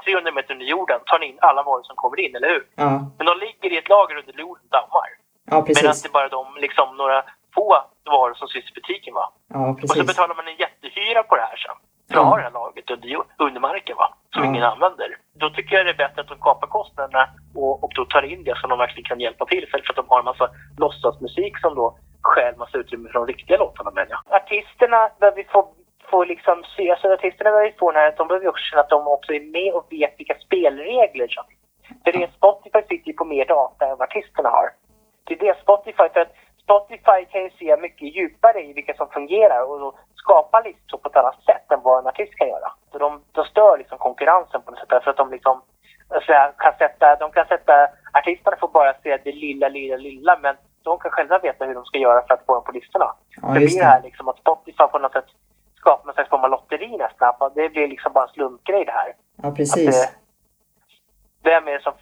300 0.05 0.33
meter 0.33 0.53
under 0.55 0.67
jorden 0.67 1.01
tar 1.07 1.19
ni 1.19 1.27
in 1.27 1.39
alla 1.41 1.63
varor 1.63 1.83
som 1.83 1.97
kommer 1.97 2.21
in, 2.21 2.37
eller 2.37 2.49
hur? 2.49 2.67
Ja. 2.75 2.91
Men 3.17 3.27
de 3.27 3.39
ligger 3.39 3.73
i 3.73 3.77
ett 3.79 3.89
lager 3.89 4.17
under 4.17 4.33
jorden 4.33 4.67
dammar. 4.71 5.09
Ja. 5.51 5.65
Medan 5.67 5.95
det 6.03 6.09
är 6.09 6.13
bara 6.13 6.29
de, 6.29 6.57
liksom, 6.57 6.97
några 6.97 7.25
få 7.55 7.69
varor 8.05 8.35
som 8.35 8.49
syns 8.49 8.71
i 8.71 8.75
butiken. 8.75 9.15
Va? 9.15 9.33
Ja. 9.49 9.77
Och 9.83 9.89
så 9.89 10.05
betalar 10.05 10.35
man 10.35 10.49
en 10.49 10.57
jättehyra 10.57 11.23
på 11.23 11.37
det 11.37 11.43
här 11.43 11.57
sen. 11.57 11.77
För 12.13 12.21
att 12.21 12.27
ha 12.27 12.37
det 12.37 12.43
här 12.43 12.51
lagret 12.51 12.91
under, 12.91 13.23
under 13.39 13.61
marken 13.61 13.97
va? 13.97 14.17
som 14.37 14.45
ingen 14.45 14.63
använder. 14.63 15.17
Då 15.33 15.51
tycker 15.51 15.77
jag 15.77 15.87
det 15.87 15.91
är 15.91 16.03
bättre 16.05 16.21
att 16.21 16.29
de 16.29 16.39
kapar 16.39 16.67
kostnaderna 16.67 17.29
och, 17.55 17.85
och 17.85 17.93
då 17.95 18.05
tar 18.05 18.23
in 18.23 18.45
det 18.45 18.57
som 18.59 18.71
de 18.71 18.79
verkligen 18.79 19.09
kan 19.09 19.21
hjälpa 19.21 19.45
till 19.47 19.65
istället 19.65 19.87
för 19.87 19.93
att 19.93 19.97
de 19.97 20.09
har 20.09 20.19
en 20.19 20.25
massa 20.25 20.51
låtsasmusik 20.79 21.59
som 21.59 21.75
då 21.75 21.99
stjäl 22.23 22.57
massa 22.57 22.79
utrymme 22.79 23.09
från 23.09 23.27
de 23.27 23.33
riktiga 23.33 23.57
låtarna 23.57 23.91
menar 23.91 24.09
jag. 24.11 24.21
Artisterna 24.41 25.11
behöver 25.21 25.45
få, 25.53 25.69
få 26.11 26.25
liksom 26.25 26.65
se, 26.77 26.91
alltså 26.91 27.13
artisterna 27.13 27.51
behöver 27.51 27.75
få 27.79 27.93
den 27.93 28.01
här, 28.01 28.15
de 28.17 28.29
behöver 28.29 28.49
också 28.49 28.63
känna 28.63 28.83
att 28.83 28.89
de 28.89 29.07
också 29.07 29.33
är 29.33 29.41
med 29.41 29.73
och 29.75 29.87
vet 29.91 30.15
vilka 30.19 30.35
spelregler 30.47 31.29
som 31.29 31.45
För 32.05 32.13
det 32.13 32.23
är 32.23 32.31
Spotify 32.37 32.83
sitter 32.89 33.09
ju 33.11 33.13
på 33.13 33.25
mer 33.25 33.45
data 33.45 33.85
än 33.87 33.99
vad 33.99 34.09
artisterna 34.09 34.49
har. 34.49 34.69
Det 35.25 35.35
är 35.35 35.39
det 35.39 35.61
Spotify, 35.63 36.09
för 36.15 36.21
att 36.21 36.35
Spotify 36.67 37.21
kan 37.31 37.43
ju 37.43 37.51
se 37.51 37.77
mycket 37.77 38.17
djupare 38.17 38.61
i 38.69 38.73
vilka 38.73 38.95
som 38.95 39.09
fungerar 39.09 39.63
och 39.63 39.95
skapa 40.15 40.61
listor 40.61 40.99
på 40.99 41.09
ett 41.09 41.17
annat 41.17 41.43
sätt 41.49 41.73
än 41.73 41.81
vad 41.83 41.99
en 41.99 42.07
artist 42.07 42.35
kan 42.35 42.49
göra. 42.49 42.69
Så 42.93 42.99
de, 42.99 43.21
de 43.33 43.45
stör 43.45 43.79
liksom 43.79 43.99
konkurrensen 43.99 44.63
på 44.63 44.71
något 44.71 44.81
sätt 44.81 44.89
därför 44.89 45.11
att 45.11 45.17
de 45.17 45.31
liksom 45.31 45.63
alltså, 46.09 46.33
kan 46.59 46.75
sätta, 46.79 47.17
de 47.17 47.31
kan 47.31 47.47
sätta, 47.47 47.73
artisterna 48.13 48.57
får 48.61 48.69
bara 48.69 48.95
se 49.03 49.17
det 49.25 49.33
lilla, 49.33 49.69
lilla, 49.69 49.97
lilla 49.97 50.39
men 50.43 50.57
de 50.83 50.99
kan 50.99 51.11
själva 51.11 51.39
veta 51.39 51.65
hur 51.65 51.75
de 51.75 51.85
ska 51.85 51.99
göra 51.99 52.27
för 52.27 52.35
att 52.35 52.47
få 52.47 52.55
dem 52.55 52.65
på 52.65 52.73
listorna. 52.73 53.09
Ja, 53.43 53.49
det 53.49 53.61
blir 53.61 53.79
det 53.79 53.85
här 53.85 54.03
liksom 54.03 54.29
att 54.29 54.39
Spotify 54.39 54.85
på 54.93 54.99
något 54.99 55.13
sätt 55.13 55.29
skapar 55.77 56.07
någon 56.07 56.15
slags 56.15 56.31
form 56.31 56.45
av 56.45 56.51
lotteri 56.51 56.97
nästan. 56.97 57.35
Det 57.55 57.69
blir 57.69 57.89
liksom 57.89 58.13
bara 58.13 58.25
en 58.25 58.33
slumpgrej 58.33 58.85
det 58.85 58.93
här. 58.93 59.15
Ja, 59.43 59.51
precis. 59.51 60.05
Att, 60.05 60.15
vem 61.43 61.69
är 61.69 61.73
det 61.73 61.83
som 61.83 61.93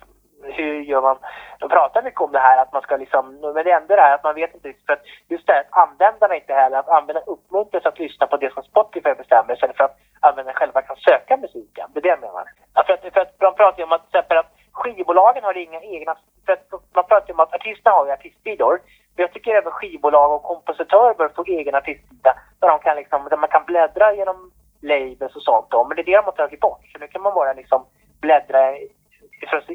hur 0.45 0.81
gör 0.81 1.03
man? 1.03 1.17
De 1.59 1.69
pratar 1.69 2.03
mycket 2.03 2.21
om 2.21 2.33
det 2.33 2.39
här 2.39 2.63
att 2.63 2.73
man 2.73 2.83
ska 2.83 2.97
liksom, 2.97 3.41
men 3.55 3.65
det 3.65 3.71
enda 3.71 4.09
är 4.09 4.15
att 4.15 4.25
man 4.25 4.35
vet 4.35 4.55
inte 4.55 4.69
riktigt 4.69 4.87
för 4.87 4.93
att 4.93 5.05
just 5.29 5.47
det 5.47 5.53
här 5.53 5.61
att 5.61 5.89
användarna 5.89 6.35
inte 6.35 6.55
heller, 6.55 6.79
att 6.79 6.89
användarna 6.89 7.27
uppmuntras 7.27 7.87
att 7.87 7.99
lyssna 7.99 8.27
på 8.27 8.37
det 8.37 8.53
som 8.53 8.63
Spotify 8.63 9.15
bestämmer 9.15 9.55
istället 9.55 9.77
för 9.77 9.85
att 9.85 9.97
användarna 10.21 10.59
själva 10.59 10.83
kan 10.83 10.97
söka 10.97 11.37
musiken. 11.37 11.91
Det 11.93 11.99
är 11.99 12.03
det 12.03 12.09
jag 12.09 12.21
menar. 12.21 12.45
För 12.87 12.93
att, 12.93 13.13
för 13.15 13.21
att 13.21 13.39
de 13.39 13.55
pratar 13.55 13.79
ju 13.79 13.85
om 13.85 13.93
att 13.93 14.11
till 14.11 14.19
exempel 14.19 14.39
att 14.39 14.53
skivbolagen 14.73 15.45
har 15.45 15.57
inga 15.57 15.81
egna, 15.81 16.17
för 16.47 16.53
att 16.53 16.67
man 16.95 17.05
pratar 17.05 17.29
ju 17.29 17.35
om 17.35 17.41
att 17.41 17.55
artisterna 17.55 17.97
har 17.97 18.07
ju 18.07 18.13
artistsidor. 18.13 18.81
Men 19.17 19.23
jag 19.23 19.33
tycker 19.33 19.55
även 19.55 19.73
skivbolag 19.73 20.33
och 20.33 20.43
kompositörer 20.43 21.15
bör 21.15 21.29
få 21.29 21.45
egen 21.45 21.75
artistsida 21.75 22.35
där, 22.61 22.69
de 22.69 22.79
kan 22.79 22.97
liksom, 22.97 23.29
där 23.31 23.37
man 23.37 23.49
kan 23.49 23.65
bläddra 23.65 24.15
genom 24.15 24.51
labels 24.81 25.37
och 25.37 25.43
sånt 25.43 25.71
då. 25.71 25.85
Men 25.85 25.97
det 25.97 26.03
är 26.03 26.05
det 26.05 26.17
de 26.17 26.25
har 26.25 26.33
tagit 26.33 26.61
bort. 26.61 26.81
Så 26.93 26.99
nu 26.99 27.07
kan 27.07 27.23
man 27.23 27.35
bara 27.35 27.53
liksom 27.53 27.87
bläddra 28.21 28.77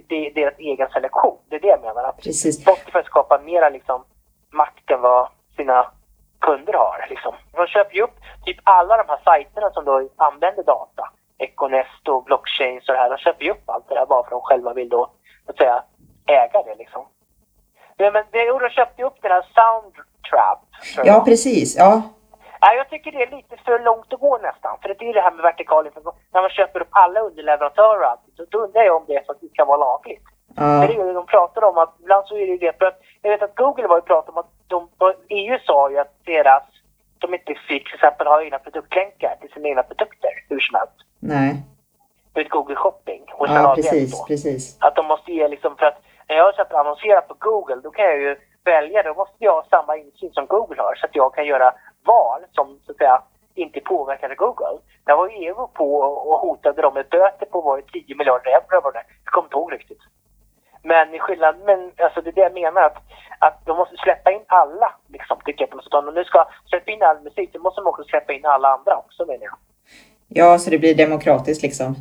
det 0.08 0.28
är 0.28 0.34
deras 0.34 0.54
egen 0.58 0.90
selektion. 0.90 1.38
Det 1.50 1.56
är 1.56 1.60
det 1.60 1.68
jag 1.68 1.82
menar. 1.82 2.04
Att 2.04 2.22
Precis. 2.22 2.62
Spotify 2.62 3.04
skapar 3.06 3.40
mera 3.40 3.70
liksom, 3.70 4.04
makt 4.52 4.92
än 4.92 5.02
vad 5.02 5.30
sina 5.56 5.92
kunder 6.42 6.74
har. 6.74 7.06
Liksom. 7.10 7.34
De 7.52 7.68
köper 7.68 7.96
ju 7.96 8.02
upp 8.02 8.16
typ 8.46 8.58
alla 8.64 8.98
de 8.98 9.04
här 9.08 9.20
sajterna 9.24 9.70
som 9.72 9.86
då 9.86 10.10
använder 10.16 10.64
data. 10.64 11.12
Econest 11.38 12.08
och 12.08 12.24
blockchains 12.24 12.90
och 12.90 12.94
det 12.96 13.00
här. 13.00 13.10
De 13.10 13.18
köper 13.18 13.46
ju 13.46 13.52
upp 13.52 13.70
allt 13.70 13.90
det 13.90 13.96
där 13.96 14.06
bara 14.06 14.24
för 14.24 14.28
att 14.28 14.32
de 14.32 14.42
själva 14.42 14.74
vill 14.74 14.90
då, 14.90 15.10
så 15.46 15.52
att 15.52 15.58
säga, 15.58 15.84
äga 16.28 16.64
det 16.64 16.76
liksom. 16.76 17.06
Men, 17.98 18.14
men 18.14 18.24
de 18.32 18.70
köpte 18.70 19.02
ju 19.02 19.08
upp 19.08 19.22
den 19.22 19.32
här 19.32 19.46
Soundtrap. 19.56 20.60
Ja, 21.04 21.24
precis. 21.26 21.78
Ja. 21.78 22.02
Nej, 22.62 22.78
jag 22.78 22.90
tycker 22.90 23.12
det 23.12 23.24
är 23.24 23.32
lite 23.38 23.56
för 23.66 23.80
långt 23.80 24.14
att 24.14 24.20
gå 24.20 24.38
nästan. 24.38 24.78
För 24.82 24.88
det 24.90 25.10
är 25.10 25.14
det 25.14 25.22
här 25.22 25.32
med 25.32 25.44
vertikal 25.44 25.90
När 26.34 26.42
man 26.42 26.50
köper 26.50 26.82
upp 26.82 26.88
alla 26.92 27.20
underleverantörer 27.20 28.00
och 28.02 28.10
allt, 28.12 28.22
då 28.52 28.58
undrar 28.60 28.84
jag 28.84 28.96
om 28.96 29.06
det 29.08 29.28
faktiskt 29.28 29.56
kan 29.56 29.68
vara 29.68 29.78
lagligt. 29.78 30.26
Uh. 30.62 30.80
det 30.80 30.94
är 30.94 31.08
ju 31.08 31.14
de 31.14 31.26
pratar 31.26 31.64
om 31.64 31.78
att, 31.78 31.96
ibland 32.00 32.26
så 32.28 32.38
är 32.38 32.48
det 32.48 32.58
det, 32.58 32.78
för 32.80 32.86
att 32.86 33.00
jag 33.22 33.32
vet 33.32 33.44
att 33.44 33.56
Google 33.56 33.88
var 33.88 33.98
ju 33.98 34.02
pratat 34.02 34.30
om 34.30 34.38
att 34.38 34.52
de, 34.68 34.90
EU 35.30 35.58
sa 35.66 35.92
ju 35.92 35.98
att 35.98 36.14
deras, 36.26 36.64
de 37.18 37.34
inte 37.34 37.54
fick 37.68 37.84
till 37.86 37.96
exempel 37.96 38.28
ha 38.28 38.44
egna 38.44 38.60
produktlänkar 38.60 39.38
till 39.42 39.50
sina 39.50 39.68
egna 39.68 39.84
produkter 39.84 40.30
hur 40.50 40.60
som 40.60 40.76
helst. 40.80 41.00
Nej. 41.20 41.64
Med 42.36 42.50
Google 42.50 42.76
Shopping. 42.76 43.24
Och 43.34 43.48
ja, 43.48 43.74
precis, 43.76 44.26
precis. 44.28 44.78
Att 44.82 44.96
de 44.96 45.06
måste 45.06 45.32
ge 45.32 45.48
liksom, 45.48 45.76
för 45.76 45.86
att 45.86 46.00
när 46.28 46.36
jag 46.36 46.44
har 46.44 46.80
annonserat 46.80 47.28
på 47.28 47.36
Google, 47.40 47.82
då 47.84 47.92
kan 47.92 48.06
jag 48.06 48.22
ju 48.22 48.36
välja, 48.66 49.04
då 49.04 49.14
måste 49.14 49.36
jag 49.40 49.54
ha 49.54 49.66
samma 49.70 49.98
insyn 49.98 50.32
som 50.34 50.46
Google 50.46 50.82
har 50.82 50.96
så 50.96 51.06
att 51.06 51.16
jag 51.16 51.34
kan 51.36 51.46
göra 51.46 51.74
val 52.12 52.42
som 52.56 52.80
så 52.86 52.92
att 52.92 52.98
säga 52.98 53.22
inte 53.64 53.80
påverkade 53.80 54.36
Google. 54.36 54.78
Där 55.06 55.16
var 55.16 55.28
EU 55.44 55.68
på 55.80 55.88
och 56.30 56.40
hotade 56.40 56.82
dem 56.82 56.94
med 56.94 57.06
böter 57.10 57.46
på 57.46 57.62
var 57.62 57.82
10 57.82 58.16
miljarder 58.16 58.52
euro 58.52 58.82
var 58.84 58.92
det. 58.92 59.04
Jag 59.26 59.34
kommer 59.34 59.48
inte 59.48 59.58
ihåg 59.58 59.74
riktigt. 59.74 60.04
Men 60.84 61.14
i 61.14 61.20
skillnad, 61.20 61.56
men 61.66 61.92
alltså 61.98 62.22
det 62.22 62.30
är 62.30 62.34
det 62.34 62.42
jag 62.42 62.54
menar 62.54 62.82
att, 62.82 62.98
att 63.40 63.66
de 63.66 63.78
måste 63.78 63.98
släppa 63.98 64.32
in 64.32 64.46
alla 64.48 64.90
liksom, 65.08 65.38
tycker 65.46 65.62
jag 65.62 65.70
på 65.70 65.76
något. 65.76 65.94
Om 65.94 66.06
de 66.06 66.14
nu 66.14 66.24
ska 66.24 66.46
släppa 66.66 66.92
in 66.92 67.04
all 67.04 67.20
musik, 67.20 67.50
då 67.54 67.60
måste 67.60 67.82
de 67.82 67.88
också 67.88 68.04
släppa 68.04 68.34
in 68.34 68.46
alla 68.46 68.68
andra 68.68 68.98
också 68.98 69.26
menar 69.26 69.44
jag. 69.44 69.58
Ja, 70.28 70.60
så 70.60 70.70
det 70.70 70.78
blir 70.78 70.96
demokratiskt 70.96 71.64
liksom. 71.64 71.96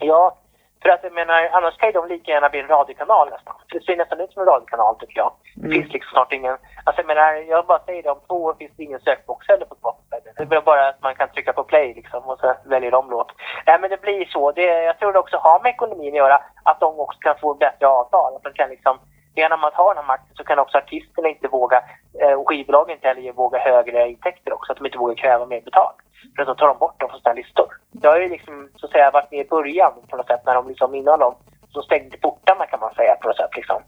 Ja, 0.00 0.36
för 0.82 0.88
att 0.88 1.04
jag 1.04 1.12
menar, 1.12 1.48
annars 1.52 1.76
kan 1.76 1.88
ju 1.88 1.92
de 1.92 2.08
lika 2.08 2.32
gärna 2.32 2.48
bli 2.48 2.60
en 2.60 2.68
radiokanal 2.68 3.30
nästan. 3.30 3.54
För 3.70 3.78
det 3.78 3.84
ser 3.84 3.96
nästan 3.96 4.20
ut 4.20 4.32
som 4.32 4.42
en 4.42 4.48
radiokanal 4.48 4.96
tycker 4.98 5.18
jag. 5.18 5.32
Det 5.54 5.66
mm. 5.66 5.72
finns 5.72 5.92
liksom 5.92 6.10
snart 6.12 6.32
ingen... 6.32 6.56
Alltså 6.84 7.02
jag 7.02 7.06
menar, 7.06 7.32
jag 7.32 7.66
bara 7.66 7.78
säger 7.78 8.02
det, 8.02 8.10
om 8.10 8.20
två 8.26 8.44
år 8.44 8.54
finns 8.58 8.72
det 8.76 8.82
ingen 8.82 9.00
sökbox 9.00 9.48
heller 9.48 9.66
på 9.66 9.74
Spotify. 9.74 10.46
Det 10.48 10.56
är 10.56 10.60
bara 10.60 10.88
att 10.88 11.02
man 11.02 11.14
kan 11.14 11.28
trycka 11.28 11.52
på 11.52 11.64
play 11.64 11.94
liksom 11.94 12.22
och 12.24 12.38
så 12.38 12.54
väljer 12.64 12.90
de 12.90 13.10
låt. 13.10 13.32
Nej 13.66 13.78
men 13.80 13.90
det 13.90 14.00
blir 14.00 14.24
så. 14.24 14.52
Det, 14.52 14.62
jag 14.62 14.98
tror 14.98 15.12
det 15.12 15.18
också 15.18 15.36
har 15.36 15.60
med 15.60 15.70
ekonomin 15.70 16.12
att 16.14 16.24
göra, 16.24 16.40
att 16.62 16.80
de 16.80 17.00
också 17.00 17.18
kan 17.18 17.38
få 17.38 17.54
bättre 17.54 17.86
avtal. 17.86 18.36
Att 18.36 18.42
de 18.42 18.52
kan 18.52 18.70
liksom 18.70 18.98
genom 19.34 19.64
att 19.64 19.74
ha 19.74 19.88
den 19.88 20.02
här 20.02 20.12
makten 20.12 20.36
så 20.36 20.44
kan 20.44 20.58
också 20.58 20.78
artisterna 20.78 21.28
inte 21.28 21.48
våga, 21.48 21.78
eh, 22.20 22.32
och 22.32 22.48
skivbolagen 22.48 22.94
inte 22.96 23.08
heller 23.08 23.32
våga 23.32 23.58
högre 23.58 24.08
intäkter 24.08 24.52
också, 24.52 24.72
att 24.72 24.78
de 24.78 24.86
inte 24.86 24.98
vågar 24.98 25.14
kräva 25.14 25.46
mer 25.46 25.60
betalt. 25.60 25.96
För 26.36 26.44
då 26.44 26.54
tar 26.54 26.68
de 26.68 26.78
bort 26.78 27.00
dem 27.00 27.08
från 27.10 27.20
sina 27.20 27.32
listor. 27.32 27.68
Det 27.92 28.08
har 28.08 28.20
ju 28.20 28.28
liksom, 28.28 28.68
så 28.76 28.86
att 28.86 28.92
säga, 28.92 29.10
varit 29.10 29.30
med 29.30 29.40
i 29.40 29.48
början 29.48 29.92
på 30.08 30.16
något 30.16 30.26
sätt, 30.26 30.42
när 30.46 30.54
de 30.54 30.68
liksom, 30.68 30.94
innan 30.94 31.18
de, 31.18 31.34
så 31.72 31.82
stängde 31.82 32.16
portarna 32.16 32.66
kan 32.66 32.80
man 32.80 32.94
säga 32.94 33.14
på 33.20 33.28
något 33.28 33.36
sätt 33.36 33.56
liksom. 33.56 33.82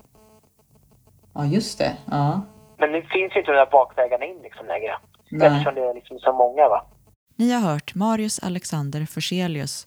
Ja, 1.34 1.44
just 1.44 1.78
det. 1.78 1.96
Ja. 2.10 2.40
Men 2.76 2.92
nu 2.92 3.02
finns 3.02 3.34
ju 3.34 3.38
inte 3.38 3.52
de 3.52 3.56
där 3.56 3.70
bakvägarna 3.70 4.24
in 4.24 4.40
liksom 4.42 4.66
längre. 4.66 4.96
Nej. 5.30 5.48
Eftersom 5.48 5.74
det 5.74 5.80
är 5.80 5.94
liksom 5.94 6.18
så 6.18 6.32
många 6.32 6.68
va. 6.68 6.84
Ni 7.36 7.52
har 7.52 7.60
hört 7.72 7.94
Marius 7.94 8.38
Alexander 8.42 9.06
Forselius 9.06 9.86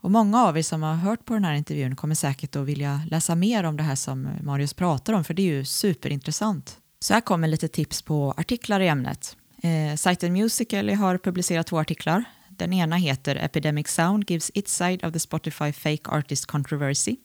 och 0.00 0.10
många 0.10 0.44
av 0.44 0.58
er 0.58 0.62
som 0.62 0.82
har 0.82 0.94
hört 0.94 1.24
på 1.24 1.34
den 1.34 1.44
här 1.44 1.54
intervjun 1.54 1.96
kommer 1.96 2.14
säkert 2.14 2.56
att 2.56 2.66
vilja 2.66 3.02
läsa 3.10 3.34
mer 3.34 3.64
om 3.64 3.76
det 3.76 3.82
här 3.82 3.94
som 3.94 4.28
Marius 4.42 4.74
pratar 4.74 5.12
om, 5.12 5.24
för 5.24 5.34
det 5.34 5.42
är 5.42 5.54
ju 5.56 5.64
superintressant. 5.64 6.78
Så 7.00 7.14
här 7.14 7.20
kommer 7.20 7.48
lite 7.48 7.68
tips 7.68 8.02
på 8.02 8.34
artiklar 8.36 8.80
i 8.80 8.88
ämnet. 8.88 9.36
Eh, 9.62 9.96
sajten 9.96 10.32
Musical.ly 10.32 10.94
har 10.94 11.18
publicerat 11.18 11.66
två 11.66 11.78
artiklar. 11.78 12.24
Den 12.48 12.72
ena 12.72 12.96
heter 12.96 13.36
Epidemic 13.36 13.88
Sound 13.88 14.30
gives 14.30 14.50
its 14.54 14.74
side 14.76 15.04
of 15.04 15.12
the 15.12 15.18
Spotify 15.18 15.72
fake 15.72 16.10
artist 16.10 16.46
controversy 16.46 17.16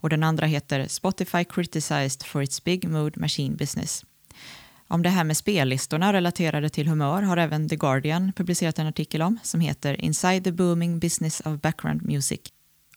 och 0.00 0.10
den 0.10 0.22
andra 0.22 0.46
heter 0.46 0.86
Spotify 0.86 1.44
criticized 1.44 2.22
for 2.22 2.42
its 2.42 2.64
big 2.64 2.88
mood 2.88 3.16
machine 3.16 3.56
business. 3.56 4.04
Om 4.90 5.02
det 5.02 5.08
här 5.08 5.24
med 5.24 5.36
spellistorna 5.36 6.12
relaterade 6.12 6.68
till 6.68 6.88
humör 6.88 7.22
har 7.22 7.36
även 7.36 7.68
The 7.68 7.76
Guardian 7.76 8.32
publicerat 8.32 8.78
en 8.78 8.86
artikel 8.86 9.22
om 9.22 9.38
som 9.42 9.60
heter 9.60 10.00
Inside 10.00 10.44
the 10.44 10.52
booming 10.52 10.98
business 10.98 11.40
of 11.40 11.60
background 11.60 12.02
music. 12.02 12.40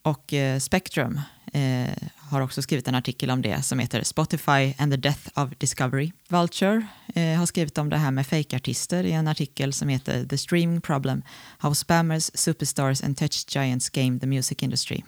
Och 0.02 0.34
eh, 0.34 0.60
Spectrum 0.60 1.22
eh, 1.54 1.90
har 2.18 2.42
också 2.42 2.62
skrivit 2.62 2.88
en 2.88 2.96
artikel 2.96 3.32
om 3.32 3.42
det 3.42 3.62
som 3.62 3.80
heter 3.80 4.04
Spotify 4.04 4.74
and 4.78 4.92
the 4.92 4.98
death 4.98 5.40
of 5.40 5.50
discovery. 5.58 6.12
Vulture 6.28 6.88
eh, 7.16 7.38
har 7.38 7.46
skrivit 7.46 7.78
om 7.78 7.90
det 7.90 7.98
här 7.98 8.12
med 8.12 8.28
fejkartister 8.28 9.04
i 9.04 9.12
en 9.12 9.28
artikel 9.28 9.74
som 9.74 9.90
heter 9.90 10.26
The 10.26 10.38
streaming 10.38 10.82
problem, 10.82 11.24
how 11.58 11.74
spammers, 11.74 12.32
superstars 12.34 13.04
and 13.04 13.18
tech 13.18 13.56
giants 13.56 13.90
game 13.90 14.20
the 14.20 14.28
music 14.28 14.58
industry. 14.64 15.04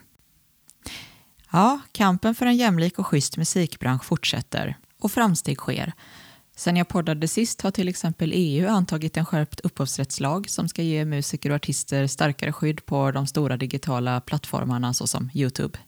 Ja, 1.52 1.80
kampen 1.92 2.36
för 2.36 2.46
en 2.46 2.58
jämlik 2.58 3.00
och 3.00 3.08
schysst 3.08 3.38
musikbransch 3.38 4.04
fortsätter 4.04 4.78
och 5.00 5.12
framsteg 5.12 5.58
sker. 5.58 5.94
Sen 6.56 6.78
jag 6.78 6.88
poddade 6.88 7.28
sist 7.28 7.62
har 7.62 7.72
till 7.72 7.90
exempel 7.90 8.32
EU 8.34 8.68
antagit 8.68 9.18
en 9.18 9.26
skärpt 9.26 9.60
upphovsrättslag 9.60 10.50
som 10.50 10.70
ska 10.70 10.82
ge 10.82 11.06
musiker 11.06 11.50
och 11.50 11.56
artister 11.56 12.08
starkare 12.08 12.52
skydd 12.52 12.86
på 12.86 13.12
de 13.12 13.28
stora 13.28 13.58
digitala 13.58 14.22
plattformarna 14.22 14.94
såsom 14.94 15.30
Youtube. 15.34 15.80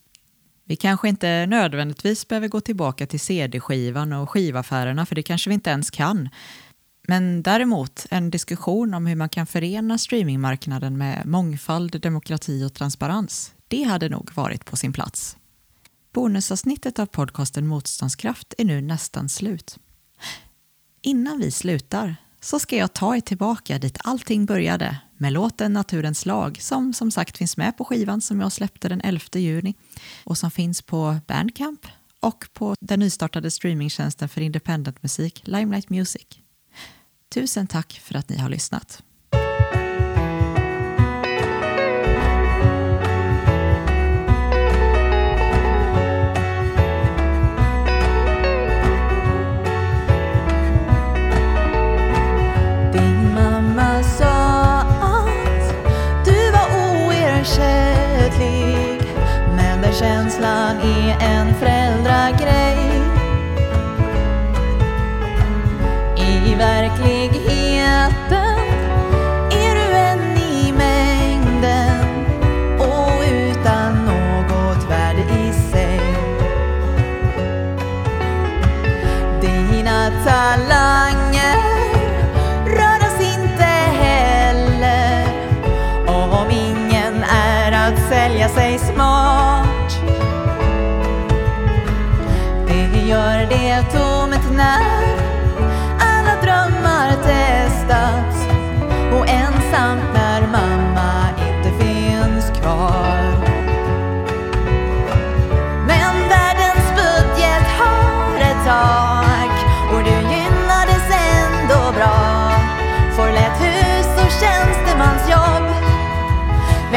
Vi 0.68 0.76
kanske 0.76 1.10
inte 1.10 1.46
nödvändigtvis 1.46 2.28
behöver 2.28 2.48
gå 2.48 2.62
tillbaka 2.62 3.08
till 3.08 3.20
CD-skivan 3.20 4.14
och 4.14 4.30
skivaffärerna, 4.30 5.06
för 5.06 5.16
det 5.16 5.24
kanske 5.24 5.50
vi 5.50 5.54
inte 5.54 5.70
ens 5.70 5.92
kan. 5.92 6.30
Men 7.08 7.44
däremot 7.44 8.06
en 8.12 8.32
diskussion 8.32 8.94
om 8.94 9.06
hur 9.06 9.16
man 9.16 9.30
kan 9.30 9.46
förena 9.46 9.98
streamingmarknaden 9.98 10.98
med 10.98 11.26
mångfald, 11.26 12.02
demokrati 12.02 12.64
och 12.64 12.74
transparens. 12.74 13.54
Det 13.68 13.84
hade 13.84 14.10
nog 14.10 14.32
varit 14.34 14.66
på 14.66 14.76
sin 14.76 14.94
plats. 14.94 15.38
Bonusavsnittet 16.14 17.00
av 17.00 17.06
podcasten 17.06 17.68
Motståndskraft 17.68 18.54
är 18.58 18.66
nu 18.66 18.82
nästan 18.82 19.30
slut. 19.30 19.78
Innan 21.06 21.40
vi 21.40 21.52
slutar 21.52 22.16
så 22.42 22.60
ska 22.60 22.78
jag 22.78 22.94
ta 22.94 23.16
er 23.16 23.22
tillbaka 23.22 23.80
dit 23.80 23.98
allting 24.00 24.46
började 24.46 24.98
med 25.18 25.34
låten 25.34 25.74
Naturens 25.74 26.26
lag 26.26 26.62
som 26.62 26.94
som 26.94 27.12
sagt 27.12 27.38
finns 27.38 27.58
med 27.58 27.78
på 27.78 27.86
skivan 27.86 28.22
som 28.22 28.40
jag 28.40 28.52
släppte 28.52 28.90
den 28.90 29.02
11 29.02 29.20
juni 29.34 29.76
och 30.24 30.38
som 30.38 30.52
finns 30.52 30.82
på 30.82 31.18
Bandcamp 31.28 31.88
och 32.20 32.46
på 32.54 32.76
den 32.80 33.00
nystartade 33.00 33.52
streamingtjänsten 33.52 34.30
för 34.30 34.42
independentmusik 34.42 35.42
Limelight 35.48 35.90
Music. 35.90 36.28
Tusen 37.34 37.68
tack 37.68 38.02
för 38.04 38.16
att 38.16 38.30
ni 38.30 38.38
har 38.38 38.50
lyssnat. 38.50 39.04
Känslan 60.06 60.78
är 60.80 61.18
en 61.22 61.56
främling 61.60 61.75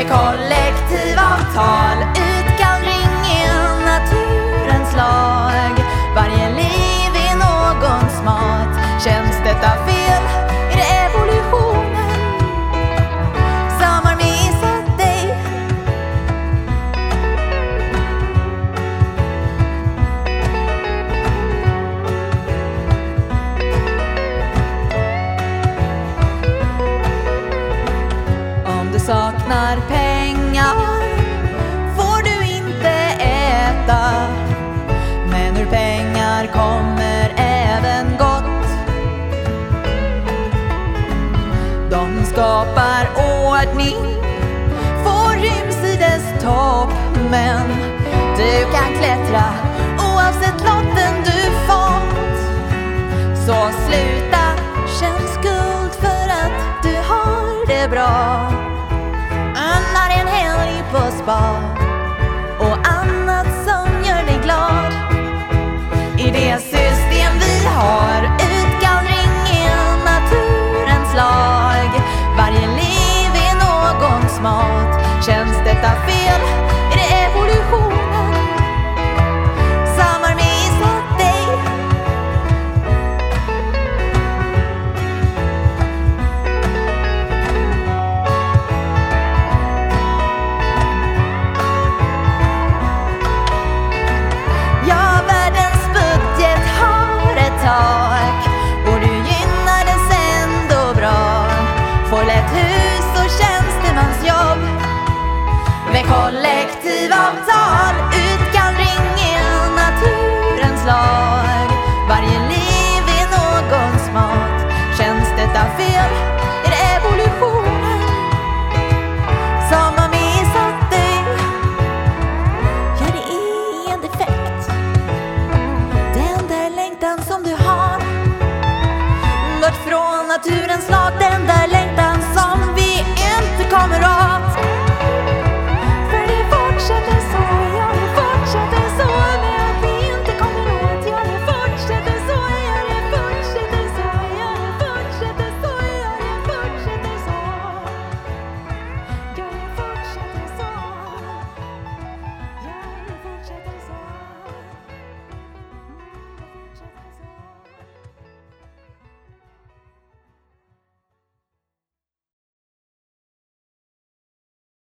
kollektivavtal, 0.08 1.97